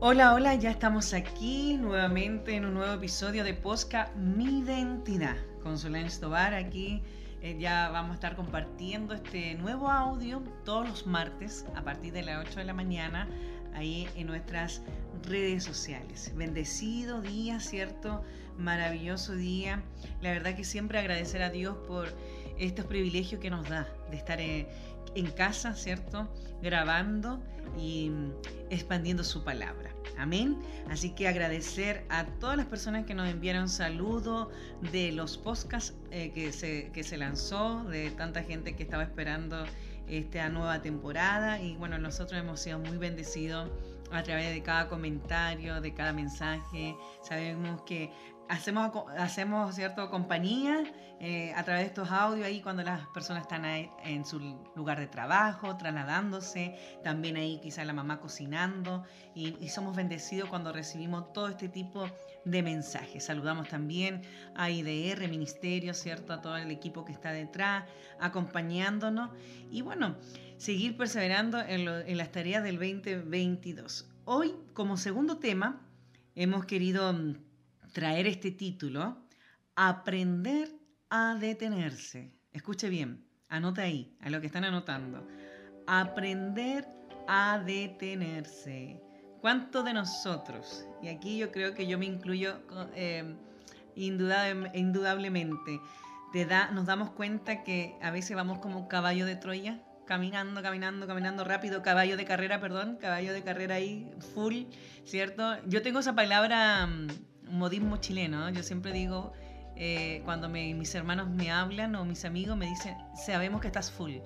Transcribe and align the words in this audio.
Hola, 0.00 0.34
hola, 0.34 0.56
ya 0.56 0.70
estamos 0.70 1.14
aquí 1.14 1.74
nuevamente 1.74 2.56
en 2.56 2.64
un 2.64 2.74
nuevo 2.74 2.92
episodio 2.92 3.44
de 3.44 3.54
Posca 3.54 4.10
Mi 4.16 4.62
Identidad 4.62 5.36
con 5.62 5.78
Solange 5.78 6.18
Tobar. 6.18 6.54
Aquí 6.54 7.04
eh, 7.40 7.56
ya 7.56 7.90
vamos 7.90 8.10
a 8.10 8.14
estar 8.14 8.34
compartiendo 8.34 9.14
este 9.14 9.54
nuevo 9.54 9.88
audio 9.88 10.42
todos 10.64 10.88
los 10.88 11.06
martes 11.06 11.66
a 11.76 11.82
partir 11.82 12.12
de 12.12 12.22
las 12.22 12.48
8 12.48 12.58
de 12.58 12.64
la 12.64 12.74
mañana 12.74 13.28
ahí 13.74 14.08
en 14.16 14.26
nuestras 14.26 14.82
redes 15.24 15.64
sociales. 15.64 16.32
Bendecido 16.34 17.20
día, 17.20 17.60
¿cierto? 17.60 18.22
Maravilloso 18.58 19.34
día. 19.34 19.82
La 20.20 20.32
verdad 20.32 20.56
que 20.56 20.64
siempre 20.64 20.98
agradecer 20.98 21.42
a 21.42 21.50
Dios 21.50 21.76
por 21.86 22.08
estos 22.58 22.86
privilegios 22.86 23.40
que 23.40 23.50
nos 23.50 23.68
da 23.68 23.88
de 24.10 24.16
estar 24.16 24.40
en, 24.40 24.66
en 25.14 25.30
casa, 25.30 25.74
¿cierto? 25.74 26.28
Grabando 26.62 27.42
y 27.78 28.10
expandiendo 28.70 29.24
su 29.24 29.42
palabra. 29.42 29.94
Amén. 30.16 30.58
Así 30.88 31.10
que 31.10 31.26
agradecer 31.26 32.04
a 32.08 32.24
todas 32.38 32.56
las 32.56 32.66
personas 32.66 33.04
que 33.04 33.14
nos 33.14 33.28
enviaron 33.28 33.68
saludos 33.68 34.48
de 34.92 35.12
los 35.12 35.36
podcasts 35.36 35.94
eh, 36.10 36.30
que, 36.32 36.52
se, 36.52 36.90
que 36.92 37.02
se 37.02 37.16
lanzó, 37.16 37.84
de 37.84 38.10
tanta 38.10 38.42
gente 38.42 38.76
que 38.76 38.84
estaba 38.84 39.02
esperando 39.02 39.64
esta 40.08 40.48
nueva 40.48 40.80
temporada. 40.82 41.60
Y 41.60 41.76
bueno, 41.76 41.98
nosotros 41.98 42.40
hemos 42.40 42.60
sido 42.60 42.78
muy 42.78 42.96
bendecidos 42.98 43.70
a 44.10 44.22
través 44.22 44.52
de 44.54 44.62
cada 44.62 44.88
comentario, 44.88 45.80
de 45.80 45.94
cada 45.94 46.12
mensaje. 46.12 46.96
Sabemos 47.22 47.82
que 47.82 48.10
hacemos, 48.48 48.90
hacemos 49.16 49.74
cierto 49.74 50.10
compañía 50.10 50.84
eh, 51.20 51.52
a 51.54 51.64
través 51.64 51.84
de 51.84 51.88
estos 51.88 52.10
audios 52.10 52.46
ahí 52.46 52.60
cuando 52.60 52.82
las 52.82 53.06
personas 53.08 53.42
están 53.42 53.64
en 53.64 54.24
su 54.24 54.38
lugar 54.74 54.98
de 54.98 55.06
trabajo, 55.06 55.76
trasladándose, 55.76 56.76
también 57.02 57.36
ahí 57.36 57.60
quizá 57.62 57.84
la 57.84 57.92
mamá 57.92 58.20
cocinando 58.20 59.04
y, 59.34 59.68
somos 59.68 59.96
bendecidos 59.96 60.48
cuando 60.48 60.72
recibimos 60.72 61.32
todo 61.32 61.48
este 61.48 61.68
tipo 61.68 62.08
de 62.44 62.62
mensajes. 62.62 63.24
Saludamos 63.24 63.68
también 63.68 64.22
a 64.54 64.70
IDR, 64.70 65.28
Ministerio, 65.28 65.94
¿cierto? 65.94 66.32
A 66.32 66.40
todo 66.40 66.56
el 66.56 66.70
equipo 66.70 67.04
que 67.04 67.12
está 67.12 67.32
detrás, 67.32 67.84
acompañándonos 68.20 69.30
y 69.70 69.82
bueno, 69.82 70.16
seguir 70.58 70.96
perseverando 70.96 71.60
en, 71.60 71.84
lo, 71.84 71.98
en 71.98 72.18
las 72.18 72.30
tareas 72.30 72.62
del 72.62 72.78
2022. 72.78 74.08
Hoy, 74.26 74.54
como 74.74 74.96
segundo 74.96 75.38
tema, 75.38 75.80
hemos 76.34 76.66
querido 76.66 77.12
mm, 77.12 77.34
traer 77.94 78.26
este 78.26 78.50
título, 78.50 79.16
Aprender 79.76 80.68
a 81.08 81.34
detenerse. 81.36 82.32
Escuche 82.52 82.88
bien, 82.88 83.24
anota 83.48 83.82
ahí, 83.82 84.14
a 84.20 84.30
lo 84.30 84.40
que 84.40 84.46
están 84.48 84.64
anotando. 84.64 85.26
Aprender 85.86 86.86
a 87.26 87.60
detenerse. 87.64 89.00
¿Cuánto 89.40 89.82
de 89.82 89.94
nosotros, 89.94 90.86
y 91.02 91.08
aquí 91.08 91.38
yo 91.38 91.50
creo 91.50 91.74
que 91.74 91.86
yo 91.86 91.98
me 91.98 92.06
incluyo 92.06 92.60
eh, 92.94 93.36
indudablemente, 93.94 95.80
te 96.32 96.46
da, 96.46 96.70
nos 96.70 96.86
damos 96.86 97.10
cuenta 97.10 97.62
que 97.62 97.96
a 98.00 98.10
veces 98.10 98.34
vamos 98.36 98.58
como 98.58 98.88
caballo 98.88 99.26
de 99.26 99.36
Troya, 99.36 99.82
caminando, 100.06 100.62
caminando, 100.62 101.06
caminando 101.06 101.44
rápido, 101.44 101.82
caballo 101.82 102.16
de 102.16 102.24
carrera, 102.24 102.60
perdón, 102.60 102.96
caballo 103.00 103.32
de 103.32 103.42
carrera 103.42 103.76
ahí, 103.76 104.10
full, 104.34 104.64
¿cierto? 105.04 105.56
Yo 105.66 105.82
tengo 105.82 106.00
esa 106.00 106.14
palabra 106.14 106.88
modismo 107.48 107.96
chileno. 107.98 108.50
Yo 108.50 108.62
siempre 108.62 108.92
digo, 108.92 109.32
eh, 109.76 110.22
cuando 110.24 110.48
mis 110.48 110.94
hermanos 110.94 111.28
me 111.28 111.50
hablan 111.50 111.94
o 111.96 112.04
mis 112.04 112.24
amigos 112.24 112.56
me 112.56 112.66
dicen, 112.66 112.96
sabemos 113.14 113.60
que 113.60 113.66
estás 113.66 113.90
full. 113.90 114.16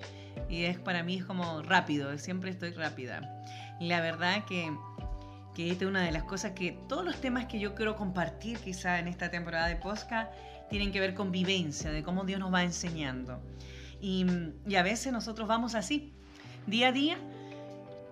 Y 0.49 0.63
es 0.63 0.79
para 0.79 1.03
mí 1.03 1.17
es 1.17 1.25
como 1.25 1.61
rápido, 1.61 2.15
siempre 2.17 2.51
estoy 2.51 2.71
rápida. 2.71 3.43
La 3.79 4.01
verdad 4.01 4.45
que, 4.45 4.71
que 5.55 5.71
esta 5.71 5.85
es 5.85 5.89
una 5.89 6.03
de 6.03 6.11
las 6.11 6.23
cosas 6.23 6.51
que 6.51 6.77
todos 6.87 7.03
los 7.03 7.19
temas 7.19 7.45
que 7.45 7.59
yo 7.59 7.75
quiero 7.75 7.95
compartir 7.95 8.59
quizá 8.59 8.99
en 8.99 9.07
esta 9.07 9.31
temporada 9.31 9.67
de 9.67 9.75
Posca 9.75 10.29
tienen 10.69 10.91
que 10.91 10.99
ver 10.99 11.15
con 11.15 11.31
vivencia, 11.31 11.91
de 11.91 12.03
cómo 12.03 12.25
Dios 12.25 12.39
nos 12.39 12.53
va 12.53 12.63
enseñando. 12.63 13.41
Y, 13.99 14.25
y 14.67 14.75
a 14.75 14.83
veces 14.83 15.11
nosotros 15.11 15.47
vamos 15.47 15.73
así, 15.75 16.13
día 16.67 16.89
a 16.89 16.91
día, 16.91 17.17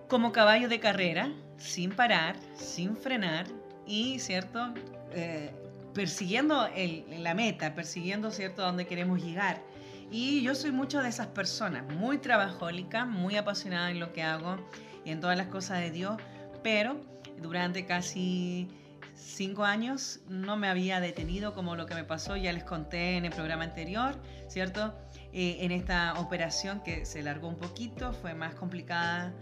como 0.08 0.32
caballo 0.32 0.68
de 0.68 0.80
carrera, 0.80 1.30
sin 1.56 1.92
parar, 1.92 2.36
sin 2.56 2.96
frenar 2.96 3.46
y, 3.88 4.18
¿cierto? 4.20 4.72
Eh, 5.12 5.50
persiguiendo 5.94 6.66
el, 6.66 7.04
la 7.22 7.34
meta, 7.34 7.74
persiguiendo, 7.74 8.30
¿cierto?, 8.30 8.62
dónde 8.62 8.86
queremos 8.86 9.20
llegar. 9.22 9.62
Y 10.10 10.42
yo 10.42 10.54
soy 10.54 10.70
mucho 10.70 11.02
de 11.02 11.08
esas 11.08 11.26
personas, 11.26 11.84
muy 11.94 12.18
trabajólica, 12.18 13.04
muy 13.04 13.36
apasionada 13.36 13.90
en 13.90 13.98
lo 13.98 14.12
que 14.12 14.22
hago 14.22 14.56
y 15.04 15.10
en 15.10 15.20
todas 15.20 15.36
las 15.36 15.48
cosas 15.48 15.80
de 15.80 15.90
Dios, 15.90 16.16
pero 16.62 17.00
durante 17.42 17.84
casi 17.84 18.68
cinco 19.14 19.64
años 19.64 20.20
no 20.28 20.56
me 20.56 20.68
había 20.68 21.00
detenido 21.00 21.54
como 21.54 21.76
lo 21.76 21.86
que 21.86 21.94
me 21.94 22.04
pasó, 22.04 22.36
ya 22.36 22.52
les 22.52 22.64
conté 22.64 23.16
en 23.16 23.24
el 23.24 23.32
programa 23.32 23.64
anterior, 23.64 24.16
¿cierto? 24.48 24.94
Eh, 25.32 25.58
en 25.60 25.72
esta 25.72 26.14
operación 26.18 26.82
que 26.82 27.04
se 27.04 27.22
largó 27.22 27.48
un 27.48 27.56
poquito, 27.56 28.12
fue 28.12 28.34
más 28.34 28.54
complicada 28.54 29.34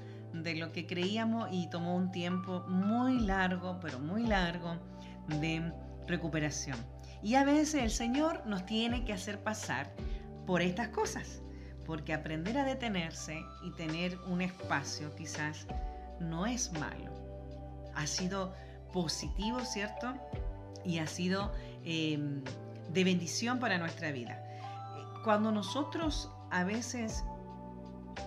de 0.43 0.55
lo 0.55 0.73
que 0.73 0.87
creíamos 0.87 1.49
y 1.53 1.69
tomó 1.69 1.97
un 1.97 2.11
tiempo 2.11 2.65
muy 2.69 3.21
largo, 3.21 3.79
pero 3.81 3.99
muy 3.99 4.27
largo 4.27 4.77
de 5.41 5.73
recuperación. 6.07 6.79
Y 7.23 7.35
a 7.35 7.45
veces 7.45 7.83
el 7.83 7.91
Señor 7.91 8.47
nos 8.47 8.67
tiene 8.67 9.05
que 9.05 9.13
hacer 9.13 9.43
pasar 9.43 9.93
por 10.47 10.63
estas 10.63 10.89
cosas, 10.89 11.43
porque 11.85 12.15
aprender 12.15 12.59
a 12.59 12.65
detenerse 12.65 13.41
y 13.65 13.73
tener 13.73 14.19
un 14.29 14.41
espacio 14.41 15.15
quizás 15.17 15.67
no 16.21 16.47
es 16.47 16.73
malo. 16.73 17.13
Ha 17.95 18.07
sido 18.07 18.55
positivo, 18.93 19.61
¿cierto? 19.61 20.15
Y 20.85 20.99
ha 20.99 21.07
sido 21.07 21.53
em, 21.85 22.43
de 22.93 23.05
bendición 23.05 23.59
para 23.59 23.79
nuestra 23.79 24.13
vida. 24.13 24.43
Cuando 25.25 25.51
nosotros 25.51 26.31
a 26.51 26.65
veces 26.65 27.25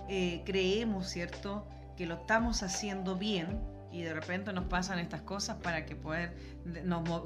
eh, 0.08 0.42
creemos, 0.44 1.08
¿cierto? 1.08 1.66
Que 2.00 2.06
lo 2.06 2.14
estamos 2.14 2.62
haciendo 2.62 3.14
bien, 3.16 3.60
y 3.92 4.00
de 4.00 4.14
repente 4.14 4.54
nos 4.54 4.64
pasan 4.64 4.98
estas 4.98 5.20
cosas 5.20 5.58
para 5.58 5.84
que 5.84 5.94
poder, 5.94 6.34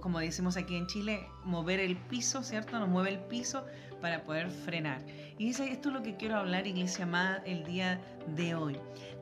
como 0.01 0.19
decimos 0.19 0.57
aquí 0.57 0.75
en 0.75 0.89
Chile, 0.89 1.29
mover 1.45 1.79
el 1.79 1.97
piso, 1.97 2.43
¿cierto? 2.43 2.81
Nos 2.81 2.89
mueve 2.89 3.11
el 3.11 3.21
piso 3.21 3.65
para 4.01 4.25
poder 4.25 4.51
frenar. 4.51 5.01
Y 5.39 5.47
dice, 5.47 5.71
esto 5.71 5.91
es 5.91 5.95
lo 5.95 6.03
que 6.03 6.17
quiero 6.17 6.39
hablar, 6.39 6.67
iglesia 6.67 7.05
amada, 7.05 7.41
el 7.47 7.63
día 7.63 8.01
de 8.35 8.57
hoy. 8.57 8.77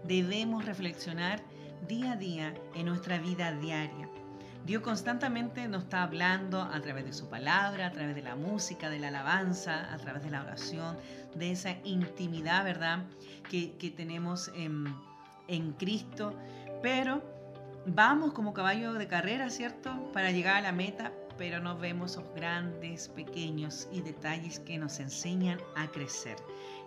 Debemos 0.05 0.65
reflexionar 0.65 1.43
día 1.87 2.13
a 2.13 2.17
día 2.17 2.55
en 2.75 2.87
nuestra 2.87 3.19
vida 3.19 3.53
diaria. 3.53 4.09
Dios 4.65 4.83
constantemente 4.83 5.69
nos 5.69 5.83
está 5.83 6.05
hablando 6.05 6.63
a 6.63 6.81
través 6.81 7.05
de 7.05 7.13
su 7.13 7.29
palabra, 7.29 7.89
a 7.89 7.93
través 7.93 8.15
de 8.15 8.23
la 8.23 8.37
música, 8.37 8.89
de 8.89 9.01
la 9.01 9.09
alabanza, 9.09 9.93
a 9.93 9.99
través 9.99 10.23
de 10.23 10.31
la 10.31 10.41
oración, 10.41 10.97
de 11.34 11.51
esa 11.51 11.77
intimidad, 11.84 12.65
¿verdad? 12.65 13.05
Que, 13.51 13.77
que 13.77 13.91
tenemos 13.91 14.51
en, 14.55 14.95
en 15.53 15.73
Cristo. 15.73 16.35
Pero 16.83 17.23
vamos 17.87 18.33
como 18.33 18.53
caballo 18.53 18.95
de 18.95 19.07
carrera, 19.07 19.51
¿cierto? 19.51 20.13
Para 20.13 20.31
llegar 20.31 20.57
a 20.57 20.61
la 20.61 20.73
meta, 20.73 21.13
pero 21.39 21.61
no 21.61 21.79
vemos 21.79 22.13
esos 22.13 22.25
grandes, 22.35 23.09
pequeños 23.09 23.89
y 23.93 24.01
detalles 24.01 24.61
que 24.61 24.79
nos 24.79 25.01
enseñan 25.01 25.59
a 25.77 25.89
crecer. 25.89 26.37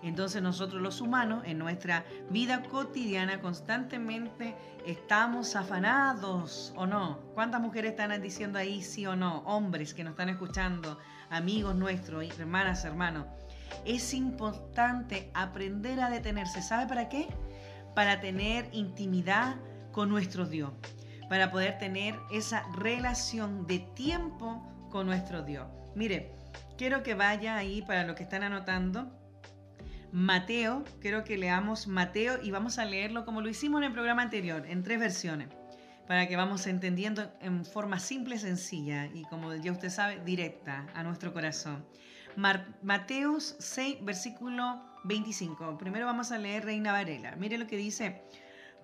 Entonces 0.04 0.42
nosotros 0.42 0.82
los 0.82 1.02
humanos 1.02 1.44
en 1.46 1.58
nuestra 1.58 2.06
vida 2.30 2.64
cotidiana 2.64 3.42
constantemente 3.42 4.56
estamos 4.86 5.56
afanados 5.56 6.74
o 6.76 6.86
no. 6.86 7.20
¿Cuántas 7.34 7.62
mujeres 7.62 7.92
están 7.92 8.22
diciendo 8.22 8.60
ahí 8.60 8.82
sí 8.82 9.06
o 9.06 9.16
no? 9.16 9.40
Hombres 9.40 9.94
que 9.94 10.04
nos 10.04 10.12
están 10.12 10.30
escuchando, 10.30 11.00
amigos 11.30 11.76
nuestros, 11.76 12.24
hermanas, 12.40 12.86
hermanos. 12.86 13.26
Es 13.84 14.14
importante 14.14 15.32
aprender 15.34 16.00
a 16.00 16.10
detenerse. 16.10 16.62
¿Sabe 16.62 16.88
para 16.88 17.10
qué? 17.10 17.28
Para 17.96 18.20
tener 18.20 18.70
intimidad 18.74 19.56
con 19.92 20.10
nuestro 20.10 20.46
Dios, 20.46 20.72
para 21.30 21.52
poder 21.52 21.78
tener 21.78 22.16
esa 22.32 22.64
relación 22.74 23.66
de 23.66 23.80
tiempo 23.80 24.62
con 24.92 25.08
nuestro 25.08 25.42
Dios. 25.42 25.66
Mire, 25.96 26.32
quiero 26.78 27.04
que 27.04 27.14
vaya 27.14 27.56
ahí 27.56 27.82
para 27.82 28.04
lo 28.04 28.14
que 28.16 28.24
están 28.24 28.44
anotando. 28.44 29.10
Mateo, 30.12 30.84
quiero 31.02 31.24
que 31.24 31.38
leamos 31.38 31.88
Mateo 31.88 32.42
y 32.44 32.52
vamos 32.52 32.78
a 32.78 32.86
leerlo 32.86 33.26
como 33.26 33.42
lo 33.42 33.50
hicimos 33.50 33.80
en 33.80 33.88
el 33.88 33.94
programa 33.94 34.22
anterior, 34.22 34.66
en 34.68 34.84
tres 34.84 35.00
versiones, 35.00 35.50
para 36.08 36.28
que 36.28 36.36
vamos 36.36 36.68
entendiendo 36.68 37.32
en 37.42 37.66
forma 37.66 38.00
simple, 38.00 38.38
sencilla 38.38 39.08
y 39.08 39.24
como 39.24 39.54
ya 39.56 39.72
usted 39.72 39.90
sabe, 39.90 40.22
directa 40.24 40.86
a 40.94 41.04
nuestro 41.04 41.34
corazón. 41.34 41.86
Mateo 42.82 43.40
6, 43.40 44.04
versículo 44.04 44.95
25. 45.06 45.78
Primero 45.78 46.06
vamos 46.06 46.32
a 46.32 46.38
leer 46.38 46.66
Reina 46.66 46.92
Varela. 46.92 47.36
Mire 47.36 47.58
lo 47.58 47.68
que 47.68 47.78
dice. 47.78 48.22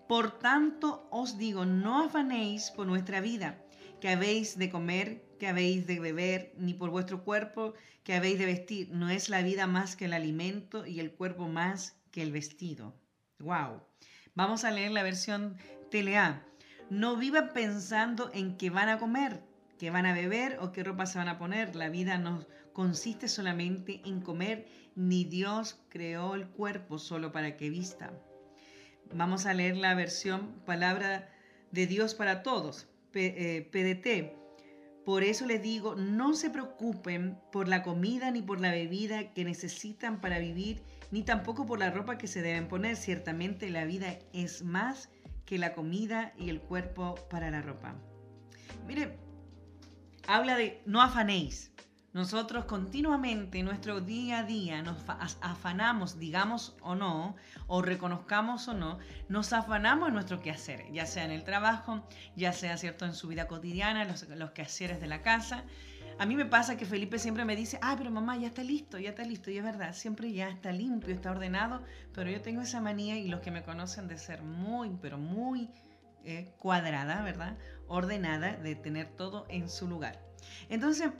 Por 0.08 0.40
tanto 0.40 1.08
os 1.10 1.38
digo, 1.38 1.66
no 1.66 2.04
afanéis 2.04 2.72
por 2.72 2.86
nuestra 2.86 3.22
vida, 3.22 3.64
que 4.00 4.10
habéis 4.10 4.58
de 4.58 4.70
comer, 4.70 5.24
que 5.40 5.48
habéis 5.48 5.88
de 5.88 6.00
beber, 6.00 6.54
ni 6.58 6.74
por 6.74 6.90
vuestro 6.90 7.24
cuerpo, 7.24 7.74
que 8.04 8.14
habéis 8.14 8.38
de 8.38 8.46
vestir. 8.46 8.90
No 8.92 9.10
es 9.10 9.30
la 9.30 9.42
vida 9.42 9.68
más 9.68 9.96
que 9.96 10.06
el 10.06 10.14
alimento 10.14 10.86
y 10.86 11.00
el 11.00 11.14
cuerpo 11.14 11.48
más 11.48 11.96
que 12.12 12.22
el 12.22 12.32
vestido. 12.32 12.94
Wow. 13.40 13.82
Vamos 14.36 14.64
a 14.64 14.72
leer 14.72 14.92
la 14.92 15.04
versión 15.04 15.58
TLA. 15.90 16.44
No 16.90 17.16
vivan 17.16 17.52
pensando 17.54 18.30
en 18.34 18.58
qué 18.58 18.70
van 18.70 18.90
a 18.90 19.00
comer, 19.00 19.42
qué 19.80 19.92
van 19.92 20.06
a 20.06 20.14
beber 20.14 20.58
o 20.60 20.72
qué 20.72 20.84
ropa 20.84 21.06
se 21.06 21.18
van 21.18 21.30
a 21.30 21.38
poner. 21.38 21.76
La 21.76 21.90
vida 21.90 22.18
no 22.18 22.46
consiste 22.74 23.28
solamente 23.28 24.02
en 24.06 24.22
comer, 24.22 24.68
ni 24.96 25.24
Dios 25.24 25.80
creó 25.90 26.36
el 26.36 26.48
cuerpo 26.48 27.00
solo 27.00 27.32
para 27.32 27.58
que 27.58 27.70
vista. 27.70 28.12
Vamos 29.14 29.46
a 29.46 29.54
leer 29.54 29.78
la 29.78 29.94
versión 29.96 30.62
Palabra 30.66 31.30
de 31.72 31.88
Dios 31.88 32.16
para 32.16 32.44
Todos, 32.44 32.88
PDT. 33.12 34.06
Eh, 34.06 34.38
por 35.06 35.24
eso 35.24 35.46
les 35.48 35.62
digo, 35.62 35.96
no 35.96 36.36
se 36.36 36.50
preocupen 36.50 37.38
por 37.52 37.68
la 37.68 37.82
comida 37.82 38.30
ni 38.30 38.42
por 38.42 38.62
la 38.62 38.72
bebida 38.72 39.34
que 39.34 39.44
necesitan 39.44 40.22
para 40.22 40.38
vivir, 40.40 40.84
ni 41.10 41.24
tampoco 41.24 41.66
por 41.66 41.80
la 41.80 41.90
ropa 41.90 42.18
que 42.18 42.28
se 42.28 42.42
deben 42.42 42.68
poner. 42.68 42.96
Ciertamente 42.96 43.70
la 43.70 43.86
vida 43.86 44.20
es 44.32 44.64
más 44.64 45.10
que 45.46 45.58
la 45.58 45.74
comida 45.74 46.34
y 46.38 46.50
el 46.50 46.62
cuerpo 46.62 47.16
para 47.30 47.50
la 47.50 47.62
ropa. 47.62 47.96
Mire, 48.88 49.18
habla 50.28 50.56
de 50.56 50.82
no 50.86 51.02
afanéis. 51.02 51.72
Nosotros 52.14 52.66
continuamente 52.66 53.60
en 53.60 53.66
nuestro 53.66 54.02
día 54.02 54.40
a 54.40 54.44
día 54.44 54.82
nos 54.82 54.98
afanamos, 55.40 56.20
digamos 56.20 56.76
o 56.82 56.94
no, 56.94 57.38
o 57.68 57.82
reconozcamos 57.82 58.68
o 58.68 58.74
no, 58.74 59.00
nos 59.30 59.54
afanamos 59.54 60.10
en 60.10 60.16
nuestro 60.16 60.42
quehacer, 60.42 60.92
ya 60.92 61.06
sea 61.06 61.24
en 61.24 61.32
el 61.32 61.46
trabajo, 61.46 62.06
ya 62.36 62.52
sea 62.52 62.76
cierto 62.76 63.06
en 63.06 63.14
su 63.14 63.30
vida 63.30 63.48
cotidiana, 63.48 64.04
los, 64.04 64.28
los 64.28 64.52
quehaceres 64.52 65.00
de 65.00 65.08
la 65.08 65.22
casa. 65.22 65.64
A 66.20 66.26
mí 66.26 66.36
me 66.36 66.46
pasa 66.46 66.76
que 66.76 66.86
Felipe 66.86 67.18
siempre 67.18 67.46
me 67.46 67.56
dice, 67.56 67.80
ah, 67.82 67.96
pero 67.98 68.12
mamá, 68.12 68.36
ya 68.36 68.48
está 68.48 68.64
listo, 68.64 69.00
ya 69.00 69.12
está 69.12 69.24
listo. 69.24 69.50
Y 69.50 69.58
es 69.58 69.64
verdad, 69.64 69.94
siempre 69.94 70.34
ya 70.34 70.50
está 70.50 70.74
limpio, 70.74 71.14
está 71.14 71.32
ordenado, 71.32 71.82
pero 72.14 72.30
yo 72.30 72.42
tengo 72.42 72.62
esa 72.62 72.82
manía 72.82 73.18
y 73.18 73.30
los 73.30 73.40
que 73.40 73.52
me 73.52 73.64
conocen 73.64 74.10
de 74.10 74.18
ser 74.18 74.44
muy, 74.44 74.92
pero 75.02 75.18
muy 75.18 75.70
eh, 76.26 76.54
cuadrada, 76.60 77.24
¿verdad? 77.24 77.58
Ordenada, 77.88 78.58
de 78.58 78.76
tener 78.76 79.08
todo 79.16 79.46
en 79.50 79.70
su 79.70 79.88
lugar. 79.88 80.22
Entonces, 80.70 81.12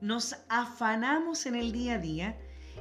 nos 0.00 0.36
afanamos 0.48 1.46
en 1.46 1.54
el 1.56 1.72
día 1.72 1.94
a 1.94 1.98
día 1.98 2.38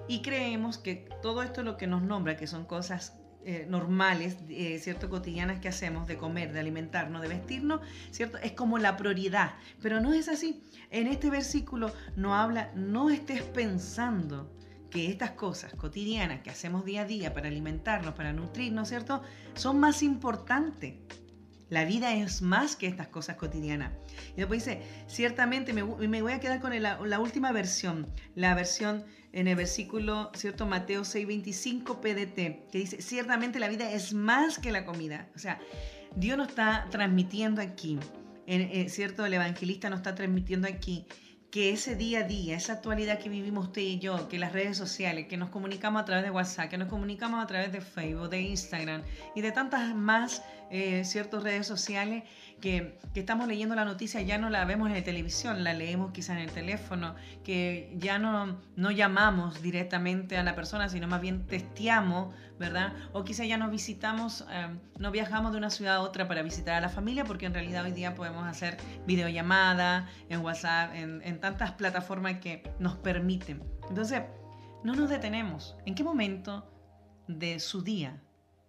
y 0.08 0.22
creemos 0.22 0.78
que 0.78 1.08
todo 1.22 1.44
esto 1.44 1.64
lo 1.64 1.78
que 1.78 1.88
nos 1.88 2.02
nombra, 2.02 2.38
que 2.38 2.48
son 2.48 2.66
cosas 2.66 3.20
eh, 3.46 3.66
normales, 3.70 4.38
eh, 4.50 4.80
¿cierto? 4.80 5.10
Cotidianas 5.10 5.60
que 5.60 5.70
hacemos 5.70 6.08
de 6.08 6.18
comer, 6.18 6.52
de 6.52 6.60
alimentarnos, 6.60 7.22
de 7.22 7.30
vestirnos, 7.30 7.82
¿cierto? 8.12 8.38
Es 8.38 8.52
como 8.52 8.78
la 8.78 8.98
prioridad, 8.98 9.54
pero 9.82 10.02
no 10.02 10.14
es 10.14 10.28
así. 10.28 10.64
En 10.90 11.08
este 11.08 11.30
versículo 11.30 11.92
no 12.16 12.36
habla, 12.36 12.72
no 12.76 13.10
estés 13.10 13.42
pensando 13.44 14.52
que 14.90 15.10
estas 15.10 15.32
cosas 15.32 15.74
cotidianas 15.76 16.42
que 16.42 16.50
hacemos 16.50 16.84
día 16.84 17.02
a 17.02 17.06
día 17.06 17.34
para 17.34 17.48
alimentarnos, 17.48 18.14
para 18.14 18.34
nutrirnos, 18.34 18.90
¿cierto? 18.90 19.22
Son 19.54 19.80
más 19.80 20.04
importantes 20.04 20.96
la 21.70 21.86
vida 21.86 22.14
es 22.16 22.42
más 22.42 22.76
que 22.76 22.88
estas 22.88 23.08
cosas 23.08 23.36
cotidianas. 23.36 23.92
Y 24.34 24.38
después 24.38 24.66
dice, 24.66 24.82
ciertamente 25.08 25.74
me, 25.74 25.84
voy 25.84 26.32
a 26.32 26.40
quedar 26.40 26.60
con 26.62 26.80
la, 26.82 27.20
última 27.20 27.52
versión, 27.52 28.08
la 28.36 28.56
versión 28.56 29.04
en 29.32 29.48
el 29.48 29.56
versículo, 29.56 30.32
¿cierto? 30.34 30.66
Mateo 30.66 31.04
6:25 31.04 32.00
PDT, 32.00 32.72
que 32.72 32.78
dice, 32.80 33.02
ciertamente 33.02 33.60
la 33.60 33.68
vida 33.68 33.92
es 33.92 34.14
más 34.14 34.58
que 34.58 34.72
la 34.72 34.86
comida. 34.86 35.30
O 35.36 35.40
sea, 35.40 35.60
Dios 36.16 36.38
nos 36.38 36.50
está 36.50 36.88
transmitiendo 36.90 37.62
aquí, 37.62 38.00
en, 38.48 38.90
¿cierto? 38.90 39.26
El 39.26 39.34
evangelista 39.36 39.90
nos 39.90 40.00
está 40.00 40.16
transmitiendo 40.16 40.68
aquí 40.68 41.06
que 41.52 41.72
ese 41.72 41.96
día 41.96 42.20
a 42.20 42.24
día, 42.24 42.58
esa 42.58 42.74
actualidad 42.74 43.18
que 43.18 43.28
vivimos 43.28 43.68
usted 43.68 43.82
y 43.82 43.98
yo, 43.98 44.30
que 44.30 44.38
las 44.38 44.54
redes 44.54 44.78
sociales, 44.78 45.28
que 45.28 45.36
nos 45.36 45.50
comunicamos 45.50 46.02
a 46.02 46.06
través 46.06 46.24
de 46.24 46.30
WhatsApp, 46.30 46.70
que 46.70 46.78
nos 46.78 46.90
comunicamos 46.90 47.44
a 47.44 47.48
través 47.48 47.72
de 47.72 47.82
Facebook, 47.82 48.30
de 48.30 48.42
Instagram 48.42 49.02
y 49.36 49.42
de 49.42 49.52
tantas 49.52 49.96
más 49.96 50.44
eh, 50.70 51.04
ciertas 51.06 51.42
redes 51.42 51.66
sociales, 51.66 52.24
que, 52.60 53.00
estamos 53.16 53.48
leyendo 53.48 53.76
la 53.76 53.84
noticia, 53.84 54.22
ya 54.22 54.38
no 54.38 54.50
la 54.50 54.64
vemos 54.64 54.88
en 54.88 54.96
la 54.96 55.04
televisión, 55.04 55.64
la 55.64 55.74
leemos 55.74 56.12
quizás 56.12 56.38
en 56.38 56.44
el 56.44 56.52
teléfono, 56.52 57.16
que 57.44 57.94
ya 57.98 58.18
no, 58.18 58.60
no 58.76 58.92
llamamos 58.92 59.62
directamente 59.62 60.38
a 60.38 60.44
la 60.44 60.56
persona, 60.56 60.88
sino 60.88 61.08
más 61.08 61.20
bien 61.20 61.46
testeamos, 61.46 62.34
¿verdad? 62.58 62.94
O 63.12 63.24
quizás 63.24 63.48
ya 63.48 63.58
nos 63.58 63.72
visitamos, 63.72 64.46
eh, 64.52 64.68
no 65.00 65.12
viajamos 65.12 65.52
de 65.52 65.58
una 65.58 65.70
ciudad 65.70 65.96
a 65.96 66.02
otra 66.02 66.28
para 66.28 66.42
visitar 66.42 66.76
a 66.76 66.82
la 66.82 66.90
familia, 66.90 67.26
porque 67.26 67.46
en 67.46 67.54
realidad 67.54 67.84
hoy 67.84 67.92
día 67.92 68.16
podemos 68.16 68.48
hacer 68.48 68.78
videollamadas 69.06 70.10
en 70.30 70.40
WhatsApp, 70.40 70.96
en, 70.96 71.22
en 71.24 71.40
tantas 71.40 71.74
plataformas 71.74 72.40
que 72.40 72.72
nos 72.80 72.96
permiten. 72.96 73.62
Entonces, 73.90 74.22
no 74.84 74.96
nos 74.96 75.10
detenemos. 75.10 75.76
¿En 75.86 75.94
qué 75.94 76.04
momento 76.04 76.72
de 77.28 77.60
su 77.60 77.82
día 77.82 78.22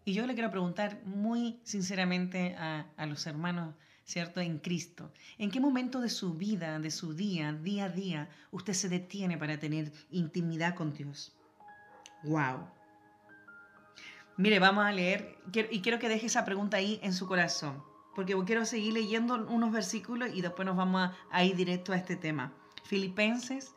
y 0.05 0.15
yo 0.15 0.27
le 0.27 0.35
quiero 0.35 0.51
preguntar 0.51 1.01
muy 1.05 1.61
sinceramente 1.63 2.57
a, 2.57 3.07
los 3.07 3.27
hermanos, 3.27 3.75
¿cierto? 4.05 4.41
En 4.41 4.59
Cristo. 4.59 5.13
¿En 5.39 5.51
qué 5.51 5.61
momento 5.61 6.01
de 6.01 6.09
su 6.09 6.35
vida, 6.35 6.79
de 6.79 6.91
su 6.91 7.15
día, 7.15 7.53
día 7.53 7.85
a 7.85 7.89
día, 7.89 8.29
usted 8.51 8.73
se 8.73 8.89
detiene 8.89 9.37
para 9.37 9.59
tener 9.59 9.93
intimidad 10.11 10.75
con 10.75 10.93
Dios? 10.93 11.37
¡Wow! 12.25 12.69
Mire, 14.37 14.59
vamos 14.59 14.85
a 14.87 14.93
leer 14.93 15.39
y 15.71 15.83
quiero 15.83 15.99
que 15.99 16.09
deje 16.09 16.27
esa 16.27 16.45
pregunta 16.45 16.79
ahí 16.79 16.99
en 17.03 17.13
su 17.13 17.27
corazón, 17.27 17.83
porque 18.15 18.35
quiero 18.47 18.65
seguir 18.65 18.95
leyendo 18.95 19.35
unos 19.35 19.71
versículos 19.71 20.31
y 20.35 20.41
después 20.41 20.65
nos 20.65 20.77
vamos 20.77 21.03
a, 21.03 21.15
a 21.31 21.45
ir 21.45 21.57
directo 21.57 21.93
a 21.93 21.97
este 21.97 22.17
tema. 22.17 22.55
Filipenses 22.85 23.75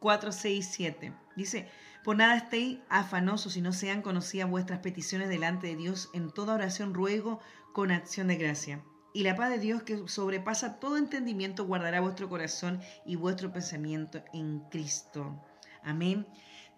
4, 0.00 0.32
6, 0.32 0.68
7. 0.72 1.12
Dice, 1.36 1.68
por 2.06 2.16
nada 2.16 2.36
estéis 2.36 2.78
afanosos 2.88 3.56
y 3.56 3.60
no 3.60 3.72
sean 3.72 4.00
conocidas 4.00 4.48
vuestras 4.48 4.78
peticiones 4.78 5.28
delante 5.28 5.66
de 5.66 5.74
Dios 5.74 6.08
en 6.14 6.30
toda 6.30 6.54
oración 6.54 6.94
ruego 6.94 7.40
con 7.72 7.90
acción 7.90 8.28
de 8.28 8.36
gracia. 8.36 8.80
Y 9.12 9.24
la 9.24 9.34
paz 9.34 9.50
de 9.50 9.58
Dios 9.58 9.82
que 9.82 10.06
sobrepasa 10.06 10.78
todo 10.78 10.98
entendimiento 10.98 11.66
guardará 11.66 12.00
vuestro 12.00 12.28
corazón 12.28 12.80
y 13.04 13.16
vuestro 13.16 13.52
pensamiento 13.52 14.22
en 14.32 14.60
Cristo. 14.70 15.44
Amén. 15.82 16.28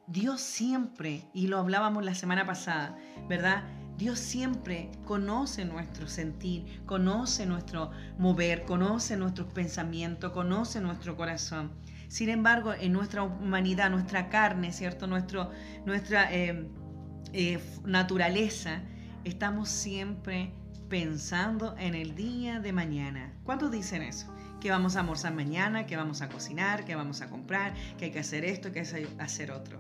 Dios 0.06 0.40
siempre, 0.40 1.28
y 1.34 1.48
lo 1.48 1.58
hablábamos 1.58 2.06
la 2.06 2.14
semana 2.14 2.46
pasada, 2.46 2.96
¿verdad? 3.28 3.64
Dios 3.98 4.19
siempre 4.19 4.90
conoce 5.04 5.66
nuestro 5.66 6.08
sentir, 6.08 6.82
conoce 6.86 7.44
nuestro 7.44 7.90
mover, 8.16 8.64
conoce 8.64 9.18
nuestros 9.18 9.52
pensamientos, 9.52 10.32
conoce 10.32 10.80
nuestro 10.80 11.18
corazón. 11.18 11.73
Sin 12.08 12.30
embargo, 12.30 12.72
en 12.72 12.92
nuestra 12.92 13.22
humanidad, 13.22 13.90
nuestra 13.90 14.30
carne, 14.30 14.72
¿cierto? 14.72 15.06
Nuestro, 15.06 15.50
nuestra 15.84 16.32
eh, 16.32 16.66
eh, 17.34 17.60
naturaleza, 17.84 18.80
estamos 19.24 19.68
siempre 19.68 20.52
pensando 20.88 21.76
en 21.78 21.94
el 21.94 22.14
día 22.14 22.60
de 22.60 22.72
mañana. 22.72 23.34
¿Cuántos 23.44 23.70
dicen 23.70 24.02
eso? 24.02 24.34
Que 24.58 24.70
vamos 24.70 24.96
a 24.96 25.00
almorzar 25.00 25.34
mañana, 25.34 25.86
que 25.86 25.96
vamos 25.96 26.22
a 26.22 26.30
cocinar, 26.30 26.86
que 26.86 26.96
vamos 26.96 27.20
a 27.20 27.28
comprar, 27.28 27.74
que 27.98 28.06
hay 28.06 28.10
que 28.10 28.20
hacer 28.20 28.44
esto, 28.44 28.72
que 28.72 28.80
hay 28.80 28.86
que 28.86 29.22
hacer 29.22 29.50
otro. 29.50 29.78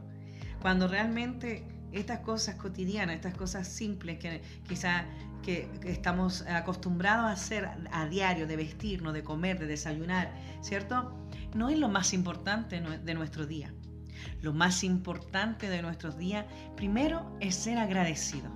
Cuando 0.60 0.86
realmente 0.86 1.64
estas 1.92 2.20
cosas 2.20 2.56
cotidianas, 2.56 3.16
estas 3.16 3.34
cosas 3.34 3.66
simples 3.66 4.18
que 4.18 4.42
quizá 4.68 5.06
que, 5.42 5.68
estamos 5.84 6.42
acostumbrados 6.42 7.26
a 7.26 7.32
hacer 7.32 7.68
a 7.90 8.06
diario, 8.06 8.46
de 8.46 8.56
vestirnos, 8.56 9.14
de 9.14 9.22
comer, 9.22 9.58
de 9.58 9.66
desayunar, 9.66 10.30
¿cierto? 10.60 11.27
No 11.54 11.68
es 11.68 11.78
lo 11.78 11.88
más 11.88 12.12
importante 12.12 12.80
de 12.80 13.14
nuestro 13.14 13.46
día. 13.46 13.72
Lo 14.40 14.52
más 14.52 14.84
importante 14.84 15.68
de 15.68 15.82
nuestros 15.82 16.18
días, 16.18 16.46
primero, 16.76 17.36
es 17.40 17.54
ser 17.54 17.78
agradecido. 17.78 18.50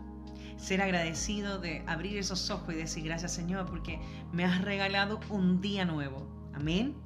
Ser 0.56 0.80
agradecido 0.80 1.58
de 1.58 1.82
abrir 1.86 2.16
esos 2.18 2.50
ojos 2.50 2.74
y 2.74 2.76
decir 2.76 3.04
gracias 3.04 3.32
Señor 3.32 3.66
porque 3.66 4.00
me 4.32 4.44
has 4.44 4.60
regalado 4.62 5.18
un 5.28 5.60
día 5.60 5.84
nuevo. 5.84 6.50
Amén. 6.54 6.96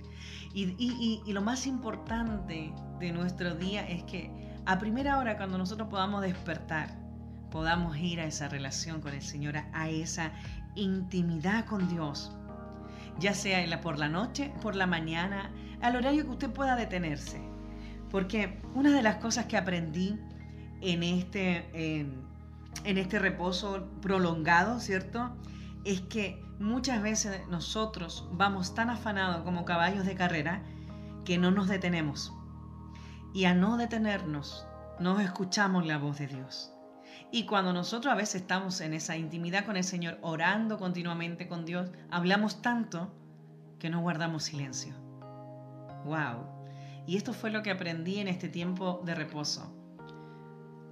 Y, 0.52 1.22
y 1.24 1.32
lo 1.32 1.42
más 1.42 1.66
importante 1.66 2.72
de 2.98 3.12
nuestro 3.12 3.54
día 3.54 3.86
es 3.86 4.02
que 4.04 4.30
a 4.64 4.78
primera 4.78 5.18
hora 5.18 5.36
cuando 5.36 5.58
nosotros 5.58 5.88
podamos 5.88 6.22
despertar, 6.22 6.98
podamos 7.50 7.96
ir 7.96 8.20
a 8.20 8.24
esa 8.24 8.48
relación 8.48 9.00
con 9.00 9.14
el 9.14 9.22
Señor, 9.22 9.56
a 9.72 9.88
esa 9.88 10.32
intimidad 10.74 11.66
con 11.66 11.88
Dios, 11.88 12.32
ya 13.18 13.32
sea 13.32 13.80
por 13.80 13.98
la 13.98 14.08
noche, 14.08 14.52
por 14.62 14.74
la 14.76 14.86
mañana, 14.86 15.50
al 15.80 15.96
horario 15.96 16.24
que 16.24 16.30
usted 16.30 16.50
pueda 16.50 16.76
detenerse. 16.76 17.40
Porque 18.10 18.60
una 18.74 18.92
de 18.92 19.02
las 19.02 19.16
cosas 19.16 19.46
que 19.46 19.56
aprendí 19.56 20.18
en 20.80 21.02
este, 21.02 21.66
en 22.84 22.98
este 22.98 23.18
reposo 23.18 23.88
prolongado, 24.00 24.80
¿cierto? 24.80 25.36
Es 25.84 26.00
que 26.02 26.42
muchas 26.58 27.02
veces 27.02 27.40
nosotros 27.48 28.28
vamos 28.32 28.74
tan 28.74 28.90
afanados 28.90 29.42
como 29.42 29.64
caballos 29.64 30.06
de 30.06 30.14
carrera 30.14 30.62
que 31.24 31.38
no 31.38 31.50
nos 31.50 31.68
detenemos. 31.68 32.32
Y 33.34 33.44
a 33.44 33.54
no 33.54 33.76
detenernos, 33.76 34.66
no 34.98 35.20
escuchamos 35.20 35.86
la 35.86 35.98
voz 35.98 36.18
de 36.18 36.28
Dios. 36.28 36.72
Y 37.32 37.44
cuando 37.44 37.72
nosotros 37.72 38.12
a 38.12 38.16
veces 38.16 38.42
estamos 38.42 38.80
en 38.80 38.94
esa 38.94 39.16
intimidad 39.16 39.66
con 39.66 39.76
el 39.76 39.84
Señor, 39.84 40.18
orando 40.22 40.78
continuamente 40.78 41.48
con 41.48 41.66
Dios, 41.66 41.90
hablamos 42.10 42.62
tanto 42.62 43.12
que 43.78 43.90
no 43.90 44.00
guardamos 44.00 44.44
silencio. 44.44 45.05
¡Wow! 46.06 46.46
Y 47.06 47.16
esto 47.16 47.32
fue 47.32 47.50
lo 47.50 47.62
que 47.62 47.70
aprendí 47.70 48.18
en 48.18 48.28
este 48.28 48.48
tiempo 48.48 49.02
de 49.04 49.14
reposo. 49.14 49.72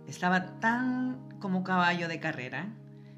Estaba 0.06 0.60
tan 0.60 1.38
como 1.40 1.64
caballo 1.64 2.08
de 2.08 2.20
carrera, 2.20 2.68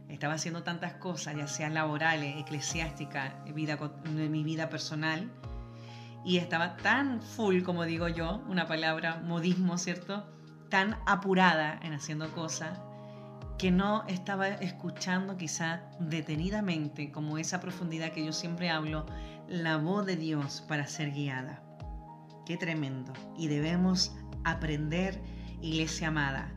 estaba 0.08 0.34
haciendo 0.34 0.62
tantas 0.62 0.94
cosas, 0.94 1.36
ya 1.36 1.48
sea 1.48 1.68
laborales, 1.68 2.36
eclesiásticas, 2.38 3.32
vida, 3.54 3.78
en 4.04 4.30
mi 4.30 4.44
vida 4.44 4.68
personal, 4.68 5.30
y 6.24 6.38
estaba 6.38 6.76
tan 6.76 7.22
full, 7.22 7.62
como 7.62 7.84
digo 7.84 8.08
yo, 8.08 8.42
una 8.48 8.66
palabra 8.66 9.20
modismo, 9.24 9.78
¿cierto? 9.78 10.26
Tan 10.70 10.96
apurada 11.06 11.78
en 11.82 11.92
haciendo 11.92 12.32
cosas 12.32 12.78
que 13.58 13.70
no 13.70 14.04
estaba 14.06 14.48
escuchando 14.48 15.36
quizá 15.36 15.82
detenidamente, 15.98 17.10
como 17.10 17.38
esa 17.38 17.60
profundidad 17.60 18.12
que 18.12 18.24
yo 18.24 18.32
siempre 18.32 18.70
hablo, 18.70 19.06
la 19.48 19.76
voz 19.76 20.04
de 20.04 20.16
Dios 20.16 20.62
para 20.68 20.86
ser 20.86 21.12
guiada. 21.12 21.65
Qué 22.46 22.56
tremendo. 22.56 23.12
Y 23.36 23.48
debemos 23.48 24.14
aprender, 24.44 25.20
iglesia 25.60 26.08
amada, 26.08 26.54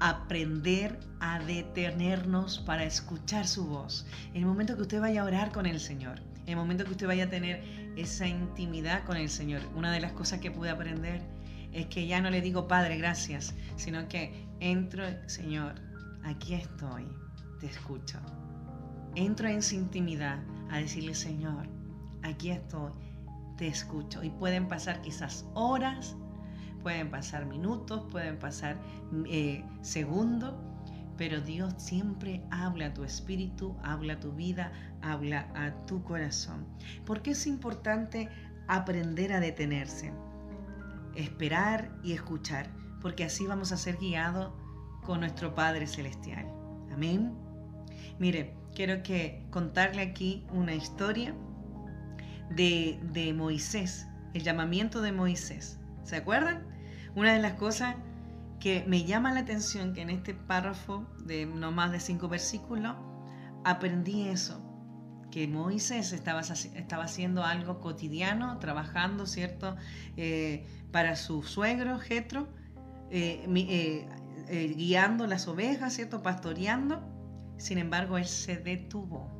aprender 0.00 1.00
a 1.20 1.40
detenernos 1.40 2.60
para 2.60 2.84
escuchar 2.84 3.46
su 3.46 3.66
voz. 3.66 4.06
En 4.30 4.42
el 4.42 4.46
momento 4.46 4.76
que 4.76 4.82
usted 4.82 5.00
vaya 5.00 5.22
a 5.22 5.24
orar 5.24 5.50
con 5.50 5.66
el 5.66 5.80
Señor, 5.80 6.20
en 6.44 6.50
el 6.50 6.56
momento 6.56 6.84
que 6.84 6.92
usted 6.92 7.08
vaya 7.08 7.24
a 7.24 7.30
tener 7.30 7.60
esa 7.96 8.28
intimidad 8.28 9.04
con 9.04 9.16
el 9.16 9.28
Señor, 9.28 9.62
una 9.74 9.90
de 9.90 10.00
las 10.00 10.12
cosas 10.12 10.38
que 10.38 10.52
pude 10.52 10.70
aprender 10.70 11.20
es 11.72 11.86
que 11.86 12.06
ya 12.06 12.20
no 12.20 12.30
le 12.30 12.40
digo 12.40 12.68
Padre, 12.68 12.96
gracias, 12.96 13.52
sino 13.74 14.06
que 14.06 14.46
entro, 14.60 15.04
Señor, 15.26 15.74
aquí 16.24 16.54
estoy, 16.54 17.04
te 17.58 17.66
escucho. 17.66 18.20
Entro 19.16 19.48
en 19.48 19.62
su 19.62 19.74
intimidad 19.74 20.38
a 20.70 20.78
decirle, 20.78 21.14
Señor, 21.14 21.68
aquí 22.22 22.50
estoy, 22.50 22.92
te 23.56 23.66
escucho. 23.66 24.22
Y 24.22 24.30
pueden 24.30 24.68
pasar 24.68 25.00
quizás 25.02 25.46
horas, 25.54 26.16
pueden 26.82 27.10
pasar 27.10 27.46
minutos, 27.46 28.04
pueden 28.10 28.38
pasar 28.38 28.78
eh, 29.26 29.64
segundos, 29.82 30.54
pero 31.16 31.40
Dios 31.40 31.74
siempre 31.78 32.42
habla 32.50 32.86
a 32.86 32.94
tu 32.94 33.04
espíritu, 33.04 33.76
habla 33.82 34.14
a 34.14 34.20
tu 34.20 34.32
vida, 34.32 34.72
habla 35.02 35.48
a 35.54 35.72
tu 35.86 36.02
corazón. 36.02 36.66
¿Por 37.04 37.22
qué 37.22 37.30
es 37.30 37.46
importante 37.46 38.28
aprender 38.68 39.32
a 39.32 39.40
detenerse? 39.40 40.12
Esperar 41.14 41.90
y 42.02 42.12
escuchar, 42.12 42.70
porque 43.00 43.24
así 43.24 43.46
vamos 43.46 43.72
a 43.72 43.78
ser 43.78 43.96
guiados 43.96 44.52
con 45.02 45.20
nuestro 45.20 45.54
Padre 45.54 45.86
Celestial. 45.86 46.46
Amén. 46.92 47.34
Mire, 48.18 48.54
quiero 48.74 49.02
que 49.02 49.46
contarle 49.50 50.02
aquí 50.02 50.46
una 50.52 50.74
historia 50.74 51.34
de, 52.50 53.00
de 53.12 53.32
Moisés, 53.32 54.06
el 54.34 54.42
llamamiento 54.42 55.00
de 55.00 55.12
Moisés. 55.12 55.78
¿Se 56.04 56.16
acuerdan? 56.16 56.66
Una 57.14 57.32
de 57.32 57.40
las 57.40 57.54
cosas 57.54 57.96
que 58.60 58.84
me 58.86 59.04
llama 59.04 59.32
la 59.32 59.40
atención 59.40 59.92
que 59.92 60.02
en 60.02 60.10
este 60.10 60.34
párrafo 60.34 61.06
de 61.24 61.46
no 61.46 61.72
más 61.72 61.92
de 61.92 62.00
cinco 62.00 62.28
versículos 62.28 62.94
aprendí 63.64 64.28
eso, 64.28 64.62
que 65.30 65.48
Moisés 65.48 66.12
estaba, 66.12 66.40
estaba 66.40 67.04
haciendo 67.04 67.44
algo 67.44 67.80
cotidiano, 67.80 68.58
trabajando, 68.58 69.26
¿cierto? 69.26 69.76
Eh, 70.16 70.66
para 70.92 71.16
su 71.16 71.42
suegro, 71.42 71.98
Jetro, 71.98 72.48
eh, 73.10 73.44
eh, 74.48 74.74
guiando 74.76 75.26
las 75.26 75.48
ovejas, 75.48 75.94
¿cierto? 75.94 76.22
Pastoreando. 76.22 77.02
Sin 77.58 77.78
embargo, 77.78 78.18
él 78.18 78.26
se 78.26 78.56
detuvo 78.56 79.35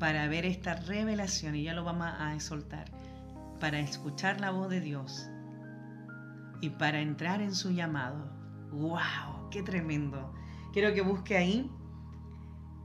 para 0.00 0.26
ver 0.28 0.46
esta 0.46 0.74
revelación, 0.74 1.54
y 1.54 1.64
ya 1.64 1.74
lo 1.74 1.84
vamos 1.84 2.08
a 2.08 2.40
soltar, 2.40 2.86
para 3.60 3.78
escuchar 3.78 4.40
la 4.40 4.50
voz 4.50 4.70
de 4.70 4.80
Dios 4.80 5.28
y 6.62 6.70
para 6.70 7.00
entrar 7.00 7.42
en 7.42 7.54
su 7.54 7.70
llamado. 7.70 8.32
¡Wow! 8.72 9.50
¡Qué 9.50 9.62
tremendo! 9.62 10.32
Quiero 10.72 10.94
que 10.94 11.02
busque 11.02 11.36
ahí 11.36 11.70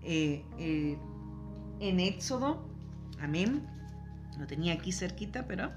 eh, 0.04 0.46
eh, 0.60 1.00
en 1.80 2.00
Éxodo, 2.02 2.68
amén. 3.22 3.66
Lo 4.38 4.46
tenía 4.46 4.74
aquí 4.74 4.92
cerquita, 4.92 5.48
pero 5.48 5.72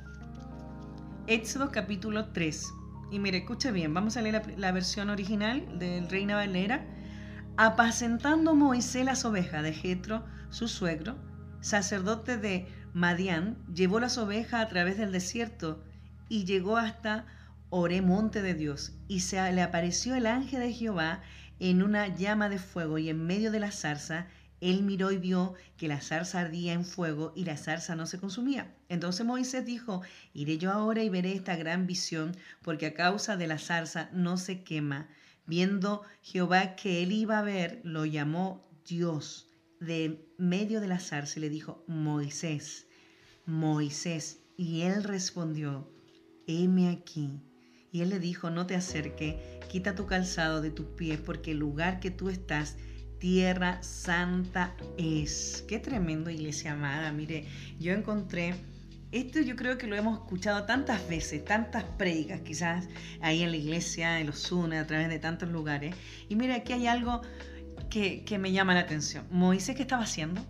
Éxodo 1.29 1.71
capítulo 1.71 2.33
3. 2.33 2.67
Y 3.13 3.21
mire, 3.21 3.39
escucha 3.39 3.71
bien, 3.71 3.95
vamos 3.95 4.17
a 4.17 4.23
leer 4.23 4.45
la, 4.47 4.57
la 4.57 4.73
versión 4.73 5.09
original 5.09 5.79
del 5.79 6.11
Reina 6.11 6.35
Valera. 6.35 6.85
Apacentando 7.57 8.57
Moisés 8.57 9.05
las 9.05 9.25
ovejas 9.25 9.63
de 9.63 9.73
Jetro, 9.73 10.25
su 10.51 10.67
suegro, 10.67 11.28
sacerdote 11.69 12.39
de 12.39 12.67
Madián, 12.95 13.59
llevó 13.73 14.01
las 14.01 14.17
ovejas 14.17 14.65
a 14.65 14.69
través 14.69 14.97
del 14.97 15.13
desierto 15.13 15.85
y 16.31 16.47
llegó 16.47 16.79
hasta 16.79 17.27
Oré 17.69 18.01
monte 18.01 18.41
de 18.41 18.55
Dios, 18.55 18.95
y 19.07 19.21
se 19.21 19.53
le 19.53 19.61
apareció 19.61 20.15
el 20.15 20.27
ángel 20.27 20.61
de 20.61 20.73
Jehová 20.73 21.21
en 21.61 21.83
una 21.83 22.09
llama 22.09 22.49
de 22.49 22.59
fuego, 22.59 22.97
y 22.97 23.11
en 23.11 23.27
medio 23.27 23.53
de 23.53 23.61
la 23.61 23.71
zarza, 23.71 24.29
él 24.63 24.83
miró 24.83 25.13
y 25.13 25.19
vio 25.19 25.55
que 25.77 25.89
la 25.89 26.01
zarza 26.01 26.41
ardía 26.41 26.73
en 26.73 26.87
fuego 26.87 27.35
y 27.37 27.45
la 27.45 27.59
zarza 27.59 27.95
no 27.95 28.07
se 28.07 28.19
consumía. 28.19 28.75
Entonces 28.89 29.27
Moisés 29.27 29.67
dijo, 29.67 30.01
iré 30.33 30.57
yo 30.57 30.73
ahora 30.73 31.03
y 31.03 31.11
veré 31.11 31.35
esta 31.35 31.55
gran 31.57 31.87
visión, 31.87 32.35
porque 32.63 32.87
a 32.87 32.95
causa 32.95 33.37
de 33.37 33.47
la 33.47 33.59
zarza 33.59 34.09
no 34.15 34.39
se 34.39 34.65
quema. 34.65 35.09
Viendo 35.45 36.03
Jehová 36.23 36.77
que 36.77 37.03
él 37.03 37.13
iba 37.13 37.39
a 37.39 37.43
ver, 37.43 37.83
lo 37.85 38.07
llamó 38.07 38.67
Dios 38.87 39.48
de 39.81 40.29
medio 40.39 40.81
de 40.81 40.89
la 40.89 41.01
zarza 41.01 41.39
y 41.39 41.43
le 41.43 41.51
dijo, 41.51 41.85
Moisés, 41.87 42.87
Moisés. 43.47 44.41
Y 44.57 44.83
él 44.83 45.05
respondió, 45.05 45.91
heme 46.47 46.89
aquí. 46.91 47.41
Y 47.93 48.01
él 48.01 48.11
le 48.11 48.19
dijo, 48.19 48.51
no 48.51 48.67
te 48.67 48.75
acerque, 48.75 49.61
quita 49.71 49.95
tu 49.95 50.07
calzado 50.07 50.61
de 50.61 50.71
tus 50.71 50.87
pies, 50.87 51.19
porque 51.21 51.53
el 51.53 51.59
lugar 51.59 52.01
que 52.01 52.11
tú 52.11 52.29
estás, 52.29 52.77
tierra 53.19 53.83
santa 53.83 54.77
es. 54.99 55.65
Qué 55.67 55.79
tremendo, 55.79 56.31
iglesia 56.31 56.73
amada. 56.73 57.13
Mire, 57.13 57.47
yo 57.79 57.93
encontré... 57.93 58.55
Esto 59.11 59.41
yo 59.41 59.57
creo 59.57 59.79
que 59.79 59.87
lo 59.87 59.97
hemos 59.97 60.19
escuchado 60.19 60.65
tantas 60.65 61.09
veces, 61.09 61.43
tantas 61.43 61.83
predicas, 61.83 62.43
quizás 62.43 62.89
ahí 63.23 63.43
en 63.43 63.53
la 63.53 63.57
iglesia, 63.57 64.21
en 64.21 64.27
los 64.27 64.47
Zuna, 64.47 64.81
a 64.81 64.87
través 64.87 65.09
de 65.09 65.19
tantos 65.19 65.49
lugares. 65.49 65.95
Y 66.29 66.37
mire, 66.37 66.53
aquí 66.53 66.75
hay 66.75 66.87
algo 66.89 67.23
que, 67.89 68.39
me 68.39 68.53
llama 68.53 68.75
la 68.75 68.81
atención. 68.81 69.27
Moisés, 69.31 69.77
¿qué 69.77 69.83
estaba 69.83 70.03
haciendo? 70.03 70.43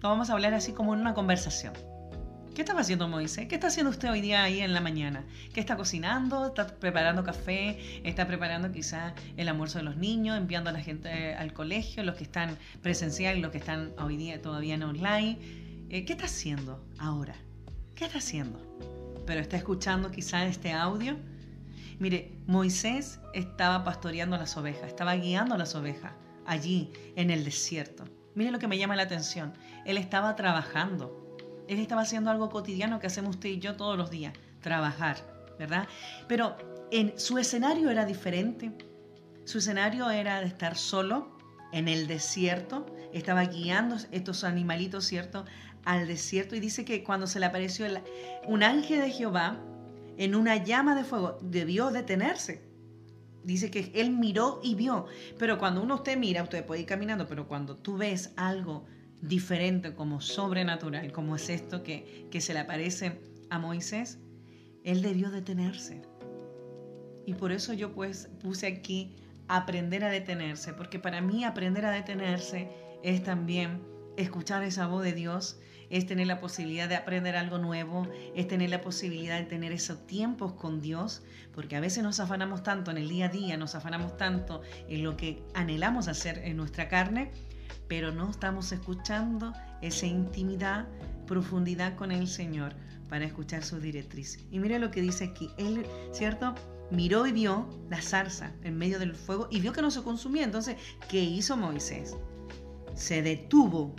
Lo 0.00 0.08
vamos 0.08 0.30
a 0.30 0.32
hablar 0.32 0.54
así 0.54 0.72
como 0.72 0.94
en 0.94 1.00
una 1.00 1.14
conversación. 1.14 1.74
¿Qué 2.54 2.60
estaba 2.60 2.80
haciendo 2.80 3.08
Moisés? 3.08 3.48
¿Qué 3.48 3.54
está 3.54 3.68
haciendo 3.68 3.90
usted 3.90 4.10
hoy 4.10 4.20
día 4.20 4.42
ahí 4.42 4.60
en 4.60 4.74
la 4.74 4.80
mañana? 4.80 5.24
¿Qué 5.54 5.60
está 5.60 5.76
cocinando? 5.76 6.48
¿Está 6.48 6.66
preparando 6.66 7.24
café? 7.24 7.78
¿Está 8.04 8.26
preparando 8.26 8.70
quizás 8.72 9.14
el 9.38 9.48
almuerzo 9.48 9.78
de 9.78 9.84
los 9.84 9.96
niños? 9.96 10.36
¿Enviando 10.36 10.68
a 10.68 10.72
la 10.74 10.80
gente 10.80 11.34
al 11.34 11.54
colegio? 11.54 12.02
¿Los 12.02 12.16
que 12.16 12.24
están 12.24 12.58
presencial 12.82 13.38
y 13.38 13.40
los 13.40 13.52
que 13.52 13.58
están 13.58 13.92
hoy 13.98 14.18
día 14.18 14.42
todavía 14.42 14.74
en 14.74 14.82
online? 14.82 15.38
Eh, 15.88 16.04
¿Qué 16.04 16.12
está 16.12 16.26
haciendo 16.26 16.84
ahora? 16.98 17.36
¿Qué 17.94 18.04
está 18.04 18.18
haciendo? 18.18 18.60
Pero 19.26 19.40
está 19.40 19.56
escuchando 19.56 20.10
quizás 20.10 20.50
este 20.50 20.72
audio. 20.72 21.16
Mire, 22.02 22.32
Moisés 22.46 23.20
estaba 23.32 23.84
pastoreando 23.84 24.36
las 24.36 24.56
ovejas, 24.56 24.88
estaba 24.88 25.14
guiando 25.14 25.56
las 25.56 25.74
ovejas 25.74 26.12
allí 26.44 26.92
en 27.16 27.30
el 27.30 27.44
desierto. 27.44 28.04
Mire 28.34 28.50
lo 28.50 28.58
que 28.58 28.68
me 28.68 28.76
llama 28.76 28.96
la 28.96 29.04
atención. 29.04 29.54
Él 29.86 29.96
estaba 29.96 30.36
trabajando 30.36 31.22
él 31.68 31.78
estaba 31.78 32.02
haciendo 32.02 32.30
algo 32.30 32.50
cotidiano 32.50 33.00
que 33.00 33.06
hacemos 33.06 33.36
usted 33.36 33.48
y 33.48 33.58
yo 33.58 33.76
todos 33.76 33.96
los 33.96 34.10
días, 34.10 34.34
trabajar, 34.60 35.16
¿verdad? 35.58 35.88
Pero 36.28 36.56
en 36.90 37.18
su 37.18 37.38
escenario 37.38 37.90
era 37.90 38.04
diferente. 38.04 38.72
Su 39.44 39.58
escenario 39.58 40.10
era 40.10 40.40
de 40.40 40.46
estar 40.46 40.76
solo 40.76 41.38
en 41.72 41.88
el 41.88 42.06
desierto, 42.06 42.86
estaba 43.12 43.44
guiando 43.44 43.96
estos 44.10 44.44
animalitos, 44.44 45.06
¿cierto? 45.06 45.44
Al 45.84 46.06
desierto 46.06 46.54
y 46.54 46.60
dice 46.60 46.84
que 46.84 47.02
cuando 47.02 47.26
se 47.26 47.40
le 47.40 47.46
apareció 47.46 47.86
un 48.46 48.62
ángel 48.62 49.00
de 49.00 49.10
Jehová 49.10 49.58
en 50.16 50.34
una 50.34 50.56
llama 50.62 50.94
de 50.94 51.04
fuego, 51.04 51.38
debió 51.42 51.90
detenerse. 51.90 52.62
Dice 53.44 53.70
que 53.70 53.90
él 53.94 54.10
miró 54.10 54.60
y 54.62 54.74
vio, 54.74 55.06
pero 55.38 55.58
cuando 55.58 55.82
uno 55.82 55.96
usted 55.96 56.16
mira, 56.16 56.42
usted 56.42 56.64
puede 56.64 56.82
ir 56.82 56.86
caminando, 56.86 57.26
pero 57.26 57.48
cuando 57.48 57.76
tú 57.76 57.96
ves 57.96 58.32
algo 58.36 58.86
diferente, 59.20 59.94
como 59.94 60.20
sobrenatural, 60.20 61.12
como 61.12 61.36
es 61.36 61.48
esto 61.48 61.82
que, 61.82 62.28
que 62.30 62.40
se 62.40 62.54
le 62.54 62.60
aparece 62.60 63.20
a 63.50 63.58
Moisés, 63.58 64.18
él 64.84 65.02
debió 65.02 65.30
detenerse. 65.30 66.02
Y 67.26 67.34
por 67.34 67.52
eso 67.52 67.72
yo 67.72 67.92
pues 67.92 68.28
puse 68.40 68.66
aquí 68.66 69.16
aprender 69.48 70.04
a 70.04 70.10
detenerse, 70.10 70.72
porque 70.72 70.98
para 70.98 71.20
mí 71.20 71.44
aprender 71.44 71.84
a 71.84 71.90
detenerse 71.90 72.70
es 73.02 73.22
también 73.22 73.82
escuchar 74.16 74.62
esa 74.62 74.86
voz 74.86 75.04
de 75.04 75.12
Dios, 75.12 75.58
es 75.92 76.06
tener 76.06 76.26
la 76.26 76.40
posibilidad 76.40 76.88
de 76.88 76.96
aprender 76.96 77.36
algo 77.36 77.58
nuevo, 77.58 78.08
es 78.34 78.48
tener 78.48 78.70
la 78.70 78.80
posibilidad 78.80 79.38
de 79.38 79.44
tener 79.44 79.72
esos 79.72 80.06
tiempos 80.06 80.54
con 80.54 80.80
Dios, 80.80 81.22
porque 81.54 81.76
a 81.76 81.80
veces 81.80 82.02
nos 82.02 82.18
afanamos 82.18 82.62
tanto 82.62 82.90
en 82.90 82.96
el 82.96 83.10
día 83.10 83.26
a 83.26 83.28
día, 83.28 83.58
nos 83.58 83.74
afanamos 83.74 84.16
tanto 84.16 84.62
en 84.88 85.04
lo 85.04 85.18
que 85.18 85.42
anhelamos 85.52 86.08
hacer 86.08 86.38
en 86.38 86.56
nuestra 86.56 86.88
carne, 86.88 87.30
pero 87.88 88.10
no 88.10 88.30
estamos 88.30 88.72
escuchando 88.72 89.52
esa 89.82 90.06
intimidad 90.06 90.88
profundidad 91.26 91.94
con 91.94 92.10
el 92.10 92.26
Señor 92.26 92.74
para 93.10 93.26
escuchar 93.26 93.62
su 93.62 93.78
directriz. 93.78 94.38
Y 94.50 94.60
mire 94.60 94.78
lo 94.78 94.90
que 94.90 95.02
dice 95.02 95.24
aquí. 95.24 95.50
Él, 95.58 95.84
¿cierto? 96.10 96.54
Miró 96.90 97.26
y 97.26 97.32
vio 97.32 97.68
la 97.90 98.00
zarza 98.00 98.50
en 98.62 98.78
medio 98.78 98.98
del 98.98 99.14
fuego 99.14 99.46
y 99.50 99.60
vio 99.60 99.74
que 99.74 99.82
no 99.82 99.90
se 99.90 100.02
consumía. 100.02 100.44
Entonces, 100.44 100.76
¿qué 101.10 101.22
hizo 101.22 101.54
Moisés? 101.58 102.16
Se 102.94 103.20
detuvo 103.20 103.94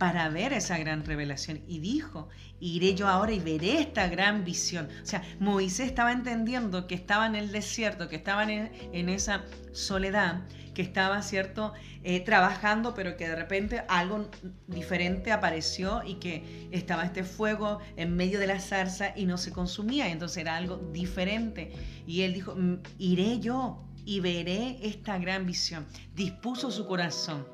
para 0.00 0.30
ver 0.30 0.54
esa 0.54 0.78
gran 0.78 1.04
revelación 1.04 1.60
y 1.68 1.78
dijo, 1.78 2.30
iré 2.58 2.94
yo 2.94 3.06
ahora 3.06 3.32
y 3.32 3.38
veré 3.38 3.80
esta 3.80 4.08
gran 4.08 4.46
visión. 4.46 4.88
O 5.02 5.04
sea, 5.04 5.22
Moisés 5.40 5.88
estaba 5.88 6.10
entendiendo 6.10 6.86
que 6.86 6.94
estaba 6.94 7.26
en 7.26 7.34
el 7.34 7.52
desierto, 7.52 8.08
que 8.08 8.16
estaba 8.16 8.50
en, 8.50 9.08
esa 9.10 9.44
soledad 9.72 10.40
que 10.72 10.80
estaba, 10.80 11.20
¿cierto?, 11.20 11.74
eh, 12.02 12.20
trabajando, 12.20 12.94
pero 12.94 13.18
que 13.18 13.28
de 13.28 13.36
repente 13.36 13.82
algo 13.88 14.30
diferente 14.68 15.32
apareció 15.32 16.02
y 16.02 16.14
que 16.14 16.68
estaba 16.72 17.04
este 17.04 17.22
fuego 17.22 17.80
en 17.96 18.16
medio 18.16 18.40
de 18.40 18.46
la 18.46 18.58
zarza 18.58 19.12
y 19.14 19.26
no 19.26 19.36
se 19.36 19.52
consumía, 19.52 20.08
entonces 20.08 20.38
era 20.38 20.56
algo 20.56 20.78
diferente. 20.94 21.72
Y 22.06 22.22
él 22.22 22.32
dijo, 22.32 22.56
mm, 22.56 22.76
iré 22.96 23.38
yo 23.38 23.84
y 24.06 24.20
veré 24.20 24.78
esta 24.80 25.18
gran 25.18 25.44
visión. 25.44 25.86
Dispuso 26.14 26.70
su 26.70 26.86
corazón. 26.86 27.46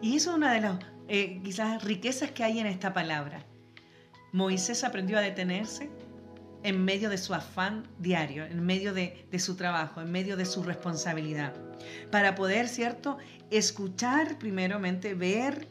Y 0.00 0.16
eso 0.16 0.30
es 0.30 0.36
una 0.36 0.52
de 0.52 0.62
las 0.62 0.91
eh, 1.08 1.40
quizás 1.42 1.82
riquezas 1.84 2.30
que 2.30 2.44
hay 2.44 2.58
en 2.58 2.66
esta 2.66 2.92
palabra. 2.92 3.44
Moisés 4.32 4.84
aprendió 4.84 5.18
a 5.18 5.20
detenerse, 5.20 5.90
en 6.62 6.84
medio 6.84 7.10
de 7.10 7.18
su 7.18 7.34
afán 7.34 7.88
diario, 7.98 8.44
en 8.44 8.64
medio 8.64 8.94
de, 8.94 9.26
su 9.38 9.56
trabajo, 9.56 10.00
en 10.00 10.10
medio 10.10 10.36
de 10.36 10.44
su 10.44 10.62
responsabilidad, 10.62 11.54
para 12.10 12.34
poder, 12.34 12.68
¿cierto?, 12.68 13.18
escuchar 13.50 14.38
primeramente, 14.38 15.14
ver, 15.14 15.68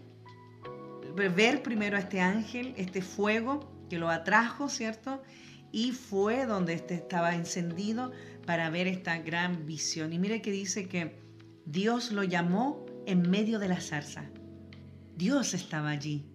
ver 1.16 1.64
primero 1.64 1.98
a 1.98 2.02
este 2.02 2.20
ángel, 2.20 2.74
este 2.78 3.02
fuego 3.02 3.72
que 3.90 3.98
lo 3.98 4.10
atrajo, 4.10 4.70
¿cierto? 4.70 5.24
Y 5.72 5.94
fue 5.94 6.46
donde 6.46 6.74
este 6.74 6.96
estaba 6.96 7.34
encendido 7.34 8.12
para 8.46 8.70
ver 8.70 8.88
esta 8.88 9.18
gran 9.20 9.66
visión. 9.66 10.14
Y 10.14 10.20
mire 10.20 10.42
que 10.42 10.52
dice 10.52 10.88
que 10.88 11.16
Dios 11.66 12.12
lo 12.12 12.24
llamó 12.24 12.86
en 13.06 13.30
medio 13.30 13.58
de 13.58 13.70
la 13.70 13.80
zarza. 13.80 14.26
Dios 15.22 15.54
estaba 15.54 15.92
allí. 15.92 16.26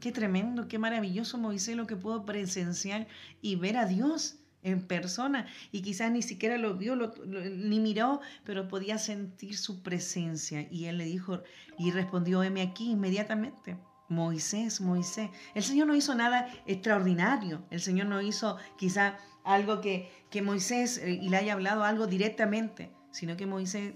Qué 0.00 0.10
tremendo, 0.10 0.66
qué 0.66 0.80
maravilloso 0.80 1.38
Moisés 1.38 1.76
lo 1.76 1.86
que 1.86 1.94
pudo 1.94 2.24
presenciar 2.24 3.06
y 3.40 3.54
ver 3.54 3.76
a 3.76 3.86
Dios 3.86 4.40
en 4.64 4.82
persona 4.82 5.46
y 5.70 5.82
quizás 5.82 6.10
ni 6.10 6.22
siquiera 6.22 6.58
lo 6.58 6.74
vio 6.74 6.96
ni 6.96 7.78
miró, 7.78 8.20
pero 8.42 8.66
podía 8.66 8.98
sentir 8.98 9.56
su 9.56 9.80
presencia 9.84 10.66
y 10.72 10.86
él 10.86 10.98
le 10.98 11.04
dijo 11.04 11.44
y 11.78 11.92
respondió, 11.92 12.42
heme 12.42 12.62
aquí 12.62 12.90
inmediatamente. 12.90 13.78
Moisés, 14.08 14.80
Moisés. 14.80 15.30
El 15.54 15.62
Señor 15.62 15.86
no 15.86 15.94
hizo 15.94 16.12
nada 16.16 16.48
extraordinario. 16.66 17.64
El 17.70 17.80
Señor 17.80 18.08
no 18.08 18.20
hizo 18.20 18.56
quizá 18.76 19.18
algo 19.44 19.80
que, 19.80 20.10
que 20.30 20.42
Moisés 20.42 20.98
eh, 20.98 21.12
y 21.12 21.28
le 21.28 21.36
haya 21.36 21.52
hablado 21.52 21.84
algo 21.84 22.08
directamente, 22.08 22.90
sino 23.12 23.36
que 23.36 23.46
Moisés 23.46 23.94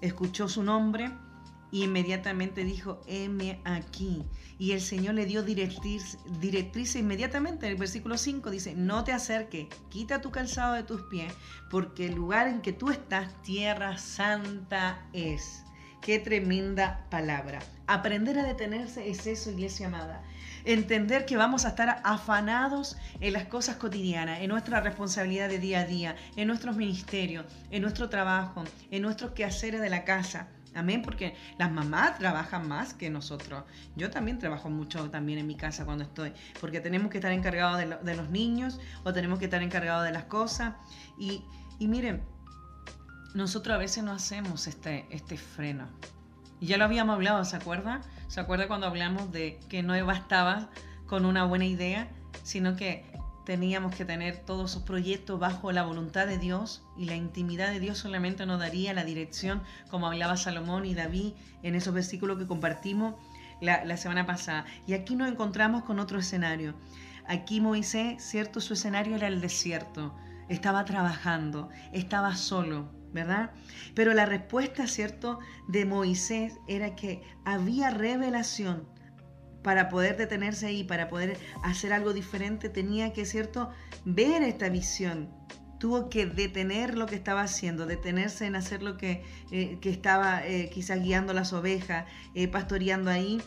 escuchó 0.00 0.48
su 0.48 0.62
nombre, 0.62 1.10
inmediatamente 1.82 2.64
dijo, 2.64 3.00
heme 3.06 3.60
aquí. 3.64 4.24
Y 4.58 4.72
el 4.72 4.80
Señor 4.80 5.14
le 5.14 5.26
dio 5.26 5.42
directriz, 5.42 6.18
directriz 6.40 6.96
inmediatamente. 6.96 7.66
En 7.66 7.72
el 7.72 7.78
versículo 7.78 8.16
5 8.16 8.50
dice, 8.50 8.74
no 8.74 9.04
te 9.04 9.12
acerques, 9.12 9.66
quita 9.90 10.20
tu 10.20 10.30
calzado 10.30 10.74
de 10.74 10.82
tus 10.82 11.02
pies, 11.02 11.32
porque 11.70 12.06
el 12.06 12.14
lugar 12.14 12.48
en 12.48 12.62
que 12.62 12.72
tú 12.72 12.90
estás, 12.90 13.42
tierra 13.42 13.98
santa 13.98 15.06
es. 15.12 15.64
Qué 16.00 16.18
tremenda 16.18 17.04
palabra. 17.10 17.58
Aprender 17.88 18.38
a 18.38 18.44
detenerse 18.44 19.10
es 19.10 19.26
eso, 19.26 19.50
iglesia 19.50 19.88
amada. 19.88 20.22
Entender 20.64 21.26
que 21.26 21.36
vamos 21.36 21.64
a 21.64 21.68
estar 21.70 22.00
afanados 22.04 22.96
en 23.20 23.32
las 23.32 23.46
cosas 23.46 23.76
cotidianas, 23.76 24.40
en 24.40 24.48
nuestra 24.48 24.80
responsabilidad 24.80 25.48
de 25.48 25.58
día 25.58 25.80
a 25.80 25.84
día, 25.84 26.16
en 26.36 26.48
nuestros 26.48 26.76
ministerios, 26.76 27.46
en 27.70 27.82
nuestro 27.82 28.08
trabajo, 28.08 28.64
en 28.90 29.02
nuestros 29.02 29.32
quehaceres 29.32 29.80
de 29.80 29.90
la 29.90 30.04
casa 30.04 30.48
Amén, 30.76 31.00
porque 31.02 31.34
las 31.58 31.72
mamás 31.72 32.18
trabajan 32.18 32.68
más 32.68 32.92
que 32.92 33.08
nosotros. 33.08 33.64
Yo 33.96 34.10
también 34.10 34.38
trabajo 34.38 34.68
mucho 34.68 35.10
también 35.10 35.38
en 35.38 35.46
mi 35.46 35.56
casa 35.56 35.86
cuando 35.86 36.04
estoy, 36.04 36.32
porque 36.60 36.80
tenemos 36.80 37.10
que 37.10 37.16
estar 37.18 37.32
encargados 37.32 37.78
de, 37.78 38.14
los 38.14 38.30
niños 38.30 38.78
o 39.02 39.12
tenemos 39.12 39.38
que 39.38 39.46
estar 39.46 39.62
encargados 39.62 40.04
de 40.04 40.12
las 40.12 40.24
cosas. 40.24 40.74
Y, 41.18 41.42
miren, 41.80 42.22
nosotros 43.34 43.74
a 43.74 43.78
veces 43.78 44.04
no 44.04 44.12
hacemos 44.12 44.66
este, 44.66 45.06
este 45.10 45.38
freno. 45.38 45.88
Ya 46.60 46.76
lo 46.76 46.84
habíamos 46.84 47.14
hablado, 47.14 47.44
¿se 47.44 47.56
acuerda? 47.56 48.02
¿Se 48.28 48.40
acuerda 48.40 48.68
cuando 48.68 48.86
hablamos 48.86 49.32
de 49.32 49.58
que 49.68 49.82
no 49.82 50.04
bastaba 50.04 50.70
con 51.06 51.24
una 51.24 51.44
buena 51.44 51.64
idea, 51.64 52.08
sino 52.42 52.76
que 52.76 53.15
teníamos 53.46 53.94
que 53.94 54.04
tener 54.04 54.38
todos 54.38 54.72
esos 54.72 54.82
proyectos 54.82 55.38
bajo 55.38 55.70
la 55.70 55.84
voluntad 55.84 56.26
de 56.26 56.36
Dios 56.36 56.84
y 56.96 57.04
la 57.04 57.14
intimidad 57.14 57.70
de 57.70 57.78
Dios 57.78 57.96
solamente 57.96 58.44
nos 58.44 58.58
daría 58.58 58.92
la 58.92 59.04
dirección, 59.04 59.62
como 59.88 60.08
hablaba 60.08 60.36
Salomón 60.36 60.84
y 60.84 60.94
David 60.94 61.32
en 61.62 61.76
esos 61.76 61.94
versículos 61.94 62.38
que 62.38 62.48
compartimos 62.48 63.14
la, 63.60 63.96
semana 63.96 64.26
pasada. 64.26 64.66
Y 64.88 64.94
aquí 64.94 65.14
nos 65.14 65.30
encontramos 65.30 65.84
con 65.84 66.00
otro 66.00 66.18
escenario. 66.18 66.74
Aquí 67.28 67.60
Moisés, 67.60 68.20
cierto, 68.22 68.60
su 68.60 68.74
escenario 68.74 69.14
era 69.14 69.28
el 69.28 69.40
desierto. 69.40 70.12
Estaba 70.48 70.84
trabajando, 70.84 71.68
estaba 71.92 72.34
solo, 72.34 72.90
¿verdad? 73.12 73.52
Pero 73.94 74.12
la 74.12 74.26
respuesta, 74.26 74.88
cierto, 74.88 75.38
de 75.68 75.84
Moisés 75.84 76.58
era 76.66 76.96
que 76.96 77.22
había 77.44 77.90
revelación 77.90 78.88
para 79.66 79.88
poder 79.88 80.16
detenerse 80.16 80.66
ahí, 80.66 80.84
para 80.84 81.08
poder 81.08 81.36
hacer 81.64 81.92
algo 81.92 82.12
diferente, 82.12 82.68
tenía 82.68 83.12
que, 83.12 83.26
¿cierto?, 83.26 83.68
ver 84.04 84.44
esta 84.44 84.68
visión. 84.68 85.28
Tuvo 85.80 86.08
que 86.08 86.24
detener 86.24 86.96
lo 86.96 87.06
que 87.06 87.16
estaba 87.16 87.42
haciendo, 87.42 87.84
detenerse 87.84 88.46
en 88.46 88.54
hacer 88.54 88.84
lo 88.84 88.96
que, 88.96 89.24
eh, 89.50 89.80
estaba 89.82 90.46
eh, 90.46 90.70
quizás 90.72 91.02
guiando 91.02 91.32
las 91.32 91.52
ovejas, 91.52 92.06
eh, 92.36 92.46
pastoreando 92.46 93.10
ahí, 93.10 93.42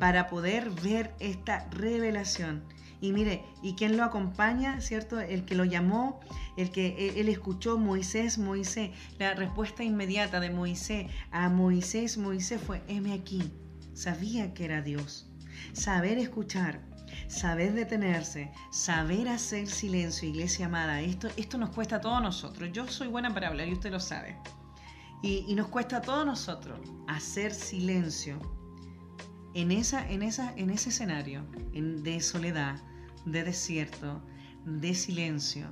para 0.00 0.26
poder 0.26 0.68
ver 0.82 1.14
esta 1.20 1.68
revelación. 1.70 2.64
Y 3.00 3.12
mire, 3.12 3.44
¿y 3.62 3.74
quién 3.74 3.96
lo 3.96 4.02
acompaña? 4.02 4.80
¿Cierto? 4.80 5.20
El 5.20 5.44
que 5.44 5.54
lo 5.54 5.64
llamó, 5.64 6.18
el 6.56 6.72
que 6.72 7.12
él 7.14 7.28
escuchó, 7.28 7.78
Moisés, 7.78 8.36
Moisés. 8.38 8.90
La 9.20 9.34
respuesta 9.34 9.84
inmediata 9.84 10.40
de 10.40 10.50
Moisés 10.50 11.06
a 11.30 11.48
Moisés, 11.50 12.18
Moisés 12.18 12.60
fue, 12.60 12.82
heme 12.88 13.12
aquí. 13.12 13.52
Sabía 13.94 14.52
que 14.52 14.64
era 14.64 14.82
Dios 14.82 15.30
saber 15.72 16.18
escuchar, 16.18 16.80
saber 17.28 17.72
detenerse, 17.74 18.50
saber 18.70 19.28
hacer 19.28 19.66
silencio, 19.68 20.28
iglesia 20.28 20.66
amada, 20.66 21.00
esto, 21.00 21.28
esto 21.36 21.58
nos 21.58 21.70
cuesta 21.70 21.96
a 21.96 22.00
todos 22.00 22.22
nosotros. 22.22 22.70
Yo 22.72 22.86
soy 22.88 23.08
buena 23.08 23.32
para 23.32 23.48
hablar 23.48 23.68
y 23.68 23.72
usted 23.72 23.90
lo 23.90 24.00
sabe. 24.00 24.36
Y, 25.22 25.54
nos 25.54 25.68
cuesta 25.68 25.96
a 25.96 26.02
todos 26.02 26.24
nosotros 26.26 26.78
hacer 27.08 27.52
silencio 27.52 28.38
en, 29.54 29.72
esa, 29.72 30.08
en, 30.08 30.22
esa, 30.22 30.52
en 30.56 30.70
ese 30.70 30.90
escenario 30.90 31.42
de 31.72 32.20
soledad, 32.20 32.80
de 33.24 33.42
desierto, 33.42 34.22
de 34.64 34.94
silencio, 34.94 35.68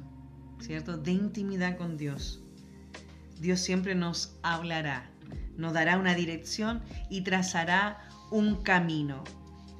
¿cierto? 0.61 0.97
De 0.97 1.13
intimidad 1.13 1.77
con 1.77 1.97
Dios. 1.97 2.43
Dios 3.39 3.61
siempre 3.61 3.95
nos 3.95 4.37
hablará, 4.43 5.11
nos 5.57 5.73
dará 5.73 5.99
una 5.99 6.15
dirección 6.15 6.83
y 7.11 7.21
trazará 7.23 8.09
un 8.31 8.63
camino. 8.63 9.23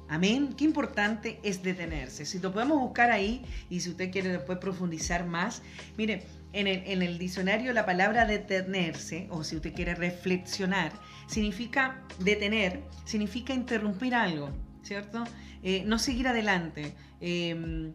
Amén. 0.07 0.53
Qué 0.55 0.65
importante 0.65 1.39
es 1.43 1.63
detenerse. 1.63 2.25
Si 2.25 2.39
lo 2.39 2.53
podemos 2.53 2.79
buscar 2.79 3.11
ahí 3.11 3.43
y 3.69 3.79
si 3.79 3.89
usted 3.89 4.11
quiere 4.11 4.29
después 4.29 4.59
profundizar 4.59 5.25
más, 5.25 5.63
mire, 5.97 6.25
en 6.53 6.67
el, 7.01 7.17
diccionario 7.17 7.73
la 7.73 7.85
palabra 7.85 8.25
detenerse, 8.25 9.27
o 9.29 9.43
si 9.43 9.57
usted 9.57 9.73
quiere 9.73 9.93
reflexionar, 9.93 10.93
significa 11.27 12.01
detener, 12.19 12.81
significa 13.03 13.53
interrumpir 13.53 14.15
algo, 14.15 14.51
¿cierto? 14.83 15.23
Eh, 15.63 15.83
no 15.85 15.99
seguir 15.99 16.27
adelante. 16.27 16.93
Em, 17.19 17.93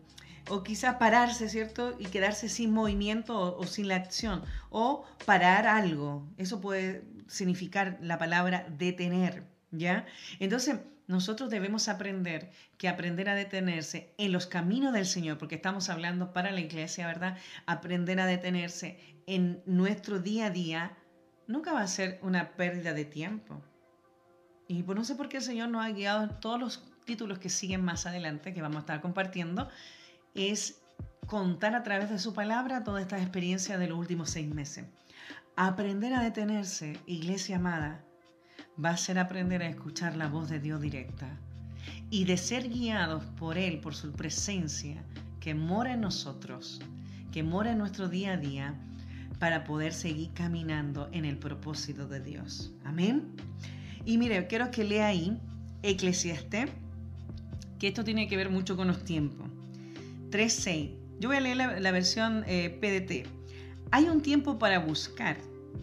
o 0.48 0.62
quizás 0.62 0.96
pararse, 0.96 1.48
¿cierto? 1.48 1.96
Y 1.98 2.06
quedarse 2.06 2.48
sin 2.48 2.72
movimiento 2.72 3.38
o, 3.38 3.60
o, 3.60 3.66
sin 3.66 3.88
la 3.88 3.96
acción. 3.96 4.42
O 4.68 5.06
parar 5.24 5.66
algo. 5.66 6.26
Eso 6.36 6.60
puede 6.60 7.04
significar 7.28 7.98
la 8.02 8.18
palabra 8.18 8.66
detener, 8.76 9.44
¿ya? 9.70 10.06
Entonces, 10.40 10.80
nosotros 11.10 11.50
debemos 11.50 11.88
aprender 11.88 12.52
que 12.78 12.88
aprender 12.88 13.28
a 13.28 13.34
detenerse 13.34 14.14
en 14.16 14.30
los 14.30 14.46
caminos 14.46 14.92
del 14.92 15.06
Señor, 15.06 15.38
porque 15.38 15.56
estamos 15.56 15.88
hablando 15.90 16.32
para 16.32 16.52
la 16.52 16.60
iglesia, 16.60 17.08
¿verdad? 17.08 17.36
Aprender 17.66 18.20
a 18.20 18.26
detenerse 18.26 18.96
en 19.26 19.60
nuestro 19.66 20.20
día 20.20 20.46
a 20.46 20.50
día 20.50 20.96
nunca 21.48 21.72
va 21.72 21.80
a 21.80 21.88
ser 21.88 22.20
una 22.22 22.52
pérdida 22.52 22.92
de 22.92 23.04
tiempo. 23.04 23.60
Y 24.68 24.84
pues 24.84 24.96
no 24.96 25.04
sé 25.04 25.16
por 25.16 25.28
qué 25.28 25.38
el 25.38 25.42
Señor 25.42 25.68
nos 25.68 25.84
ha 25.84 25.90
guiado 25.90 26.22
en 26.22 26.38
todos 26.38 26.60
los 26.60 26.88
títulos 27.04 27.40
que 27.40 27.48
siguen 27.48 27.84
más 27.84 28.06
adelante, 28.06 28.54
que 28.54 28.62
vamos 28.62 28.76
a 28.76 28.80
estar 28.80 29.00
compartiendo, 29.00 29.68
es 30.36 30.80
contar 31.26 31.74
a 31.74 31.82
través 31.82 32.08
de 32.08 32.20
su 32.20 32.34
palabra 32.34 32.84
todas 32.84 33.02
estas 33.02 33.20
experiencias 33.20 33.80
de 33.80 33.88
los 33.88 33.98
últimos 33.98 34.30
seis 34.30 34.46
meses. 34.46 34.86
Aprender 35.56 36.14
a 36.14 36.22
detenerse, 36.22 37.00
iglesia 37.06 37.56
amada, 37.56 38.04
va 38.82 38.90
a 38.90 38.96
ser 38.96 39.18
aprender 39.18 39.62
a 39.62 39.68
escuchar 39.68 40.16
la 40.16 40.28
voz 40.28 40.48
de 40.48 40.60
Dios 40.60 40.80
directa. 40.80 41.28
y 42.12 42.24
de 42.24 42.36
ser 42.36 42.68
guiados 42.68 43.24
por 43.38 43.56
Él, 43.56 43.78
por 43.78 43.94
su 43.94 44.12
presencia, 44.12 45.02
que 45.38 45.54
mora 45.54 45.94
en 45.94 46.00
nosotros, 46.00 46.80
que 47.32 47.42
mora 47.44 47.72
en 47.72 47.78
nuestro 47.78 48.08
día 48.08 48.32
a 48.32 48.36
día, 48.36 48.74
para 49.38 49.64
poder 49.64 49.92
seguir 49.92 50.30
caminando 50.34 51.08
en 51.12 51.24
el 51.24 51.38
propósito 51.38 52.08
de 52.08 52.20
Dios. 52.20 52.72
Amén. 52.84 53.28
Y 54.04 54.18
mire, 54.18 54.46
quiero 54.48 54.70
que 54.70 54.84
lea 54.84 55.06
ahí 55.06 55.40
Eclesiastés, 55.82 56.68
que 57.78 57.88
esto 57.88 58.04
tiene 58.04 58.28
que 58.28 58.36
ver 58.36 58.50
mucho 58.50 58.76
con 58.76 58.88
los 58.88 59.04
tiempos. 59.04 59.48
3.6. 60.30 60.96
Yo 61.20 61.28
voy 61.28 61.38
a 61.38 61.40
leer 61.40 61.56
la, 61.56 61.90
versión 61.90 62.44
eh, 62.46 62.70
PDT. 62.70 63.28
Hay 63.90 64.04
un 64.08 64.20
tiempo 64.20 64.58
para 64.58 64.78
buscar 64.78 65.38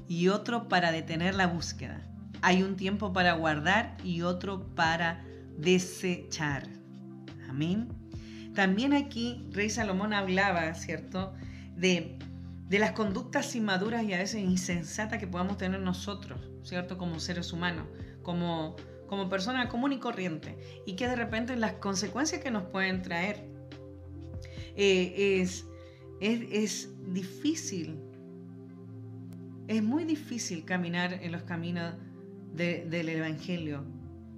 y 0.07 0.27
otro 0.27 0.67
para 0.67 0.91
detener 0.91 1.35
la 1.35 1.47
búsqueda. 1.47 2.06
Hay 2.41 2.63
un 2.63 2.75
tiempo 2.75 3.13
para 3.13 3.33
guardar 3.33 3.97
y 4.03 4.21
otro 4.21 4.67
para 4.75 5.23
desechar. 5.57 6.67
Amén. 7.49 7.87
También 8.53 8.93
aquí 8.93 9.47
Rey 9.51 9.69
Salomón 9.69 10.13
hablaba, 10.13 10.73
¿cierto?, 10.73 11.33
de, 11.75 12.17
de 12.67 12.79
las 12.79 12.93
conductas 12.93 13.55
inmaduras 13.55 14.03
y 14.03 14.13
a 14.13 14.17
veces 14.17 14.41
insensatas 14.41 15.19
que 15.19 15.27
podamos 15.27 15.57
tener 15.57 15.79
nosotros, 15.79 16.39
¿cierto?, 16.63 16.97
como 16.97 17.19
seres 17.19 17.53
humanos, 17.53 17.85
como, 18.23 18.75
como 19.07 19.29
personas 19.29 19.67
común 19.67 19.93
y 19.93 19.99
corriente, 19.99 20.57
y 20.85 20.95
que 20.95 21.07
de 21.07 21.15
repente 21.15 21.55
las 21.55 21.73
consecuencias 21.73 22.41
que 22.41 22.49
nos 22.49 22.63
pueden 22.63 23.03
traer 23.03 23.47
eh, 24.75 25.39
es, 25.41 25.65
es, 26.19 26.41
es 26.51 26.89
difícil, 27.13 27.99
es 29.67 29.83
muy 29.83 30.03
difícil 30.03 30.65
caminar 30.65 31.13
en 31.13 31.31
los 31.31 31.43
caminos 31.43 31.93
del 32.57 33.09
Evangelio, 33.09 33.85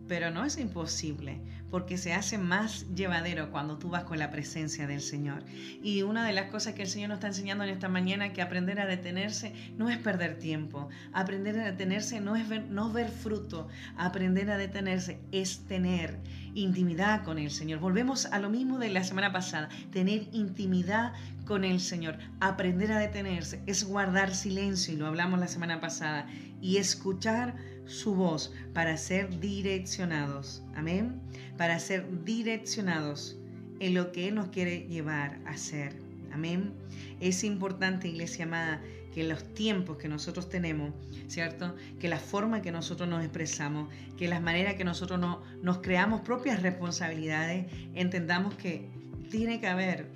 pero 0.07 0.29
no 0.31 0.45
es 0.45 0.57
imposible 0.57 1.41
porque 1.69 1.97
se 1.97 2.13
hace 2.13 2.37
más 2.37 2.87
llevadero 2.95 3.51
cuando 3.51 3.77
tú 3.77 3.89
vas 3.89 4.03
con 4.03 4.17
la 4.17 4.31
presencia 4.31 4.87
del 4.87 5.01
Señor. 5.01 5.43
Y 5.83 6.01
una 6.01 6.25
de 6.25 6.33
las 6.33 6.49
cosas 6.49 6.73
que 6.73 6.81
el 6.81 6.87
Señor 6.87 7.09
nos 7.09 7.17
está 7.17 7.27
enseñando 7.27 7.63
en 7.63 7.69
esta 7.69 7.89
mañana 7.89 8.33
que 8.33 8.41
aprender 8.41 8.79
a 8.79 8.85
detenerse 8.85 9.53
no 9.77 9.89
es 9.89 9.97
perder 9.97 10.39
tiempo, 10.39 10.89
aprender 11.13 11.59
a 11.59 11.65
detenerse 11.65 12.19
no 12.21 12.35
es 12.35 12.47
no 12.69 12.91
ver 12.91 13.09
fruto, 13.09 13.67
aprender 13.97 14.49
a 14.49 14.57
detenerse 14.57 15.19
es 15.31 15.65
tener 15.65 16.19
intimidad 16.55 17.23
con 17.23 17.37
el 17.37 17.51
Señor. 17.51 17.79
Volvemos 17.79 18.25
a 18.25 18.39
lo 18.39 18.49
mismo 18.49 18.79
de 18.79 18.89
la 18.89 19.03
semana 19.03 19.31
pasada, 19.31 19.69
tener 19.91 20.27
intimidad 20.31 21.13
con 21.45 21.63
el 21.63 21.79
Señor, 21.79 22.17
aprender 22.39 22.91
a 22.91 22.99
detenerse 22.99 23.61
es 23.65 23.83
guardar 23.83 24.35
silencio 24.35 24.93
y 24.93 24.97
lo 24.97 25.07
hablamos 25.07 25.39
la 25.39 25.47
semana 25.47 25.81
pasada 25.81 26.27
y 26.61 26.77
escuchar 26.77 27.55
su 27.89 28.15
voz 28.15 28.53
para 28.73 28.97
ser 28.97 29.39
direccionados. 29.39 30.63
Amén. 30.75 31.19
Para 31.57 31.79
ser 31.79 32.23
direccionados 32.23 33.37
en 33.79 33.93
lo 33.93 34.11
que 34.11 34.27
Él 34.27 34.35
nos 34.35 34.49
quiere 34.49 34.87
llevar 34.87 35.39
a 35.45 35.51
hacer. 35.51 35.93
Amén. 36.31 36.73
Es 37.19 37.43
importante, 37.43 38.07
iglesia 38.07 38.45
amada, 38.45 38.81
que 39.13 39.23
los 39.23 39.43
tiempos 39.55 39.97
que 39.97 40.07
nosotros 40.07 40.49
tenemos, 40.49 40.93
¿cierto? 41.27 41.75
Que 41.99 42.07
la 42.07 42.19
forma 42.19 42.61
que 42.61 42.71
nosotros 42.71 43.09
nos 43.09 43.23
expresamos, 43.23 43.89
que 44.17 44.27
las 44.27 44.41
maneras 44.41 44.75
que 44.75 44.83
nosotros 44.83 45.19
no, 45.19 45.41
nos 45.63 45.79
creamos 45.79 46.21
propias 46.21 46.61
responsabilidades, 46.61 47.65
entendamos 47.95 48.53
que 48.55 48.87
tiene 49.31 49.59
que 49.59 49.67
haber 49.67 50.07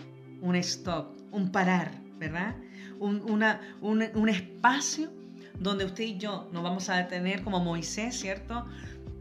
un 0.42 0.56
stop, 0.58 1.16
un 1.32 1.52
parar, 1.52 1.92
¿verdad? 2.20 2.56
Un, 3.00 3.22
un, 3.22 4.04
un 4.14 4.30
espacio 4.30 5.12
donde 5.60 5.86
usted 5.86 6.04
y 6.04 6.18
yo 6.18 6.50
nos 6.52 6.64
vamos 6.64 6.90
a 6.90 6.98
detener 6.98 7.44
como 7.44 7.60
Moisés, 7.60 8.20
¿cierto? 8.20 8.66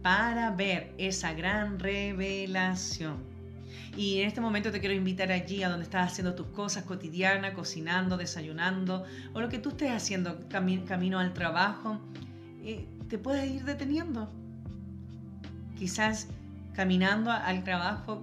Para 0.02 0.50
ver 0.50 0.92
esa 0.98 1.32
gran 1.32 1.78
revelación. 1.78 3.32
Y 3.96 4.20
en 4.20 4.28
este 4.28 4.40
momento 4.40 4.72
te 4.72 4.80
quiero 4.80 4.94
invitar 4.94 5.30
allí 5.30 5.62
a 5.62 5.68
donde 5.68 5.84
estás 5.84 6.10
haciendo 6.10 6.34
tus 6.34 6.46
cosas 6.48 6.84
cotidianas, 6.84 7.52
cocinando, 7.52 8.16
desayunando, 8.16 9.04
o 9.34 9.40
lo 9.40 9.48
que 9.48 9.58
tú 9.58 9.70
estés 9.70 9.90
haciendo 9.90 10.38
camino 10.48 11.18
al 11.18 11.34
trabajo, 11.34 12.00
eh, 12.64 12.86
te 13.08 13.18
puedes 13.18 13.50
ir 13.50 13.64
deteniendo. 13.64 14.30
Quizás 15.78 16.28
caminando 16.72 17.30
al 17.30 17.64
trabajo, 17.64 18.22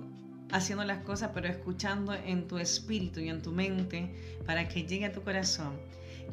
haciendo 0.52 0.84
las 0.84 1.04
cosas, 1.04 1.32
pero 1.36 1.48
escuchando 1.48 2.15
en 2.15 2.48
tu 2.48 2.58
espíritu 2.58 3.19
y 3.19 3.30
en 3.30 3.43
tu 3.43 3.52
mente 3.52 4.12
para 4.48 4.67
que 4.67 4.84
llegue 4.84 5.06
a 5.06 5.12
tu 5.12 5.22
corazón 5.22 5.74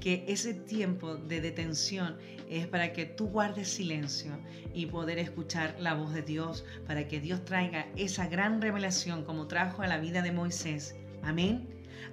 que 0.00 0.24
ese 0.28 0.54
tiempo 0.54 1.16
de 1.16 1.40
detención 1.40 2.16
es 2.48 2.66
para 2.66 2.92
que 2.92 3.06
tú 3.06 3.28
guardes 3.28 3.68
silencio 3.68 4.38
y 4.74 4.86
poder 4.86 5.18
escuchar 5.18 5.76
la 5.80 5.94
voz 5.94 6.12
de 6.12 6.22
Dios, 6.22 6.64
para 6.86 7.08
que 7.08 7.20
Dios 7.20 7.44
traiga 7.44 7.86
esa 7.96 8.26
gran 8.28 8.60
revelación 8.60 9.24
como 9.24 9.46
trajo 9.46 9.82
a 9.82 9.86
la 9.86 9.98
vida 9.98 10.22
de 10.22 10.32
Moisés. 10.32 10.94
Amén. 11.22 11.68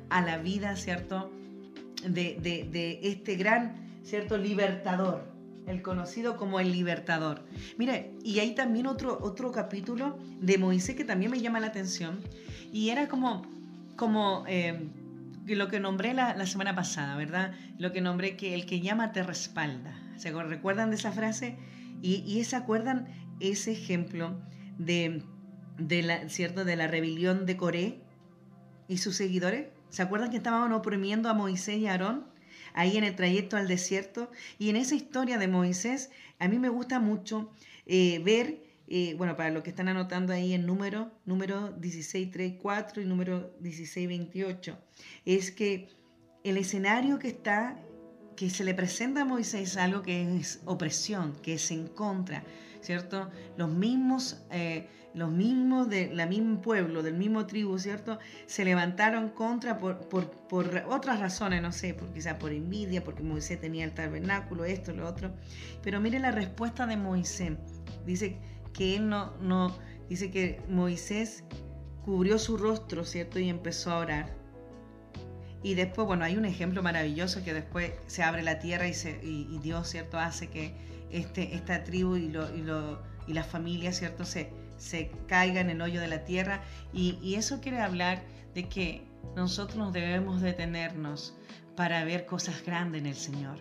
A 0.09 0.21
la 0.21 0.37
vida, 0.37 0.75
¿cierto? 0.75 1.31
De, 2.07 2.37
de, 2.41 2.99
este 3.03 3.35
gran, 3.35 3.99
¿cierto? 4.03 4.37
Libertador, 4.37 5.23
el 5.67 5.81
conocido 5.81 6.37
como 6.37 6.59
el 6.59 6.71
libertador. 6.71 7.43
Mire, 7.77 8.13
y 8.23 8.39
hay 8.39 8.55
también 8.55 8.87
otro, 8.87 9.19
otro 9.21 9.51
capítulo 9.51 10.17
de 10.39 10.57
Moisés 10.57 10.95
que 10.95 11.05
también 11.05 11.31
me 11.31 11.39
llama 11.39 11.59
la 11.59 11.67
atención, 11.67 12.19
y 12.71 12.89
era 12.89 13.07
como, 13.07 13.43
como 13.95 14.43
eh, 14.47 14.87
lo 15.45 15.67
que 15.67 15.79
nombré 15.79 16.13
la, 16.13 16.45
semana 16.45 16.75
pasada, 16.75 17.15
¿verdad? 17.15 17.53
Lo 17.77 17.91
que 17.91 18.01
nombré 18.01 18.37
que 18.37 18.53
el 18.53 18.65
que 18.65 18.79
llama 18.79 19.11
te 19.11 19.23
respalda. 19.23 19.99
¿Se 20.17 20.31
recuerdan 20.31 20.89
de 20.89 20.95
esa 20.95 21.11
frase? 21.11 21.57
Y, 22.01 22.43
se 22.43 22.55
acuerdan 22.55 23.07
ese 23.39 23.71
ejemplo 23.71 24.41
de, 24.77 25.23
de, 25.77 26.01
la, 26.01 26.29
¿cierto? 26.29 26.65
de 26.65 26.75
la 26.75 26.87
rebelión 26.87 27.45
de 27.45 27.57
Coré 27.57 28.01
y 28.87 28.97
sus 28.97 29.15
seguidores. 29.15 29.67
¿Se 29.89 30.01
acuerdan 30.01 30.31
que 30.31 30.37
estaban 30.37 30.71
oprimiendo 30.73 31.29
a 31.29 31.33
Moisés 31.33 31.77
y 31.77 31.87
a 31.87 31.91
Aarón? 31.91 32.25
Ahí 32.73 32.97
en 32.97 33.03
el 33.03 33.15
trayecto 33.15 33.57
al 33.57 33.67
desierto. 33.67 34.31
Y 34.59 34.69
en 34.69 34.75
esa 34.75 34.95
historia 34.95 35.37
de 35.37 35.47
Moisés, 35.47 36.11
a 36.39 36.47
mí 36.47 36.59
me 36.59 36.69
gusta 36.69 36.99
mucho 36.99 37.51
eh, 37.85 38.21
ver 38.23 38.72
bueno, 39.17 39.35
para 39.35 39.49
los 39.49 39.63
que 39.63 39.71
están 39.71 39.87
anotando 39.87 40.33
ahí 40.33 40.53
el 40.53 40.67
número, 40.67 41.11
número 41.25 41.71
1634 41.79 43.01
y 43.01 43.05
número 43.05 43.51
1628, 43.59 44.77
es 45.25 45.51
que 45.51 45.89
el 46.43 46.57
escenario 46.57 47.17
que 47.17 47.29
está, 47.29 47.79
que 48.35 48.51
se 48.51 48.63
le 48.63 48.75
presenta 48.75 49.21
a 49.21 49.25
Moisés 49.25 49.71
es 49.71 49.77
algo 49.77 50.03
que 50.03 50.37
es 50.37 50.61
opresión, 50.65 51.33
que 51.41 51.55
es 51.55 51.71
en 51.71 51.87
contra, 51.87 52.43
¿cierto? 52.81 53.31
Los 53.57 53.69
mismos, 53.69 54.43
eh, 54.51 54.87
los 55.15 55.31
mismos 55.31 55.89
del 55.89 56.27
mismo 56.27 56.61
pueblo, 56.61 57.01
del 57.01 57.15
mismo 57.15 57.47
tribu, 57.47 57.79
¿cierto? 57.79 58.19
Se 58.45 58.63
levantaron 58.63 59.29
contra 59.29 59.79
por, 59.79 60.07
por, 60.07 60.29
por 60.29 60.83
otras 60.87 61.19
razones, 61.19 61.63
no 61.63 61.71
sé, 61.71 61.95
por, 61.95 62.13
quizás 62.13 62.35
por 62.35 62.51
envidia, 62.51 63.03
porque 63.03 63.23
Moisés 63.23 63.59
tenía 63.59 63.85
el 63.85 63.93
tabernáculo, 63.93 64.65
esto, 64.65 64.93
lo 64.93 65.07
otro. 65.07 65.33
Pero 65.81 65.99
mire 65.99 66.19
la 66.19 66.31
respuesta 66.31 66.85
de 66.85 66.97
Moisés. 66.97 67.53
Dice, 68.05 68.37
que 68.73 68.95
él 68.95 69.09
no, 69.09 69.33
no, 69.37 69.75
dice 70.09 70.31
que 70.31 70.61
Moisés 70.67 71.43
cubrió 72.03 72.37
su 72.37 72.57
rostro, 72.57 73.05
¿cierto? 73.05 73.39
Y 73.39 73.49
empezó 73.49 73.91
a 73.91 73.99
orar. 73.99 74.35
Y 75.61 75.75
después, 75.75 76.05
bueno, 76.05 76.25
hay 76.25 76.35
un 76.35 76.45
ejemplo 76.45 76.83
maravilloso 76.83 77.43
que 77.43 77.53
después 77.53 77.93
se 78.07 78.23
abre 78.23 78.43
la 78.43 78.59
tierra 78.59 78.87
y, 78.87 78.93
se, 78.93 79.19
y, 79.23 79.57
Dios, 79.59 79.87
¿cierto? 79.87 80.19
Hace 80.19 80.49
que 80.49 80.73
este, 81.09 81.55
esta 81.55 81.83
tribu 81.85 82.17
y, 82.17 82.29
lo, 82.29 82.53
y, 82.53 82.61
lo, 82.61 83.01
y 83.27 83.33
la 83.33 83.45
familia, 83.45 83.93
¿cierto? 83.93 84.25
Se, 84.25 84.51
se 84.77 85.11
caiga 85.27 85.61
en 85.61 85.69
el 85.69 85.81
hoyo 85.81 86.01
de 86.01 86.07
la 86.07 86.25
tierra. 86.25 86.61
Y, 86.91 87.17
y 87.21 87.35
eso 87.35 87.61
quiere 87.61 87.79
hablar 87.79 88.23
de 88.53 88.67
que 88.67 89.05
nosotros 89.35 89.93
debemos 89.93 90.41
detenernos 90.41 91.33
para 91.75 92.03
ver 92.03 92.25
cosas 92.25 92.63
grandes 92.65 93.01
en 93.01 93.07
el 93.07 93.15
Señor, 93.15 93.57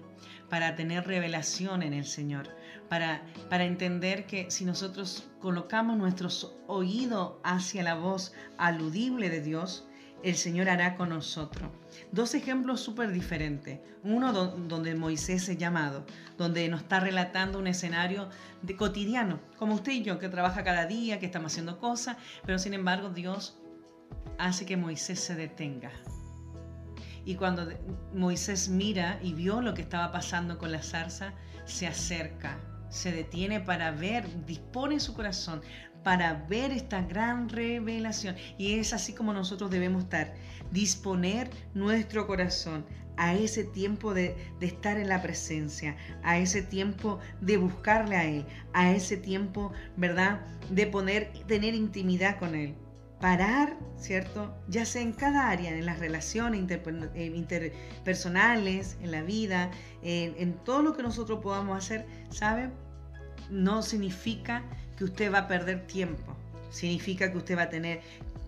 para 0.52 0.76
tener 0.76 1.06
revelación 1.06 1.82
en 1.82 1.94
el 1.94 2.04
Señor, 2.04 2.46
para, 2.90 3.22
para 3.48 3.64
entender 3.64 4.26
que 4.26 4.50
si 4.50 4.66
nosotros 4.66 5.30
colocamos 5.40 5.96
nuestros 5.96 6.54
oídos 6.66 7.36
hacia 7.42 7.82
la 7.82 7.94
voz 7.94 8.34
aludible 8.58 9.30
de 9.30 9.40
Dios, 9.40 9.88
el 10.22 10.36
Señor 10.36 10.68
hará 10.68 10.94
con 10.94 11.08
nosotros. 11.08 11.70
Dos 12.10 12.34
ejemplos 12.34 12.80
súper 12.80 13.12
diferentes. 13.12 13.80
Uno 14.04 14.30
donde 14.34 14.94
Moisés 14.94 15.48
es 15.48 15.56
llamado, 15.56 16.04
donde 16.36 16.68
nos 16.68 16.82
está 16.82 17.00
relatando 17.00 17.58
un 17.58 17.66
escenario 17.66 18.28
de 18.60 18.76
cotidiano, 18.76 19.40
como 19.56 19.76
usted 19.76 19.92
y 19.92 20.02
yo, 20.02 20.18
que 20.18 20.28
trabaja 20.28 20.62
cada 20.62 20.84
día, 20.84 21.18
que 21.18 21.24
estamos 21.24 21.52
haciendo 21.52 21.78
cosas, 21.78 22.18
pero 22.44 22.58
sin 22.58 22.74
embargo 22.74 23.08
Dios 23.08 23.58
hace 24.36 24.66
que 24.66 24.76
Moisés 24.76 25.18
se 25.18 25.34
detenga. 25.34 25.92
Y 27.24 27.36
cuando 27.36 27.68
Moisés 28.14 28.68
mira 28.68 29.18
y 29.22 29.32
vio 29.32 29.60
lo 29.60 29.74
que 29.74 29.82
estaba 29.82 30.10
pasando 30.12 30.58
con 30.58 30.72
la 30.72 30.82
zarza, 30.82 31.34
se 31.64 31.86
acerca 31.86 32.58
se 32.92 33.10
detiene 33.10 33.58
para 33.58 33.90
ver, 33.90 34.44
dispone 34.44 35.00
su 35.00 35.14
corazón 35.14 35.62
para 36.04 36.34
ver 36.48 36.70
esta 36.72 37.00
gran 37.00 37.48
revelación. 37.48 38.36
Y 38.58 38.74
es 38.74 38.92
así 38.92 39.14
como 39.14 39.32
nosotros 39.32 39.70
debemos 39.70 40.04
estar, 40.04 40.34
disponer 40.70 41.50
nuestro 41.74 42.26
corazón 42.26 42.84
a 43.16 43.34
ese 43.34 43.64
tiempo 43.64 44.12
de, 44.12 44.36
estar 44.60 44.98
en 44.98 45.08
la 45.08 45.22
presencia, 45.22 45.96
a 46.22 46.38
ese 46.38 46.60
tiempo 46.60 47.18
de 47.40 47.56
buscarle 47.56 48.16
a 48.16 48.24
Él, 48.24 48.44
a 48.74 48.92
ese 48.92 49.16
tiempo, 49.16 49.72
¿verdad? 49.96 50.44
De 50.70 50.86
poner, 50.86 51.32
tener 51.46 51.74
intimidad 51.74 52.38
con 52.38 52.54
Él. 52.54 52.74
Parar, 53.22 53.78
¿cierto? 53.98 54.52
Ya 54.66 54.84
sea 54.84 55.00
en 55.00 55.12
cada 55.12 55.48
área, 55.48 55.70
en 55.70 55.86
las 55.86 56.00
relaciones 56.00 56.68
eh, 57.14 57.32
interpersonales, 57.32 58.96
en 59.00 59.12
la 59.12 59.22
vida, 59.22 59.70
en, 60.02 60.54
todo 60.64 60.82
lo 60.82 60.96
que 60.96 61.04
nosotros 61.04 61.38
podamos 61.40 61.78
hacer, 61.78 62.04
¿sabe? 62.30 62.70
No 63.48 63.82
significa 63.82 64.64
que 64.96 65.04
usted 65.04 65.32
va 65.32 65.38
a 65.38 65.46
perder 65.46 65.86
tiempo. 65.86 66.36
Significa 66.70 67.30
que 67.30 67.38
usted 67.38 67.56
va 67.56 67.62
a 67.62 67.70
tener, 67.70 68.00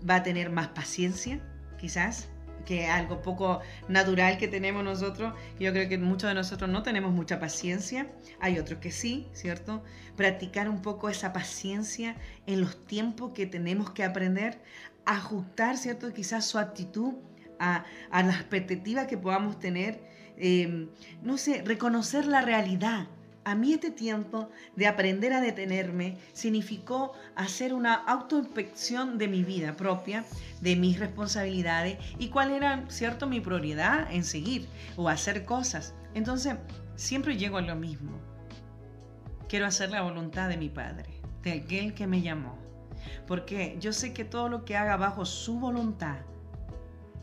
va 0.07 0.15
a 0.15 0.23
tener 0.23 0.49
más 0.49 0.67
paciencia, 0.67 1.39
quizás, 1.79 2.27
que 2.65 2.87
algo 2.87 3.21
poco 3.21 3.61
natural 3.87 4.37
que 4.37 4.47
tenemos 4.47 4.83
nosotros. 4.83 5.33
Yo 5.59 5.71
creo 5.71 5.87
que 5.89 5.97
muchos 5.97 6.29
de 6.29 6.35
nosotros 6.35 6.69
no 6.69 6.83
tenemos 6.83 7.11
mucha 7.11 7.39
paciencia, 7.39 8.07
hay 8.39 8.59
otros 8.59 8.79
que 8.79 8.91
sí, 8.91 9.27
¿cierto? 9.33 9.83
Practicar 10.15 10.69
un 10.69 10.81
poco 10.81 11.09
esa 11.09 11.33
paciencia 11.33 12.15
en 12.47 12.61
los 12.61 12.85
tiempos 12.85 13.33
que 13.33 13.45
tenemos 13.45 13.91
que 13.91 14.03
aprender, 14.03 14.61
ajustar, 15.05 15.77
¿cierto? 15.77 16.13
Quizás 16.13 16.45
su 16.45 16.57
actitud 16.57 17.13
a, 17.59 17.85
a 18.11 18.23
las 18.23 18.35
expectativas 18.35 19.07
que 19.07 19.17
podamos 19.17 19.59
tener, 19.59 20.01
eh, 20.37 20.87
no 21.21 21.37
sé, 21.37 21.61
reconocer 21.63 22.25
la 22.25 22.41
realidad 22.41 23.07
a 23.45 23.53
mí 23.53 23.73
este 23.73 23.91
tiempo 23.91 24.49
de 24.75 24.87
aprender 24.87 25.31
a 25.31 25.39
detenerme 25.39 26.17
significó 26.33 27.13
hacer 27.35 27.73
una 27.75 27.93
autoinspección 27.93 29.19
de 29.19 29.27
mi 29.27 29.43
vida 29.43 29.75
propia, 29.75 30.25
de 30.61 30.75
mis 30.75 30.99
responsabilidades 30.99 31.99
y 32.17 32.29
cuál 32.29 32.51
era, 32.51 32.83
cierto, 32.89 33.27
mi 33.27 33.39
prioridad 33.39 34.11
en 34.11 34.23
seguir 34.23 34.67
o 34.97 35.09
hacer 35.09 35.45
cosas. 35.45 35.93
Entonces, 36.15 36.55
siempre 36.95 37.37
llego 37.37 37.57
a 37.57 37.61
lo 37.61 37.75
mismo. 37.75 38.19
Quiero 39.47 39.67
hacer 39.67 39.91
la 39.91 40.01
voluntad 40.01 40.49
de 40.49 40.57
mi 40.57 40.69
Padre, 40.69 41.21
de 41.43 41.51
aquel 41.51 41.93
que 41.93 42.07
me 42.07 42.23
llamó. 42.23 42.57
Porque 43.27 43.77
yo 43.79 43.93
sé 43.93 44.11
que 44.11 44.25
todo 44.25 44.49
lo 44.49 44.65
que 44.65 44.75
haga 44.75 44.97
bajo 44.97 45.23
su 45.23 45.59
voluntad 45.59 46.17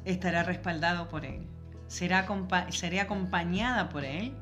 estará 0.05 0.45
respaldado 0.45 1.09
por 1.09 1.25
Él. 1.25 1.49
Será, 1.89 2.29
seré 2.71 3.01
acompañada 3.01 3.89
por 3.89 4.05
Él 4.05 4.37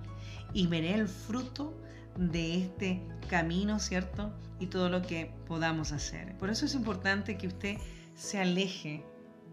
y 0.52 0.66
veré 0.66 0.94
el 0.94 1.08
fruto 1.08 1.80
de 2.16 2.58
este 2.58 3.02
camino, 3.28 3.78
¿cierto? 3.78 4.32
Y 4.58 4.66
todo 4.66 4.88
lo 4.88 5.02
que 5.02 5.32
podamos 5.46 5.92
hacer. 5.92 6.36
Por 6.38 6.50
eso 6.50 6.66
es 6.66 6.74
importante 6.74 7.36
que 7.36 7.46
usted 7.46 7.78
se 8.14 8.38
aleje 8.38 9.04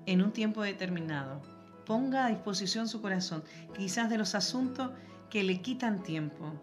en 0.06 0.22
un 0.22 0.32
tiempo 0.32 0.62
determinado. 0.62 1.42
Ponga 1.86 2.26
a 2.26 2.30
disposición 2.30 2.88
su 2.88 3.02
corazón, 3.02 3.44
quizás 3.78 4.10
de 4.10 4.18
los 4.18 4.36
asuntos 4.36 4.92
que 5.30 5.44
le 5.44 5.62
quitan 5.62 6.04
tiempo, 6.04 6.54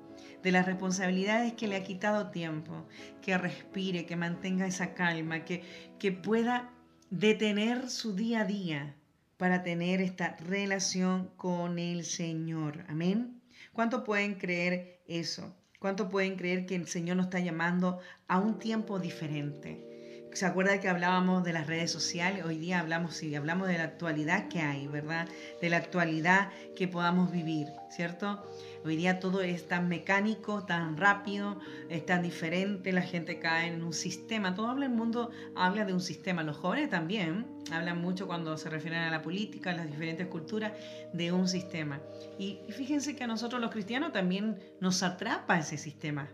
de 0.43 0.53
las 0.53 0.67
responsabilidades 0.67 1.55
que 1.55 1.69
le 1.69 1.77
ha 1.77 1.85
quitado 1.85 2.31
tiempo, 2.31 2.87
que 3.23 3.39
respire, 3.39 4.05
que 4.05 4.17
mantenga 4.17 4.67
esa 4.67 4.95
calma, 4.95 5.45
que, 5.45 5.63
que 5.99 6.13
pueda 6.13 6.71
detener 7.11 7.89
su 7.89 8.15
día 8.15 8.41
a 8.41 8.45
día 8.45 8.95
para 9.37 9.63
tener 9.63 10.01
esta 10.01 10.37
relación 10.37 11.31
con 11.37 11.79
el 11.79 12.05
Señor. 12.05 12.85
Amén. 12.89 13.44
¿Cuánto 13.75 14.05
pueden 14.05 14.37
creer 14.37 15.03
eso? 15.09 15.53
¿Cuánto 15.81 16.09
pueden 16.09 16.37
creer 16.37 16.65
que 16.65 16.77
el 16.77 16.87
Señor 16.87 17.17
nos 17.17 17.27
está 17.27 17.41
llamando 17.41 17.99
a 18.29 18.39
un 18.39 18.61
tiempo 18.61 19.01
diferente? 19.01 19.94
¿Se 20.35 20.47
acuerda 20.47 20.81
que 20.81 20.89
hablábamos 20.89 21.45
de 21.45 21.53
las 21.53 21.69
redes 21.69 21.93
sociales? 21.93 22.45
Hoy 22.45 22.59
día 22.59 22.81
hablamos, 22.81 23.15
sí, 23.15 23.37
hablamos 23.37 23.69
de 23.69 23.79
la 23.79 23.85
actualidad 23.85 24.49
que 24.49 24.63
hay, 24.63 24.89
¿verdad? 24.89 25.29
De 25.61 25.71
la 25.71 25.77
actualidad 25.77 26.51
que 26.75 26.89
podamos 26.89 27.31
vivir, 27.31 27.69
¿cierto? 27.89 28.45
Hoy 28.85 28.97
día 28.97 29.21
todo 29.21 29.43
es 29.43 29.69
tan 29.69 29.89
mecánico, 29.89 30.65
tan 30.65 30.97
rápido, 30.97 31.61
es 31.89 32.05
tan 32.05 32.25
diferente, 32.25 32.91
la 32.91 33.03
gente 33.03 33.39
cae 33.39 33.69
en 33.69 33.85
un 33.85 33.93
sistema. 33.93 34.57
Todo 34.57 34.71
habla 34.71 34.87
el 34.87 34.93
mundo, 34.93 35.31
habla 35.55 35.85
de 35.85 35.93
un 35.93 36.01
sistema. 36.01 36.43
Los 36.43 36.57
jóvenes 36.57 36.91
también 36.91 37.47
hablan 37.71 38.01
mucho 38.01 38.27
cuando 38.27 38.57
se 38.57 38.69
refieren 38.69 39.03
a 39.03 39.13
la 39.13 39.23
política, 39.23 39.71
a 39.71 39.75
las 39.75 39.87
diferentes 39.87 40.27
culturas, 40.27 40.73
de 41.13 41.31
un 41.31 41.47
sistema. 41.47 42.01
Y, 42.41 42.59
y 42.67 42.73
fíjense 42.73 43.15
que 43.15 43.23
a 43.23 43.29
nosotros 43.29 43.61
los 43.61 43.71
cristianos 43.71 44.11
también 44.11 44.59
nos 44.81 45.05
atrapa 45.05 45.61
ese 45.61 45.79
sistema. 45.79 46.29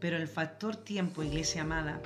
Pero 0.00 0.16
el 0.16 0.28
factor 0.28 0.76
tiempo, 0.76 1.22
iglesia 1.22 1.60
amada, 1.60 2.00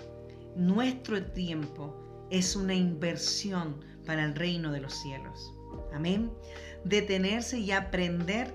nuestro 0.59 1.23
tiempo 1.23 1.95
es 2.31 2.57
una 2.57 2.75
inversión 2.75 3.77
para 4.05 4.25
el 4.25 4.35
reino 4.35 4.73
de 4.73 4.81
los 4.81 4.93
cielos. 4.93 5.55
Amén. 5.95 6.31
Detenerse 6.85 7.61
y 7.61 7.71
aprender 7.71 8.53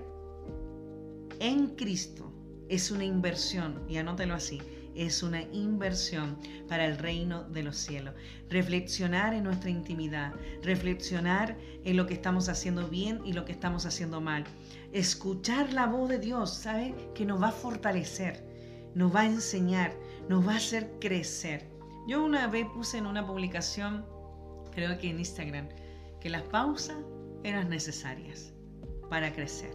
en 1.40 1.68
Cristo 1.76 2.30
es 2.68 2.90
una 2.90 3.04
inversión, 3.04 3.82
y 3.88 3.96
anótelo 3.96 4.34
así, 4.34 4.60
es 4.94 5.22
una 5.22 5.42
inversión 5.52 6.38
para 6.68 6.84
el 6.84 6.98
reino 6.98 7.44
de 7.44 7.62
los 7.62 7.76
cielos. 7.76 8.14
Reflexionar 8.50 9.34
en 9.34 9.44
nuestra 9.44 9.70
intimidad, 9.70 10.34
reflexionar 10.62 11.56
en 11.84 11.96
lo 11.96 12.06
que 12.06 12.14
estamos 12.14 12.48
haciendo 12.48 12.88
bien 12.88 13.20
y 13.24 13.32
lo 13.32 13.44
que 13.44 13.52
estamos 13.52 13.86
haciendo 13.86 14.20
mal. 14.20 14.44
Escuchar 14.92 15.72
la 15.72 15.86
voz 15.86 16.08
de 16.10 16.18
Dios, 16.18 16.52
¿sabe? 16.52 16.94
Que 17.14 17.24
nos 17.24 17.42
va 17.42 17.48
a 17.48 17.52
fortalecer, 17.52 18.44
nos 18.94 19.14
va 19.14 19.22
a 19.22 19.26
enseñar, 19.26 19.94
nos 20.28 20.46
va 20.46 20.52
a 20.52 20.56
hacer 20.56 20.90
crecer. 21.00 21.73
Yo 22.06 22.22
una 22.22 22.46
vez 22.46 22.66
puse 22.74 22.98
en 22.98 23.06
una 23.06 23.26
publicación, 23.26 24.04
creo 24.72 24.98
que 24.98 25.08
en 25.08 25.18
Instagram, 25.18 25.68
que 26.20 26.28
las 26.28 26.42
pausas 26.42 26.98
eran 27.44 27.70
necesarias 27.70 28.52
para 29.08 29.32
crecer. 29.32 29.72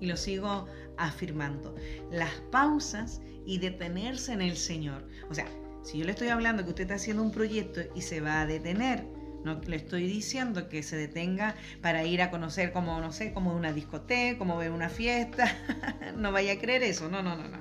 Y 0.00 0.06
lo 0.06 0.16
sigo 0.16 0.66
afirmando. 0.96 1.74
Las 2.10 2.32
pausas 2.50 3.20
y 3.44 3.58
detenerse 3.58 4.32
en 4.32 4.40
el 4.40 4.56
Señor. 4.56 5.06
O 5.28 5.34
sea, 5.34 5.46
si 5.82 5.98
yo 5.98 6.04
le 6.04 6.12
estoy 6.12 6.28
hablando 6.28 6.64
que 6.64 6.70
usted 6.70 6.82
está 6.84 6.94
haciendo 6.94 7.22
un 7.22 7.32
proyecto 7.32 7.80
y 7.94 8.02
se 8.02 8.20
va 8.20 8.40
a 8.40 8.46
detener, 8.46 9.04
no 9.44 9.60
le 9.66 9.76
estoy 9.76 10.06
diciendo 10.06 10.68
que 10.68 10.82
se 10.82 10.96
detenga 10.96 11.54
para 11.82 12.04
ir 12.04 12.22
a 12.22 12.30
conocer 12.30 12.72
como, 12.72 13.00
no 13.00 13.12
sé, 13.12 13.32
como 13.32 13.54
una 13.54 13.72
discoteca, 13.72 14.38
como 14.38 14.56
ver 14.56 14.70
una 14.70 14.88
fiesta. 14.88 15.54
no 16.16 16.32
vaya 16.32 16.54
a 16.54 16.58
creer 16.58 16.82
eso. 16.82 17.08
No, 17.08 17.22
no, 17.22 17.36
no, 17.36 17.46
no. 17.46 17.58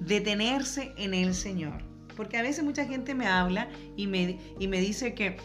Detenerse 0.00 0.92
en 0.96 1.14
el 1.14 1.34
Señor. 1.34 1.91
Porque 2.16 2.38
a 2.38 2.42
veces 2.42 2.64
mucha 2.64 2.84
gente 2.84 3.14
me 3.14 3.26
habla 3.26 3.68
y 3.96 4.06
me, 4.06 4.38
y 4.58 4.68
me 4.68 4.80
dice 4.80 5.14
que 5.14 5.36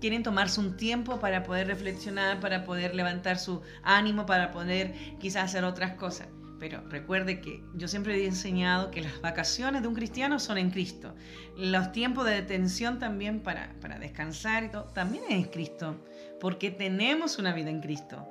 quieren 0.00 0.22
tomarse 0.22 0.60
un 0.60 0.76
tiempo 0.76 1.20
para 1.20 1.42
poder 1.42 1.66
reflexionar, 1.66 2.40
para 2.40 2.64
poder 2.64 2.94
levantar 2.94 3.38
su 3.38 3.60
ánimo, 3.82 4.26
para 4.26 4.50
poder 4.50 4.94
quizás 5.18 5.44
hacer 5.44 5.64
otras 5.64 5.94
cosas. 5.94 6.28
Pero 6.58 6.82
recuerde 6.90 7.40
que 7.40 7.62
yo 7.74 7.88
siempre 7.88 8.14
he 8.14 8.26
enseñado 8.26 8.90
que 8.90 9.00
las 9.00 9.20
vacaciones 9.22 9.80
de 9.80 9.88
un 9.88 9.94
cristiano 9.94 10.38
son 10.38 10.58
en 10.58 10.70
Cristo. 10.70 11.14
Los 11.56 11.90
tiempos 11.92 12.26
de 12.26 12.34
detención 12.34 12.98
también 12.98 13.40
para, 13.40 13.74
para 13.80 13.98
descansar 13.98 14.64
y 14.64 14.68
todo, 14.68 14.84
también 14.84 15.24
es 15.24 15.36
en 15.36 15.44
Cristo. 15.44 15.96
Porque 16.38 16.70
tenemos 16.70 17.38
una 17.38 17.54
vida 17.54 17.70
en 17.70 17.80
Cristo. 17.80 18.26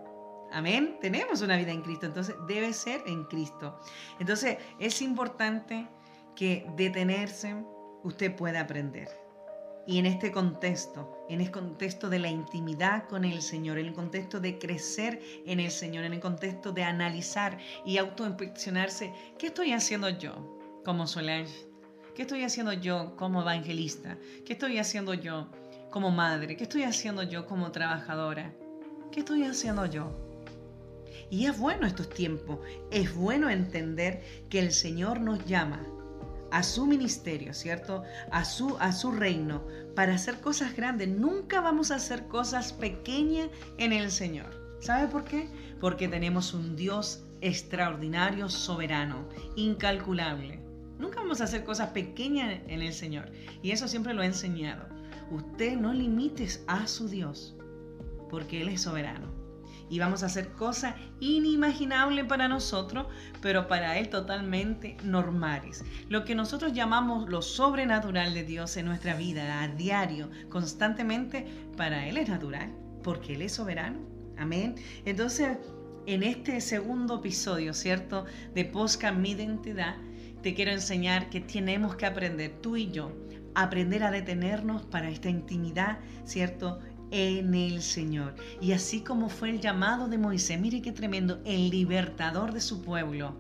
Amén. 0.52 0.98
Tenemos 1.02 1.42
una 1.42 1.58
vida 1.58 1.72
en 1.72 1.82
Cristo. 1.82 2.06
Entonces 2.06 2.36
debe 2.48 2.72
ser 2.72 3.02
en 3.08 3.24
Cristo. 3.24 3.80
Entonces 4.20 4.58
es 4.80 5.02
importante 5.02 5.88
que 6.36 6.68
detenerse, 6.76 7.56
usted 8.04 8.36
puede 8.36 8.58
aprender. 8.58 9.10
Y 9.88 9.98
en 9.98 10.06
este 10.06 10.32
contexto, 10.32 11.26
en 11.30 11.42
el 11.42 11.50
contexto 11.50 12.10
de 12.10 12.20
la 12.20 12.30
intimidad 12.30 13.08
con 13.08 13.26
el 13.26 13.42
Señor, 13.42 13.80
en 13.80 13.88
el 13.88 13.94
contexto 13.94 14.40
de 14.40 14.60
crecer 14.60 15.20
en 15.48 15.60
el 15.60 15.72
Señor, 15.72 16.04
en 16.04 16.14
el 16.14 16.20
contexto 16.20 16.72
de 16.72 16.84
analizar 16.84 17.58
y 17.86 17.98
autoinspeccionarse, 17.98 19.12
¿qué 19.40 19.48
estoy 19.48 19.74
haciendo 19.74 20.10
yo 20.10 20.60
como 20.86 21.08
Solange? 21.08 21.68
¿Qué 22.14 22.24
estoy 22.24 22.44
haciendo 22.44 22.74
yo 22.74 23.16
como 23.16 23.42
evangelista? 23.42 24.18
¿Qué 24.46 24.54
estoy 24.54 24.78
haciendo 24.78 25.14
yo 25.14 25.50
como 25.90 26.12
madre? 26.12 26.56
¿Qué 26.56 26.64
estoy 26.64 26.84
haciendo 26.84 27.24
yo 27.24 27.48
como 27.48 27.72
trabajadora? 27.72 28.54
¿Qué 29.12 29.22
estoy 29.22 29.44
haciendo 29.44 29.86
yo? 29.86 30.12
Y 31.32 31.46
es 31.46 31.58
bueno 31.58 31.88
estos 31.88 32.10
tiempos, 32.10 32.60
es 32.92 33.16
bueno 33.16 33.50
entender 33.50 34.22
que 34.50 34.60
el 34.60 34.72
Señor 34.72 35.20
nos 35.22 35.46
llama 35.46 35.82
a 36.52 36.64
su 36.64 36.86
ministerio, 36.86 37.54
¿cierto? 37.54 38.04
A 38.32 38.46
su, 38.46 38.78
a 38.80 38.92
su 38.92 39.12
reino, 39.12 39.64
para 39.96 40.16
hacer 40.16 40.42
cosas 40.42 40.76
grandes. 40.76 41.08
Nunca 41.08 41.62
vamos 41.62 41.92
a 41.92 41.96
hacer 41.96 42.28
cosas 42.28 42.74
pequeñas 42.74 43.50
en 43.78 43.94
el 43.94 44.12
Señor. 44.12 44.78
¿Sabe 44.80 45.08
por 45.08 45.26
qué? 45.26 45.50
Porque 45.80 46.08
tenemos 46.08 46.54
un 46.54 46.76
Dios 46.76 47.24
extraordinario, 47.42 48.50
soberano, 48.50 49.28
incalculable. 49.56 50.60
Nunca 50.98 51.22
vamos 51.22 51.42
a 51.42 51.46
hacer 51.46 51.64
cosas 51.64 51.90
pequeñas 51.90 52.60
en 52.68 52.82
el 52.82 52.94
Señor. 52.94 53.32
Y 53.62 53.72
eso 53.72 53.88
siempre 53.88 54.14
lo 54.14 54.22
he 54.22 54.26
enseñado. 54.26 54.86
Usted 55.32 55.78
no 55.78 55.94
limites 55.94 56.64
a 56.68 56.88
su 56.88 57.08
Dios, 57.08 57.56
porque 58.30 58.62
Él 58.62 58.70
es 58.70 58.82
soberano. 58.82 59.39
Y 59.90 60.00
vamos 60.00 60.24
a 60.24 60.28
hacer 60.28 60.50
cosas 60.50 60.96
inimaginables 61.20 62.26
para 62.26 62.48
nosotros, 62.48 63.08
pero 63.42 63.68
para 63.68 63.98
Él 63.98 64.10
totalmente 64.10 64.98
normales. 65.04 65.84
Lo 66.10 66.24
que 66.26 66.36
nosotros 66.36 66.74
llamamos 66.74 67.30
lo 67.30 67.42
sobrenatural 67.42 68.34
de 68.34 68.44
Dios 68.44 68.78
en 68.78 68.86
nuestra 68.86 69.16
vida, 69.16 69.62
a 69.62 69.68
diario, 69.68 70.30
constantemente, 70.50 71.46
para 71.76 72.08
Él 72.08 72.18
es 72.18 72.30
natural, 72.30 72.72
porque 73.04 73.36
Él 73.36 73.42
es 73.42 73.54
soberano. 73.54 74.00
Amén. 74.38 74.76
Entonces, 75.06 75.58
en 76.06 76.24
este 76.24 76.62
segundo 76.62 77.18
episodio, 77.20 77.74
¿cierto? 77.74 78.26
De 78.56 78.66
Posca 78.66 79.12
Mi 79.12 79.32
Identidad, 79.32 79.96
te 80.42 80.54
quiero 80.54 80.72
enseñar 80.72 81.30
que 81.30 81.42
tenemos 81.42 81.96
que 81.96 82.06
aprender, 82.06 82.54
tú 82.62 82.78
y 82.78 82.90
yo, 82.90 83.12
aprender 83.56 84.04
a 84.04 84.12
detenernos 84.12 84.84
para 84.84 85.10
esta 85.10 85.30
intimidad, 85.30 86.00
¿cierto? 86.24 86.80
En 87.12 87.56
el 87.56 87.82
Señor. 87.82 88.36
Y 88.62 88.72
así 88.74 89.02
como 89.02 89.30
fue 89.30 89.50
el 89.50 89.60
llamado 89.60 90.08
de 90.08 90.18
Moisés, 90.18 90.60
mire 90.60 90.82
qué 90.82 90.92
tremendo, 90.92 91.42
el 91.46 91.70
libertador 91.70 92.54
de 92.54 92.62
su 92.62 92.82
pueblo, 92.82 93.40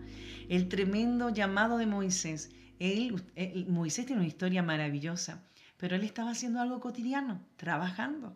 el 0.49 0.67
tremendo 0.69 1.29
llamado 1.29 1.77
de 1.77 1.85
Moisés. 1.85 2.51
Él, 2.79 3.23
Moisés 3.67 4.05
tiene 4.05 4.21
una 4.21 4.27
historia 4.27 4.63
maravillosa, 4.63 5.43
pero 5.77 5.95
él 5.95 6.03
estaba 6.03 6.31
haciendo 6.31 6.61
algo 6.61 6.79
cotidiano, 6.79 7.41
trabajando 7.57 8.35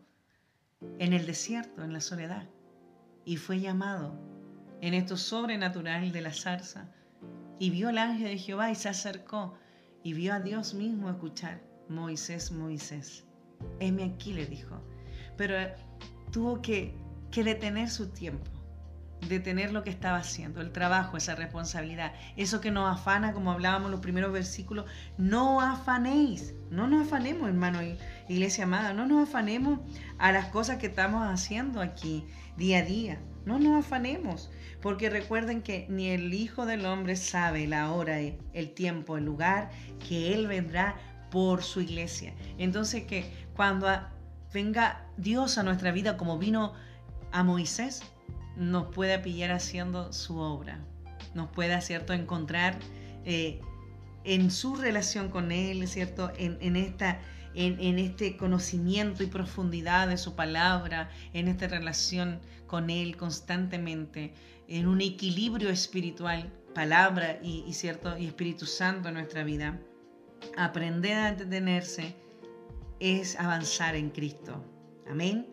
en 0.99 1.13
el 1.13 1.25
desierto, 1.25 1.83
en 1.83 1.93
la 1.93 2.01
soledad. 2.01 2.47
Y 3.25 3.37
fue 3.37 3.59
llamado 3.59 4.19
en 4.81 4.93
esto 4.93 5.17
sobrenatural 5.17 6.11
de 6.11 6.21
la 6.21 6.33
zarza. 6.33 6.91
Y 7.57 7.69
vio 7.69 7.89
el 7.89 7.97
ángel 7.97 8.29
de 8.29 8.37
Jehová 8.37 8.69
y 8.69 8.75
se 8.75 8.89
acercó 8.89 9.57
y 10.03 10.13
vio 10.13 10.33
a 10.33 10.41
Dios 10.41 10.73
mismo 10.73 11.09
escuchar, 11.09 11.61
Moisés, 11.87 12.51
Moisés. 12.51 13.23
Heme 13.79 14.03
aquí, 14.03 14.33
le 14.33 14.45
dijo. 14.45 14.81
Pero 15.37 15.59
eh, 15.59 15.75
tuvo 16.31 16.61
que, 16.61 16.93
que 17.31 17.43
detener 17.43 17.89
su 17.89 18.09
tiempo, 18.09 18.49
detener 19.27 19.71
lo 19.71 19.83
que 19.83 19.89
estaba 19.89 20.17
haciendo, 20.17 20.61
el 20.61 20.71
trabajo, 20.71 21.17
esa 21.17 21.35
responsabilidad, 21.35 22.13
eso 22.35 22.61
que 22.61 22.71
nos 22.71 22.91
afana, 22.91 23.33
como 23.33 23.51
hablábamos 23.51 23.87
en 23.87 23.91
los 23.91 24.01
primeros 24.01 24.31
versículos, 24.31 24.85
no 25.17 25.61
afanéis, 25.61 26.53
no 26.69 26.87
nos 26.87 27.07
afanemos, 27.07 27.47
hermano, 27.47 27.79
iglesia 28.27 28.65
amada, 28.65 28.93
no 28.93 29.05
nos 29.05 29.27
afanemos 29.27 29.79
a 30.17 30.31
las 30.31 30.47
cosas 30.47 30.77
que 30.77 30.87
estamos 30.87 31.23
haciendo 31.25 31.81
aquí 31.81 32.25
día 32.57 32.79
a 32.79 32.83
día, 32.83 33.19
no 33.45 33.59
nos 33.59 33.85
afanemos, 33.85 34.51
porque 34.81 35.09
recuerden 35.09 35.61
que 35.61 35.85
ni 35.89 36.09
el 36.09 36.33
Hijo 36.33 36.65
del 36.65 36.85
Hombre 36.85 37.15
sabe 37.15 37.67
la 37.67 37.91
hora, 37.91 38.19
el 38.19 38.73
tiempo, 38.73 39.17
el 39.17 39.25
lugar 39.25 39.71
que 40.07 40.33
Él 40.33 40.47
vendrá 40.47 40.95
por 41.31 41.63
su 41.63 41.81
iglesia. 41.81 42.33
Entonces 42.57 43.03
que 43.03 43.25
cuando 43.55 43.87
venga 44.53 45.05
Dios 45.17 45.57
a 45.57 45.63
nuestra 45.63 45.91
vida 45.91 46.15
como 46.17 46.37
vino 46.37 46.73
a 47.31 47.43
Moisés, 47.43 48.03
nos 48.55 48.93
pueda 48.93 49.21
pillar 49.21 49.51
haciendo 49.51 50.13
su 50.13 50.37
obra, 50.37 50.79
nos 51.33 51.49
pueda, 51.49 51.81
¿cierto?, 51.81 52.13
encontrar 52.13 52.77
eh, 53.25 53.59
en 54.23 54.51
su 54.51 54.75
relación 54.75 55.29
con 55.29 55.51
Él, 55.51 55.87
¿cierto?, 55.87 56.31
en, 56.37 56.75
esta... 56.75 57.19
En, 57.55 57.79
en, 57.79 57.99
este 57.99 58.35
conocimiento 58.35 59.21
y 59.21 59.27
profundidad 59.27 60.07
de 60.07 60.17
su 60.17 60.35
palabra, 60.35 61.11
en 61.33 61.47
esta 61.47 61.67
relación 61.67 62.39
con 62.65 62.89
Él 62.89 63.15
constantemente, 63.15 64.33
en 64.67 64.87
un 64.87 65.01
equilibrio 65.01 65.69
espiritual, 65.69 66.51
palabra 66.73 67.39
y, 67.43 67.71
cierto 67.73 68.17
y 68.17 68.25
Espíritu 68.25 68.65
Santo 68.65 69.09
en 69.09 69.13
nuestra 69.13 69.43
vida. 69.43 69.79
Aprender 70.57 71.17
a 71.17 71.31
detenerse 71.33 72.15
es 73.03 73.37
avanzar 73.37 73.95
en 73.95 74.11
Cristo. 74.11 74.63
Amén. 75.09 75.45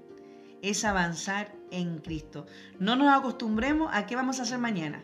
Es 0.63 0.85
avanzar 0.85 1.53
en 1.73 1.99
Cristo. 1.99 2.47
No 2.79 2.95
nos 2.95 3.13
acostumbremos 3.13 3.91
a 3.93 4.07
qué 4.07 4.15
vamos 4.15 4.39
a 4.39 4.43
hacer 4.43 4.59
mañana. 4.59 5.03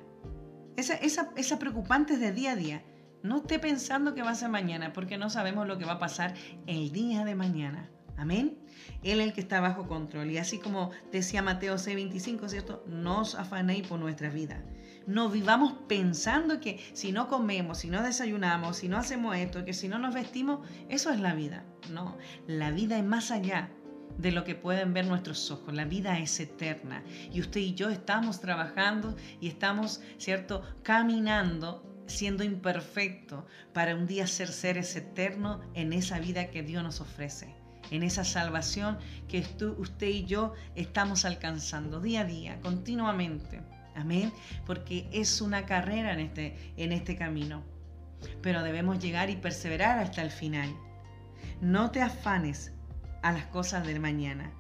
Esa, 0.77 0.95
esa, 0.95 1.33
esa 1.37 1.59
preocupante 1.59 2.15
es 2.15 2.21
de 2.21 2.31
día 2.31 2.53
a 2.53 2.57
día. 2.57 2.85
No 3.25 3.39
esté 3.39 3.59
pensando 3.59 4.15
que 4.15 4.23
va 4.23 4.31
a 4.31 4.37
ser 4.37 4.49
mañana, 4.49 4.93
porque 4.93 5.19
no 5.19 5.29
sabemos 5.29 5.67
lo 5.67 5.77
que 5.77 5.87
va 5.87 5.95
a 5.95 5.99
pasar 5.99 6.35
el 6.69 6.93
día 6.93 7.25
de 7.25 7.35
mañana. 7.35 7.91
Amén. 8.17 8.57
Él 9.03 9.21
es 9.21 9.27
el 9.27 9.33
que 9.33 9.41
está 9.41 9.61
bajo 9.61 9.89
control. 9.89 10.31
Y 10.31 10.39
así 10.39 10.59
como 10.59 10.93
decía 11.11 11.43
Mateo 11.43 11.75
6:25, 11.75 12.49
¿cierto? 12.49 12.85
No 12.87 13.23
os 13.23 13.35
afanéis 13.35 13.89
por 13.89 13.99
nuestra 13.99 14.31
vida. 14.31 14.63
No 15.07 15.29
vivamos 15.29 15.75
pensando 15.87 16.61
que 16.61 16.81
si 16.93 17.13
no 17.13 17.29
comemos, 17.29 17.79
si 17.79 17.89
no 17.89 18.03
desayunamos, 18.03 18.79
si 18.79 18.89
no 18.89 18.97
hacemos 18.97 19.37
esto, 19.37 19.65
que 19.65 19.73
si 19.73 19.89
no 19.89 19.99
nos 19.99 20.15
vestimos, 20.15 20.67
eso 20.89 21.11
es 21.11 21.21
la 21.21 21.35
vida. 21.35 21.65
No, 21.91 22.17
la 22.47 22.71
vida 22.71 22.99
es 22.99 23.05
más 23.05 23.31
allá 23.31 23.71
de 24.19 24.33
lo 24.33 24.45
que 24.45 24.55
pueden 24.55 24.93
ver 24.95 25.07
nuestros 25.07 25.51
ojos. 25.51 25.75
La 25.75 25.85
vida 25.85 26.19
es 26.19 26.41
eterna. 26.41 27.05
Y 27.33 27.41
usted 27.41 27.61
y 27.61 27.75
yo 27.75 27.91
estamos 27.91 28.41
trabajando 28.41 29.17
y 29.41 29.49
estamos, 29.49 30.01
¿cierto?, 30.19 30.63
caminando 30.83 31.83
siendo 32.09 32.45
imperfecto 32.45 33.47
para 33.73 33.97
un 33.97 34.07
día 34.07 34.29
ser 34.29 34.49
seres 34.49 34.95
eternos 34.95 35.61
en 35.75 35.93
esa 35.93 36.21
vida 36.21 36.51
que 36.53 36.63
Dios 36.63 36.85
nos 36.85 37.01
ofrece 37.01 37.57
en 37.91 38.03
esa 38.03 38.25
salvación 38.25 38.99
que 39.29 39.45
usted 39.79 40.09
y 40.09 40.25
yo 40.25 40.55
estamos 40.75 41.25
alcanzando 41.25 42.01
día 42.01 42.23
a 42.23 42.25
día, 42.25 42.61
continuamente. 42.61 43.63
Amén. 43.97 44.33
Porque 44.65 45.09
es 45.13 45.41
una 45.41 45.67
carrera 45.67 46.13
en 46.13 46.21
este, 46.21 46.73
en 46.77 46.93
este 46.93 47.17
camino. 47.17 47.65
Pero 48.43 48.63
debemos 48.63 48.99
llegar 48.99 49.31
y 49.31 49.37
perseverar 49.37 49.99
hasta 49.99 50.23
el 50.23 50.31
final. 50.31 50.75
No 51.61 51.91
te 51.91 52.03
afanes 52.03 52.73
a 53.23 53.33
las 53.33 53.47
cosas 53.47 53.87
del 53.87 53.99
mañana, 53.99 54.53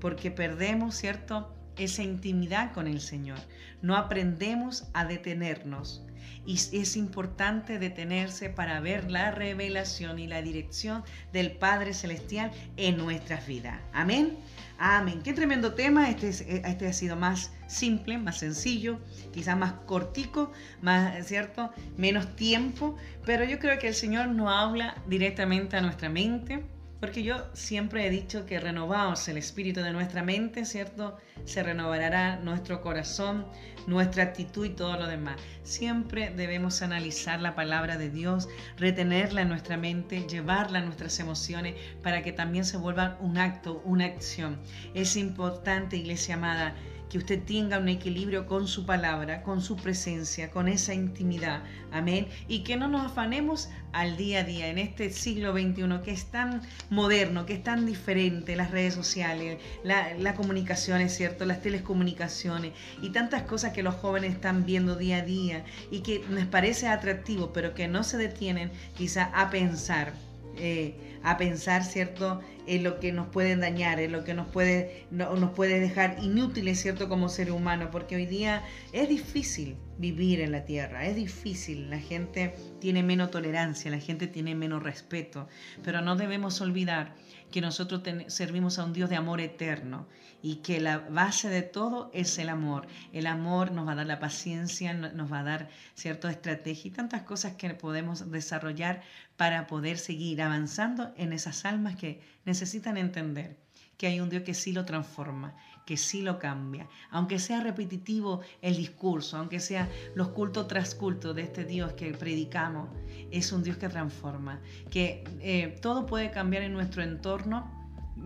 porque 0.00 0.30
perdemos, 0.30 0.94
¿cierto? 0.94 1.54
Esa 1.76 2.02
intimidad 2.02 2.72
con 2.72 2.86
el 2.86 3.00
Señor. 3.00 3.38
No 3.82 3.96
aprendemos 3.96 4.88
a 4.94 5.04
detenernos 5.04 6.06
y 6.46 6.54
es 6.54 6.96
importante 6.96 7.78
detenerse 7.78 8.48
para 8.48 8.80
ver 8.80 9.10
la 9.10 9.30
revelación 9.30 10.18
y 10.18 10.26
la 10.26 10.42
dirección 10.42 11.04
del 11.32 11.52
Padre 11.52 11.94
Celestial 11.94 12.50
en 12.76 12.96
nuestras 12.96 13.46
vidas. 13.46 13.78
Amén. 13.92 14.38
Amén. 14.78 15.20
Qué 15.22 15.34
tremendo 15.34 15.74
tema. 15.74 16.08
Este, 16.08 16.30
este 16.30 16.86
ha 16.86 16.92
sido 16.92 17.14
más 17.14 17.52
simple, 17.66 18.16
más 18.16 18.38
sencillo, 18.38 18.98
quizás 19.32 19.56
más 19.56 19.72
cortico, 19.86 20.50
más, 20.80 21.26
¿cierto? 21.26 21.70
Menos 21.98 22.34
tiempo, 22.34 22.96
pero 23.26 23.44
yo 23.44 23.58
creo 23.58 23.78
que 23.78 23.88
el 23.88 23.94
Señor 23.94 24.28
no 24.28 24.50
habla 24.50 24.96
directamente 25.06 25.76
a 25.76 25.82
nuestra 25.82 26.08
mente 26.08 26.64
porque 27.00 27.22
yo 27.22 27.46
siempre 27.54 28.06
he 28.06 28.10
dicho 28.10 28.44
que 28.44 28.60
renovados 28.60 29.26
el 29.28 29.38
espíritu 29.38 29.80
de 29.80 29.90
nuestra 29.90 30.22
mente, 30.22 30.66
¿cierto? 30.66 31.16
Se 31.46 31.62
renovará 31.62 32.36
nuestro 32.36 32.82
corazón, 32.82 33.46
nuestra 33.86 34.24
actitud 34.24 34.66
y 34.66 34.70
todo 34.70 34.96
lo 34.98 35.06
demás. 35.06 35.40
Siempre 35.62 36.30
debemos 36.30 36.82
analizar 36.82 37.40
la 37.40 37.54
palabra 37.54 37.96
de 37.96 38.10
Dios, 38.10 38.48
retenerla 38.76 39.42
en 39.42 39.48
nuestra 39.48 39.78
mente, 39.78 40.26
llevarla 40.28 40.80
a 40.80 40.82
nuestras 40.82 41.18
emociones 41.18 41.74
para 42.02 42.22
que 42.22 42.32
también 42.32 42.66
se 42.66 42.76
vuelva 42.76 43.16
un 43.20 43.38
acto, 43.38 43.80
una 43.86 44.04
acción. 44.04 44.60
Es 44.94 45.16
importante, 45.16 45.96
iglesia 45.96 46.34
amada, 46.34 46.74
que 47.10 47.18
usted 47.18 47.42
tenga 47.42 47.78
un 47.78 47.88
equilibrio 47.88 48.46
con 48.46 48.68
su 48.68 48.86
palabra, 48.86 49.42
con 49.42 49.60
su 49.60 49.76
presencia, 49.76 50.50
con 50.50 50.68
esa 50.68 50.94
intimidad. 50.94 51.62
Amén. 51.92 52.28
Y 52.48 52.60
que 52.60 52.76
no 52.76 52.88
nos 52.88 53.04
afanemos 53.04 53.68
al 53.92 54.16
día 54.16 54.40
a 54.40 54.44
día 54.44 54.68
en 54.68 54.78
este 54.78 55.10
siglo 55.10 55.52
XXI 55.52 56.00
que 56.04 56.12
es 56.12 56.26
tan 56.26 56.62
moderno, 56.88 57.46
que 57.46 57.54
es 57.54 57.62
tan 57.64 57.84
diferente, 57.84 58.54
las 58.54 58.70
redes 58.70 58.94
sociales, 58.94 59.58
la, 59.82 60.34
comunicación, 60.34 61.00
es 61.00 61.16
cierto, 61.16 61.44
las 61.44 61.60
telecomunicaciones 61.60 62.72
y 63.02 63.10
tantas 63.10 63.42
cosas 63.42 63.72
que 63.72 63.82
los 63.82 63.96
jóvenes 63.96 64.34
están 64.34 64.64
viendo 64.64 64.94
día 64.94 65.18
a 65.18 65.22
día 65.22 65.64
y 65.90 66.00
que 66.00 66.24
les 66.30 66.46
parece 66.46 66.86
atractivo, 66.86 67.52
pero 67.52 67.74
que 67.74 67.88
no 67.88 68.04
se 68.04 68.16
detienen 68.16 68.70
quizá 68.96 69.24
a 69.24 69.50
pensar. 69.50 70.29
Eh, 70.56 70.94
a 71.22 71.36
pensar, 71.36 71.84
¿cierto?, 71.84 72.40
en 72.66 72.82
lo 72.82 72.98
que 72.98 73.12
nos 73.12 73.28
puede 73.28 73.56
dañar, 73.56 74.00
en 74.00 74.12
lo 74.12 74.24
que 74.24 74.32
nos 74.32 74.48
puede, 74.48 75.06
nos 75.10 75.50
puede 75.50 75.80
dejar 75.80 76.16
inútiles, 76.22 76.80
¿cierto?, 76.80 77.08
como 77.08 77.28
ser 77.28 77.50
humano, 77.52 77.90
porque 77.90 78.16
hoy 78.16 78.26
día 78.26 78.64
es 78.92 79.08
difícil 79.08 79.76
vivir 79.98 80.40
en 80.40 80.52
la 80.52 80.64
tierra, 80.64 81.06
es 81.06 81.16
difícil, 81.16 81.90
la 81.90 81.98
gente 81.98 82.54
tiene 82.80 83.02
menos 83.02 83.30
tolerancia, 83.30 83.90
la 83.90 83.98
gente 83.98 84.28
tiene 84.28 84.54
menos 84.54 84.82
respeto, 84.82 85.46
pero 85.84 86.00
no 86.00 86.16
debemos 86.16 86.60
olvidar 86.62 87.14
que 87.50 87.60
nosotros 87.60 88.02
servimos 88.28 88.78
a 88.78 88.84
un 88.84 88.92
Dios 88.92 89.10
de 89.10 89.16
amor 89.16 89.40
eterno 89.40 90.06
y 90.42 90.56
que 90.56 90.80
la 90.80 90.98
base 90.98 91.48
de 91.48 91.62
todo 91.62 92.10
es 92.14 92.38
el 92.38 92.48
amor. 92.48 92.86
El 93.12 93.26
amor 93.26 93.72
nos 93.72 93.86
va 93.86 93.92
a 93.92 93.96
dar 93.96 94.06
la 94.06 94.20
paciencia, 94.20 94.94
nos 94.94 95.32
va 95.32 95.40
a 95.40 95.44
dar 95.44 95.68
cierta 95.94 96.30
estrategia 96.30 96.88
y 96.88 96.92
tantas 96.92 97.22
cosas 97.22 97.54
que 97.54 97.70
podemos 97.74 98.30
desarrollar 98.30 99.02
para 99.36 99.66
poder 99.66 99.98
seguir 99.98 100.42
avanzando 100.42 101.12
en 101.16 101.32
esas 101.32 101.64
almas 101.64 101.96
que 101.96 102.20
necesitan 102.44 102.96
entender 102.96 103.56
que 103.96 104.06
hay 104.06 104.20
un 104.20 104.30
Dios 104.30 104.44
que 104.44 104.54
sí 104.54 104.72
lo 104.72 104.86
transforma, 104.86 105.54
que 105.90 105.96
sí 105.96 106.22
lo 106.22 106.38
cambia. 106.38 106.86
Aunque 107.10 107.40
sea 107.40 107.58
repetitivo 107.58 108.42
el 108.62 108.76
discurso, 108.76 109.36
aunque 109.36 109.58
sea 109.58 109.88
los 110.14 110.28
cultos 110.28 110.68
tras 110.68 110.94
cultos 110.94 111.34
de 111.34 111.42
este 111.42 111.64
Dios 111.64 111.94
que 111.94 112.12
predicamos, 112.12 112.90
es 113.32 113.50
un 113.50 113.64
Dios 113.64 113.76
que 113.76 113.88
transforma, 113.88 114.60
que 114.88 115.24
eh, 115.40 115.76
todo 115.82 116.06
puede 116.06 116.30
cambiar 116.30 116.62
en 116.62 116.74
nuestro 116.74 117.02
entorno, 117.02 117.68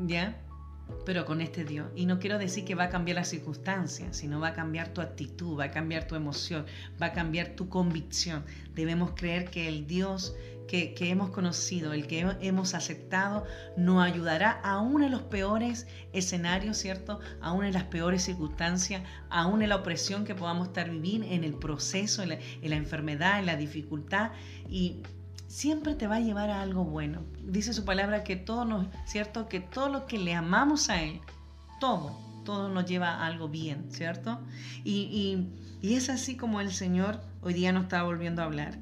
¿ya? 0.06 0.38
pero 1.06 1.24
con 1.24 1.40
este 1.40 1.64
Dios. 1.64 1.86
Y 1.96 2.04
no 2.04 2.18
quiero 2.18 2.36
decir 2.36 2.66
que 2.66 2.74
va 2.74 2.84
a 2.84 2.88
cambiar 2.90 3.16
las 3.16 3.28
circunstancias, 3.28 4.14
sino 4.14 4.40
va 4.40 4.48
a 4.48 4.52
cambiar 4.52 4.88
tu 4.88 5.00
actitud, 5.00 5.58
va 5.58 5.64
a 5.64 5.70
cambiar 5.70 6.06
tu 6.06 6.16
emoción, 6.16 6.66
va 7.00 7.06
a 7.06 7.12
cambiar 7.14 7.56
tu 7.56 7.70
convicción. 7.70 8.44
Debemos 8.74 9.12
creer 9.12 9.48
que 9.48 9.68
el 9.68 9.86
Dios 9.86 10.34
que, 10.66 10.94
hemos 11.00 11.30
conocido, 11.30 11.92
el 11.92 12.06
que 12.06 12.36
hemos 12.40 12.74
aceptado, 12.74 13.44
nos 13.76 14.02
ayudará 14.02 14.60
aún 14.62 15.02
en 15.02 15.12
los 15.12 15.22
peores 15.22 15.86
escenarios, 16.12 16.78
¿cierto? 16.78 17.20
Aún 17.40 17.64
en 17.64 17.72
las 17.72 17.84
peores 17.84 18.22
circunstancias, 18.22 19.02
aún 19.30 19.62
en 19.62 19.68
la 19.68 19.76
opresión 19.76 20.24
que 20.24 20.34
podamos 20.34 20.68
estar 20.68 20.90
viviendo, 20.90 21.26
en 21.28 21.44
el 21.44 21.54
proceso, 21.54 22.22
en 22.22 22.30
la, 22.30 22.34
en 22.34 22.70
la 22.70 22.76
enfermedad, 22.76 23.38
en 23.38 23.46
la 23.46 23.56
dificultad. 23.56 24.32
Y 24.68 25.02
siempre 25.46 25.94
te 25.94 26.06
va 26.06 26.16
a 26.16 26.20
llevar 26.20 26.50
a 26.50 26.62
algo 26.62 26.84
bueno. 26.84 27.22
Dice 27.44 27.72
su 27.72 27.84
palabra 27.84 28.24
que 28.24 28.36
todo 28.36 28.88
¿cierto? 29.06 29.48
Que 29.48 29.60
todo 29.60 29.88
lo 29.88 30.06
que 30.06 30.18
le 30.18 30.34
amamos 30.34 30.90
a 30.90 31.02
Él, 31.02 31.20
todo, 31.78 32.18
todo 32.44 32.68
nos 32.68 32.86
lleva 32.86 33.10
a 33.10 33.26
algo 33.26 33.48
bien, 33.48 33.86
¿cierto? 33.90 34.40
Y, 34.82 35.46
y 35.80 35.94
es 35.94 36.08
así 36.08 36.36
como 36.36 36.60
el 36.60 36.72
Señor 36.72 37.20
hoy 37.40 37.54
día 37.54 37.72
nos 37.72 37.84
está 37.84 38.02
volviendo 38.02 38.42
a 38.42 38.46
hablar, 38.46 38.78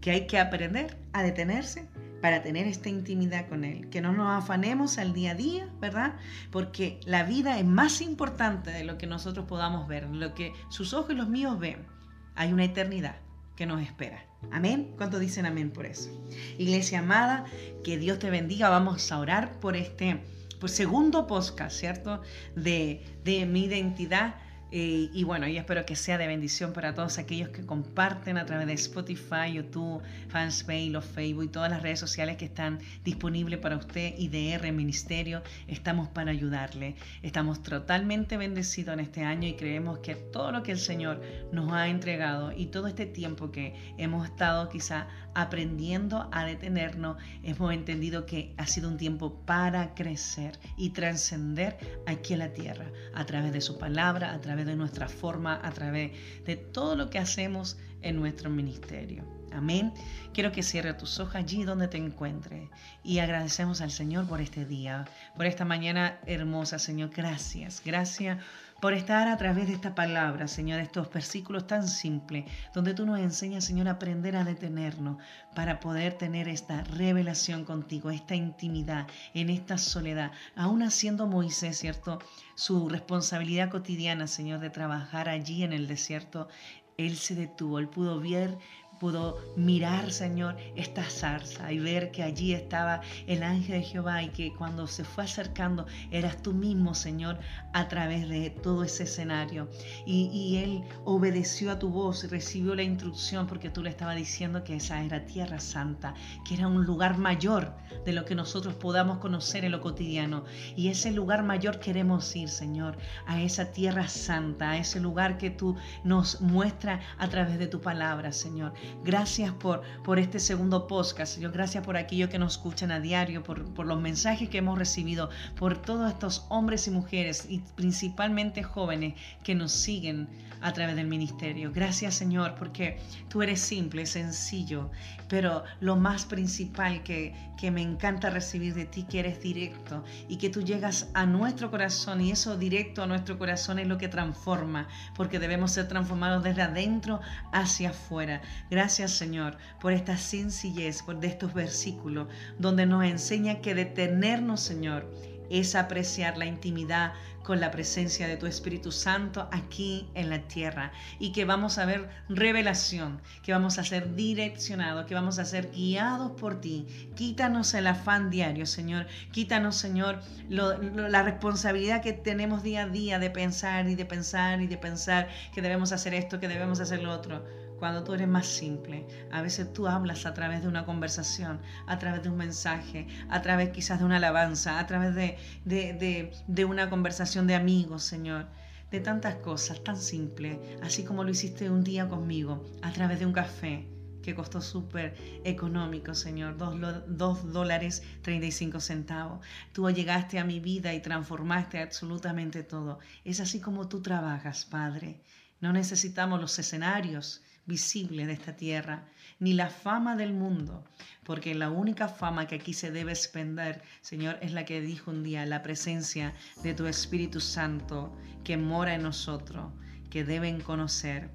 que 0.00 0.10
hay 0.10 0.26
que 0.26 0.38
aprender 0.38 0.96
a 1.12 1.22
detenerse 1.22 1.88
para 2.20 2.42
tener 2.42 2.66
esta 2.66 2.88
intimidad 2.88 3.48
con 3.48 3.64
Él, 3.64 3.88
que 3.90 4.00
no 4.00 4.12
nos 4.12 4.42
afanemos 4.42 4.98
al 4.98 5.12
día 5.12 5.32
a 5.32 5.34
día, 5.34 5.68
¿verdad? 5.80 6.16
Porque 6.50 7.00
la 7.04 7.22
vida 7.22 7.58
es 7.58 7.64
más 7.64 8.00
importante 8.00 8.70
de 8.70 8.84
lo 8.84 8.98
que 8.98 9.06
nosotros 9.06 9.46
podamos 9.46 9.86
ver, 9.86 10.08
lo 10.08 10.34
que 10.34 10.52
sus 10.68 10.94
ojos 10.94 11.12
y 11.12 11.14
los 11.14 11.28
míos 11.28 11.58
ven. 11.58 11.86
Hay 12.34 12.52
una 12.52 12.64
eternidad 12.64 13.16
que 13.56 13.66
nos 13.66 13.82
espera. 13.82 14.24
Amén. 14.52 14.94
¿Cuántos 14.96 15.20
dicen 15.20 15.46
amén 15.46 15.70
por 15.70 15.86
eso? 15.86 16.10
Iglesia 16.58 17.00
amada, 17.00 17.44
que 17.84 17.98
Dios 17.98 18.18
te 18.18 18.30
bendiga. 18.30 18.68
Vamos 18.68 19.10
a 19.10 19.18
orar 19.18 19.58
por 19.60 19.76
este 19.76 20.22
por 20.60 20.70
segundo 20.70 21.26
podcast, 21.26 21.76
¿cierto? 21.76 22.20
De, 22.56 23.04
de 23.24 23.46
mi 23.46 23.64
identidad 23.64 24.36
eh, 24.70 25.08
y 25.12 25.24
bueno, 25.24 25.48
y 25.48 25.56
espero 25.56 25.86
que 25.86 25.96
sea 25.96 26.18
de 26.18 26.26
bendición 26.26 26.74
para 26.74 26.94
todos 26.94 27.16
aquellos 27.18 27.48
que 27.48 27.64
comparten 27.64 28.36
a 28.36 28.44
través 28.44 28.66
de 28.66 28.74
Spotify, 28.74 29.52
YouTube, 29.54 30.02
Fanspace, 30.28 30.90
los 30.90 31.06
Facebook 31.06 31.44
y 31.44 31.48
todas 31.48 31.70
las 31.70 31.82
redes 31.82 32.00
sociales 32.00 32.36
que 32.36 32.44
están 32.44 32.78
disponibles 33.02 33.58
para 33.60 33.76
usted, 33.76 34.14
IDR 34.18 34.70
Ministerio. 34.72 35.42
Estamos 35.68 36.08
para 36.08 36.32
ayudarle. 36.32 36.96
Estamos 37.22 37.62
totalmente 37.62 38.36
bendecidos 38.36 38.92
en 38.92 39.00
este 39.00 39.22
año 39.22 39.48
y 39.48 39.54
creemos 39.54 40.00
que 40.00 40.14
todo 40.14 40.52
lo 40.52 40.62
que 40.62 40.72
el 40.72 40.78
Señor 40.78 41.22
nos 41.50 41.72
ha 41.72 41.88
entregado 41.88 42.52
y 42.52 42.66
todo 42.66 42.88
este 42.88 43.06
tiempo 43.06 43.50
que 43.50 43.74
hemos 43.96 44.26
estado 44.26 44.68
quizá 44.68 45.08
aprendiendo 45.34 46.28
a 46.32 46.44
detenernos, 46.44 47.16
hemos 47.44 47.72
entendido 47.72 48.26
que 48.26 48.54
ha 48.56 48.66
sido 48.66 48.88
un 48.88 48.96
tiempo 48.96 49.40
para 49.46 49.94
crecer 49.94 50.58
y 50.76 50.90
trascender 50.90 51.78
aquí 52.06 52.32
en 52.32 52.40
la 52.40 52.52
tierra 52.52 52.86
a 53.14 53.24
través 53.24 53.52
de 53.52 53.60
su 53.60 53.78
palabra, 53.78 54.34
a 54.34 54.40
través 54.40 54.57
de 54.64 54.76
nuestra 54.76 55.08
forma, 55.08 55.60
a 55.62 55.70
través 55.72 56.12
de 56.44 56.56
todo 56.56 56.96
lo 56.96 57.10
que 57.10 57.18
hacemos 57.18 57.76
en 58.02 58.16
nuestro 58.16 58.50
ministerio. 58.50 59.24
Amén. 59.52 59.92
Quiero 60.34 60.52
que 60.52 60.62
cierre 60.62 60.94
tus 60.94 61.18
ojos 61.20 61.34
allí 61.34 61.64
donde 61.64 61.88
te 61.88 61.96
encuentres 61.96 62.68
y 63.02 63.18
agradecemos 63.18 63.80
al 63.80 63.90
Señor 63.90 64.26
por 64.26 64.40
este 64.40 64.64
día, 64.64 65.06
por 65.36 65.46
esta 65.46 65.64
mañana 65.64 66.18
hermosa, 66.26 66.78
Señor. 66.78 67.10
Gracias, 67.10 67.82
gracias 67.84 68.38
por 68.80 68.92
estar 68.92 69.26
a 69.26 69.36
través 69.36 69.66
de 69.66 69.74
esta 69.74 69.94
palabra, 69.94 70.46
Señor, 70.46 70.78
estos 70.78 71.10
versículos 71.12 71.66
tan 71.66 71.88
simples, 71.88 72.44
donde 72.72 72.94
tú 72.94 73.06
nos 73.06 73.18
enseñas, 73.18 73.64
Señor, 73.64 73.88
a 73.88 73.92
aprender 73.92 74.36
a 74.36 74.44
detenernos 74.44 75.18
para 75.54 75.80
poder 75.80 76.14
tener 76.14 76.48
esta 76.48 76.84
revelación 76.84 77.64
contigo, 77.64 78.10
esta 78.10 78.36
intimidad 78.36 79.08
en 79.34 79.50
esta 79.50 79.78
soledad, 79.78 80.30
aún 80.54 80.84
haciendo 80.84 81.26
Moisés, 81.26 81.78
¿cierto? 81.78 82.20
Su 82.54 82.88
responsabilidad 82.88 83.68
cotidiana, 83.68 84.28
Señor, 84.28 84.60
de 84.60 84.70
trabajar 84.70 85.28
allí 85.28 85.64
en 85.64 85.72
el 85.72 85.88
desierto, 85.88 86.48
él 86.96 87.16
se 87.16 87.34
detuvo, 87.34 87.78
él 87.78 87.88
pudo 87.88 88.20
ver 88.20 88.58
pudo 88.98 89.38
mirar, 89.56 90.10
Señor, 90.10 90.56
esta 90.76 91.04
zarza 91.04 91.72
y 91.72 91.78
ver 91.78 92.10
que 92.10 92.22
allí 92.22 92.52
estaba 92.52 93.00
el 93.26 93.42
ángel 93.42 93.80
de 93.80 93.82
Jehová 93.82 94.22
y 94.22 94.28
que 94.30 94.52
cuando 94.52 94.86
se 94.86 95.04
fue 95.04 95.24
acercando 95.24 95.86
eras 96.10 96.42
tú 96.42 96.52
mismo, 96.52 96.94
Señor, 96.94 97.38
a 97.72 97.88
través 97.88 98.28
de 98.28 98.50
todo 98.50 98.84
ese 98.84 99.04
escenario. 99.04 99.68
Y, 100.06 100.56
él 100.58 100.82
obedeció 101.04 101.70
a 101.70 101.78
tu 101.78 101.90
voz, 101.90 102.28
recibió 102.30 102.74
la 102.74 102.82
instrucción 102.82 103.46
porque 103.46 103.70
tú 103.70 103.82
le 103.82 103.90
estabas 103.90 104.16
diciendo 104.16 104.64
que 104.64 104.76
esa 104.76 105.02
era 105.02 105.24
tierra 105.26 105.60
santa, 105.60 106.14
que 106.46 106.54
era 106.54 106.66
un 106.66 106.84
lugar 106.84 107.18
mayor 107.18 107.72
de 108.04 108.12
lo 108.12 108.24
que 108.24 108.34
nosotros 108.34 108.74
podamos 108.74 109.18
conocer 109.18 109.64
en 109.64 109.72
lo 109.72 109.80
cotidiano. 109.80 110.44
Y 110.74 110.88
ese 110.88 111.12
lugar 111.12 111.42
mayor 111.44 111.78
queremos 111.78 112.34
ir, 112.34 112.48
Señor, 112.48 112.96
a 113.26 113.40
esa 113.40 113.72
tierra 113.72 114.08
santa, 114.08 114.70
a 114.70 114.78
ese 114.78 115.00
lugar 115.00 115.38
que 115.38 115.50
tú 115.50 115.76
nos 116.04 116.40
muestras 116.40 117.04
a 117.18 117.28
través 117.28 117.58
de 117.58 117.66
tu 117.66 117.80
palabra, 117.80 118.32
Señor. 118.32 118.72
Gracias 119.04 119.52
por, 119.52 119.82
por 120.04 120.18
este 120.18 120.40
segundo 120.40 120.86
podcast, 120.86 121.34
Señor. 121.34 121.52
Gracias 121.52 121.84
por 121.84 121.96
aquellos 121.96 122.30
que 122.30 122.38
nos 122.38 122.54
escuchan 122.54 122.90
a 122.90 123.00
diario, 123.00 123.42
por, 123.42 123.64
por 123.74 123.86
los 123.86 124.00
mensajes 124.00 124.48
que 124.48 124.58
hemos 124.58 124.78
recibido, 124.78 125.30
por 125.56 125.80
todos 125.80 126.10
estos 126.10 126.46
hombres 126.48 126.86
y 126.88 126.90
mujeres 126.90 127.46
y 127.48 127.60
principalmente 127.76 128.62
jóvenes 128.62 129.14
que 129.42 129.54
nos 129.54 129.72
siguen 129.72 130.28
a 130.60 130.72
través 130.72 130.96
del 130.96 131.06
ministerio. 131.06 131.70
Gracias, 131.72 132.14
Señor, 132.14 132.54
porque 132.58 132.98
tú 133.28 133.42
eres 133.42 133.60
simple, 133.60 134.06
sencillo, 134.06 134.90
pero 135.28 135.64
lo 135.80 135.96
más 135.96 136.24
principal 136.24 137.02
que, 137.02 137.34
que 137.58 137.70
me 137.70 137.82
encanta 137.82 138.30
recibir 138.30 138.74
de 138.74 138.84
ti, 138.84 139.04
que 139.04 139.20
eres 139.20 139.40
directo 139.40 140.04
y 140.28 140.36
que 140.36 140.50
tú 140.50 140.62
llegas 140.62 141.08
a 141.14 141.26
nuestro 141.26 141.70
corazón 141.70 142.20
y 142.20 142.30
eso 142.30 142.56
directo 142.56 143.02
a 143.02 143.06
nuestro 143.06 143.38
corazón 143.38 143.78
es 143.78 143.86
lo 143.86 143.98
que 143.98 144.08
transforma, 144.08 144.88
porque 145.14 145.38
debemos 145.38 145.72
ser 145.72 145.88
transformados 145.88 146.42
desde 146.42 146.62
adentro 146.62 147.20
hacia 147.52 147.90
afuera. 147.90 148.40
Señor 148.86 149.56
por 149.80 149.92
esta 149.92 150.16
sencillez 150.16 151.02
por 151.02 151.18
de 151.18 151.26
estos 151.26 151.52
versículos 151.52 152.28
donde 152.58 152.86
nos 152.86 153.04
enseña 153.04 153.60
que 153.60 153.74
detenernos 153.74 154.60
Señor 154.60 155.10
es 155.50 155.74
apreciar 155.74 156.36
la 156.36 156.46
intimidad 156.46 157.14
con 157.42 157.60
la 157.60 157.70
presencia 157.70 158.28
de 158.28 158.36
tu 158.36 158.46
Espíritu 158.46 158.92
Santo 158.92 159.48
aquí 159.50 160.06
en 160.14 160.28
la 160.28 160.46
tierra 160.46 160.92
y 161.18 161.32
que 161.32 161.46
vamos 161.46 161.78
a 161.78 161.86
ver 161.86 162.08
revelación, 162.28 163.22
que 163.42 163.52
vamos 163.52 163.78
a 163.78 163.84
ser 163.84 164.14
direccionados, 164.14 165.06
que 165.06 165.14
vamos 165.14 165.38
a 165.38 165.46
ser 165.46 165.70
guiados 165.70 166.32
por 166.32 166.60
ti. 166.60 166.86
Quítanos 167.16 167.72
el 167.72 167.86
afán 167.86 168.28
diario, 168.28 168.66
Señor. 168.66 169.06
Quítanos, 169.32 169.76
Señor, 169.76 170.20
la 170.50 171.22
responsabilidad 171.22 172.02
que 172.02 172.12
tenemos 172.12 172.62
día 172.62 172.82
a 172.82 172.88
día 172.88 173.18
de 173.18 173.30
pensar 173.30 173.88
y 173.88 173.94
de 173.94 174.04
pensar 174.04 174.60
y 174.60 174.66
de 174.66 174.76
pensar 174.76 175.28
que 175.54 175.62
debemos 175.62 175.92
hacer 175.92 176.12
esto, 176.12 176.38
que 176.38 176.48
debemos 176.48 176.80
hacer 176.80 177.02
lo 177.02 177.10
otro 177.12 177.42
cuando 177.78 178.04
tú 178.04 178.14
eres 178.14 178.28
más 178.28 178.46
simple. 178.46 179.06
A 179.30 179.42
veces 179.42 179.72
tú 179.72 179.86
hablas 179.86 180.26
a 180.26 180.34
través 180.34 180.62
de 180.62 180.68
una 180.68 180.84
conversación, 180.84 181.60
a 181.86 181.98
través 181.98 182.22
de 182.22 182.28
un 182.28 182.36
mensaje, 182.36 183.06
a 183.28 183.42
través 183.42 183.70
quizás 183.70 183.98
de 184.00 184.04
una 184.04 184.16
alabanza, 184.16 184.78
a 184.78 184.86
través 184.86 185.14
de, 185.14 185.38
de, 185.64 186.64
una 186.64 186.90
conversación 186.90 187.46
de 187.46 187.54
amigos, 187.54 188.02
Señor. 188.02 188.46
De 188.90 189.00
tantas 189.00 189.36
cosas 189.36 189.84
tan 189.84 189.98
simples, 189.98 190.58
así 190.82 191.04
como 191.04 191.22
lo 191.22 191.30
hiciste 191.30 191.68
un 191.68 191.84
día 191.84 192.08
conmigo, 192.08 192.64
a 192.80 192.90
través 192.90 193.18
de 193.18 193.26
un 193.26 193.32
café 193.32 193.86
que 194.22 194.34
costó 194.34 194.60
súper 194.60 195.14
económico, 195.44 196.14
Señor, 196.14 196.56
dos, 196.58 197.52
dólares 197.52 198.02
35 198.22 198.80
centavos. 198.80 199.44
Tú 199.72 199.88
llegaste 199.90 200.38
a 200.38 200.44
mi 200.44 200.60
vida 200.60 200.94
y 200.94 201.00
transformaste 201.00 201.80
absolutamente 201.80 202.62
todo. 202.62 202.98
Es 203.24 203.40
así 203.40 203.60
como 203.60 203.88
tú 203.88 204.02
trabajas, 204.02 204.64
Padre. 204.64 205.20
No 205.60 205.72
necesitamos 205.72 206.40
los 206.40 206.58
escenarios, 206.58 207.42
visible 207.68 208.26
de 208.26 208.32
esta 208.32 208.56
tierra, 208.56 209.04
ni 209.38 209.52
la 209.52 209.68
fama 209.68 210.16
del 210.16 210.32
mundo, 210.32 210.82
porque 211.22 211.54
la 211.54 211.70
única 211.70 212.08
fama 212.08 212.48
que 212.48 212.56
aquí 212.56 212.72
se 212.72 212.90
debe 212.90 213.12
expender, 213.12 213.82
Señor, 214.00 214.38
es 214.42 214.52
la 214.52 214.64
que 214.64 214.80
dijo 214.80 215.12
un 215.12 215.22
día, 215.22 215.46
la 215.46 215.62
presencia 215.62 216.34
de 216.64 216.74
tu 216.74 216.86
Espíritu 216.86 217.40
Santo 217.40 218.12
que 218.42 218.56
mora 218.56 218.94
en 218.94 219.02
nosotros, 219.02 219.72
que 220.10 220.24
deben 220.24 220.60
conocer. 220.60 221.30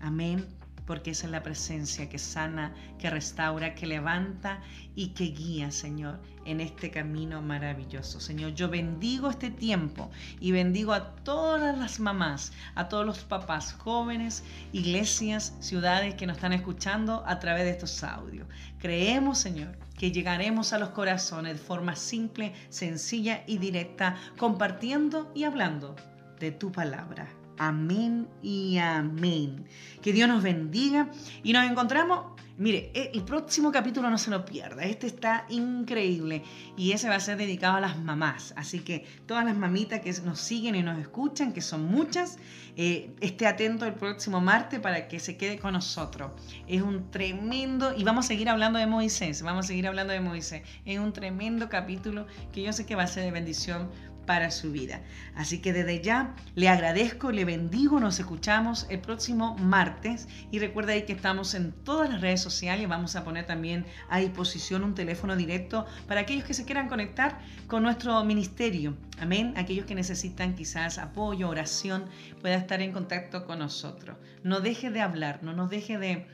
Amén 0.00 0.44
porque 0.86 1.10
esa 1.10 1.26
es 1.26 1.32
la 1.32 1.42
presencia 1.42 2.08
que 2.08 2.18
sana, 2.18 2.74
que 2.98 3.10
restaura, 3.10 3.74
que 3.74 3.86
levanta 3.86 4.60
y 4.94 5.08
que 5.08 5.24
guía, 5.24 5.70
Señor, 5.70 6.20
en 6.44 6.60
este 6.60 6.90
camino 6.90 7.42
maravilloso. 7.42 8.20
Señor, 8.20 8.54
yo 8.54 8.68
bendigo 8.68 9.28
este 9.28 9.50
tiempo 9.50 10.10
y 10.40 10.52
bendigo 10.52 10.92
a 10.92 11.16
todas 11.16 11.76
las 11.76 11.98
mamás, 11.98 12.52
a 12.74 12.88
todos 12.88 13.04
los 13.04 13.24
papás 13.24 13.72
jóvenes, 13.74 14.44
iglesias, 14.72 15.54
ciudades 15.60 16.14
que 16.14 16.26
nos 16.26 16.36
están 16.36 16.52
escuchando 16.52 17.24
a 17.26 17.38
través 17.40 17.64
de 17.64 17.70
estos 17.70 18.02
audios. 18.04 18.46
Creemos, 18.78 19.38
Señor, 19.38 19.76
que 19.98 20.12
llegaremos 20.12 20.72
a 20.72 20.78
los 20.78 20.90
corazones 20.90 21.54
de 21.54 21.58
forma 21.58 21.96
simple, 21.96 22.54
sencilla 22.68 23.42
y 23.46 23.58
directa, 23.58 24.16
compartiendo 24.38 25.32
y 25.34 25.44
hablando 25.44 25.96
de 26.38 26.52
tu 26.52 26.70
palabra. 26.70 27.28
Amén 27.58 28.28
y 28.42 28.78
amén. 28.78 29.66
Que 30.02 30.12
Dios 30.12 30.28
nos 30.28 30.42
bendiga 30.42 31.10
y 31.42 31.52
nos 31.52 31.70
encontramos 31.70 32.36
Mire, 32.58 32.90
e, 32.94 33.10
el 33.12 33.22
próximo 33.22 33.70
capítulo 33.70 34.08
no 34.08 34.16
se 34.16 34.30
lo 34.30 34.46
pierda. 34.46 34.82
Este 34.84 35.06
está 35.06 35.44
increíble 35.50 36.42
y 36.74 36.92
ese 36.92 37.06
va 37.06 37.16
a 37.16 37.20
ser 37.20 37.36
dedicado 37.36 37.76
a 37.76 37.80
las 37.80 37.98
mamás. 37.98 38.54
Así 38.56 38.80
que 38.80 39.04
todas 39.26 39.44
las 39.44 39.56
mamitas 39.56 40.00
que 40.00 40.10
nos 40.22 40.40
siguen 40.40 40.74
y 40.74 40.82
nos 40.82 40.98
escuchan, 40.98 41.52
que 41.52 41.60
son 41.60 41.84
muchas, 41.84 42.38
eh, 42.76 43.14
esté 43.20 43.46
atento 43.46 43.84
el 43.84 43.92
próximo 43.92 44.40
martes 44.40 44.80
para 44.80 45.06
que 45.06 45.20
se 45.20 45.36
quede 45.36 45.58
con 45.58 45.74
nosotros. 45.74 46.32
Es 46.66 46.80
un 46.80 47.10
tremendo, 47.10 47.94
y 47.94 48.04
vamos 48.04 48.24
a 48.24 48.28
seguir 48.28 48.48
hablando 48.48 48.78
de 48.78 48.86
Moisés, 48.86 49.42
vamos 49.42 49.66
a 49.66 49.68
seguir 49.68 49.86
hablando 49.86 50.14
de 50.14 50.20
Moisés. 50.20 50.62
Es 50.86 50.98
un 50.98 51.12
tremendo 51.12 51.68
capítulo 51.68 52.26
que 52.52 52.62
yo 52.62 52.72
sé 52.72 52.86
que 52.86 52.94
va 52.94 53.02
a 53.02 53.06
ser 53.06 53.24
de 53.24 53.32
bendición 53.32 53.90
para 54.26 54.50
su 54.50 54.72
vida. 54.72 55.00
Así 55.34 55.58
que 55.58 55.72
desde 55.72 56.02
ya 56.02 56.34
le 56.54 56.68
agradezco, 56.68 57.32
le 57.32 57.44
bendigo, 57.44 58.00
nos 58.00 58.18
escuchamos 58.18 58.86
el 58.90 59.00
próximo 59.00 59.56
martes 59.56 60.28
y 60.50 60.58
recuerda 60.58 60.92
ahí 60.92 61.02
que 61.02 61.12
estamos 61.12 61.54
en 61.54 61.72
todas 61.72 62.10
las 62.10 62.20
redes 62.20 62.40
sociales, 62.40 62.88
vamos 62.88 63.16
a 63.16 63.24
poner 63.24 63.46
también 63.46 63.86
a 64.08 64.18
disposición 64.18 64.84
un 64.84 64.94
teléfono 64.94 65.36
directo 65.36 65.86
para 66.06 66.22
aquellos 66.22 66.44
que 66.44 66.54
se 66.54 66.64
quieran 66.64 66.88
conectar 66.88 67.38
con 67.66 67.82
nuestro 67.82 68.22
ministerio. 68.24 68.96
Amén. 69.18 69.54
Aquellos 69.56 69.86
que 69.86 69.94
necesitan 69.94 70.54
quizás 70.54 70.98
apoyo, 70.98 71.48
oración, 71.48 72.04
pueda 72.40 72.56
estar 72.56 72.82
en 72.82 72.92
contacto 72.92 73.46
con 73.46 73.60
nosotros. 73.60 74.16
No 74.42 74.60
deje 74.60 74.90
de 74.90 75.00
hablar, 75.00 75.42
no 75.42 75.52
nos 75.52 75.70
deje 75.70 75.98
de 75.98 76.26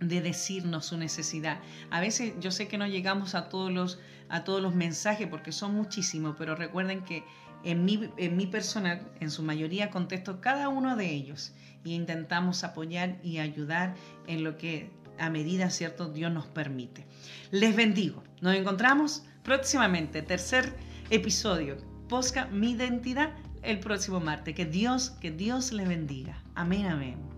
de 0.00 0.20
decirnos 0.20 0.86
su 0.86 0.96
necesidad. 0.96 1.60
A 1.90 2.00
veces 2.00 2.34
yo 2.40 2.50
sé 2.50 2.68
que 2.68 2.78
no 2.78 2.86
llegamos 2.86 3.34
a 3.34 3.48
todos 3.48 3.72
los, 3.72 3.98
a 4.28 4.44
todos 4.44 4.62
los 4.62 4.74
mensajes 4.74 5.28
porque 5.28 5.52
son 5.52 5.74
muchísimos, 5.74 6.36
pero 6.38 6.54
recuerden 6.54 7.02
que 7.02 7.24
en 7.64 7.84
mi, 7.84 8.10
en 8.16 8.36
mi 8.36 8.46
personal, 8.46 9.00
en 9.20 9.30
su 9.30 9.42
mayoría, 9.42 9.90
contesto 9.90 10.40
cada 10.40 10.68
uno 10.68 10.96
de 10.96 11.10
ellos 11.10 11.52
y 11.82 11.94
intentamos 11.94 12.64
apoyar 12.64 13.18
y 13.22 13.38
ayudar 13.38 13.94
en 14.26 14.44
lo 14.44 14.56
que 14.56 14.90
a 15.18 15.30
medida, 15.30 15.70
¿cierto?, 15.70 16.08
Dios 16.08 16.32
nos 16.32 16.46
permite. 16.46 17.06
Les 17.50 17.74
bendigo. 17.74 18.22
Nos 18.40 18.54
encontramos 18.56 19.22
próximamente, 19.42 20.22
tercer 20.22 20.74
episodio, 21.10 21.76
Posca 22.08 22.46
Mi 22.46 22.72
Identidad, 22.72 23.30
el 23.62 23.80
próximo 23.80 24.20
martes. 24.20 24.54
Que 24.54 24.66
Dios, 24.66 25.10
que 25.20 25.30
Dios 25.30 25.72
les 25.72 25.88
bendiga. 25.88 26.42
Amén, 26.54 26.86
amén. 26.86 27.33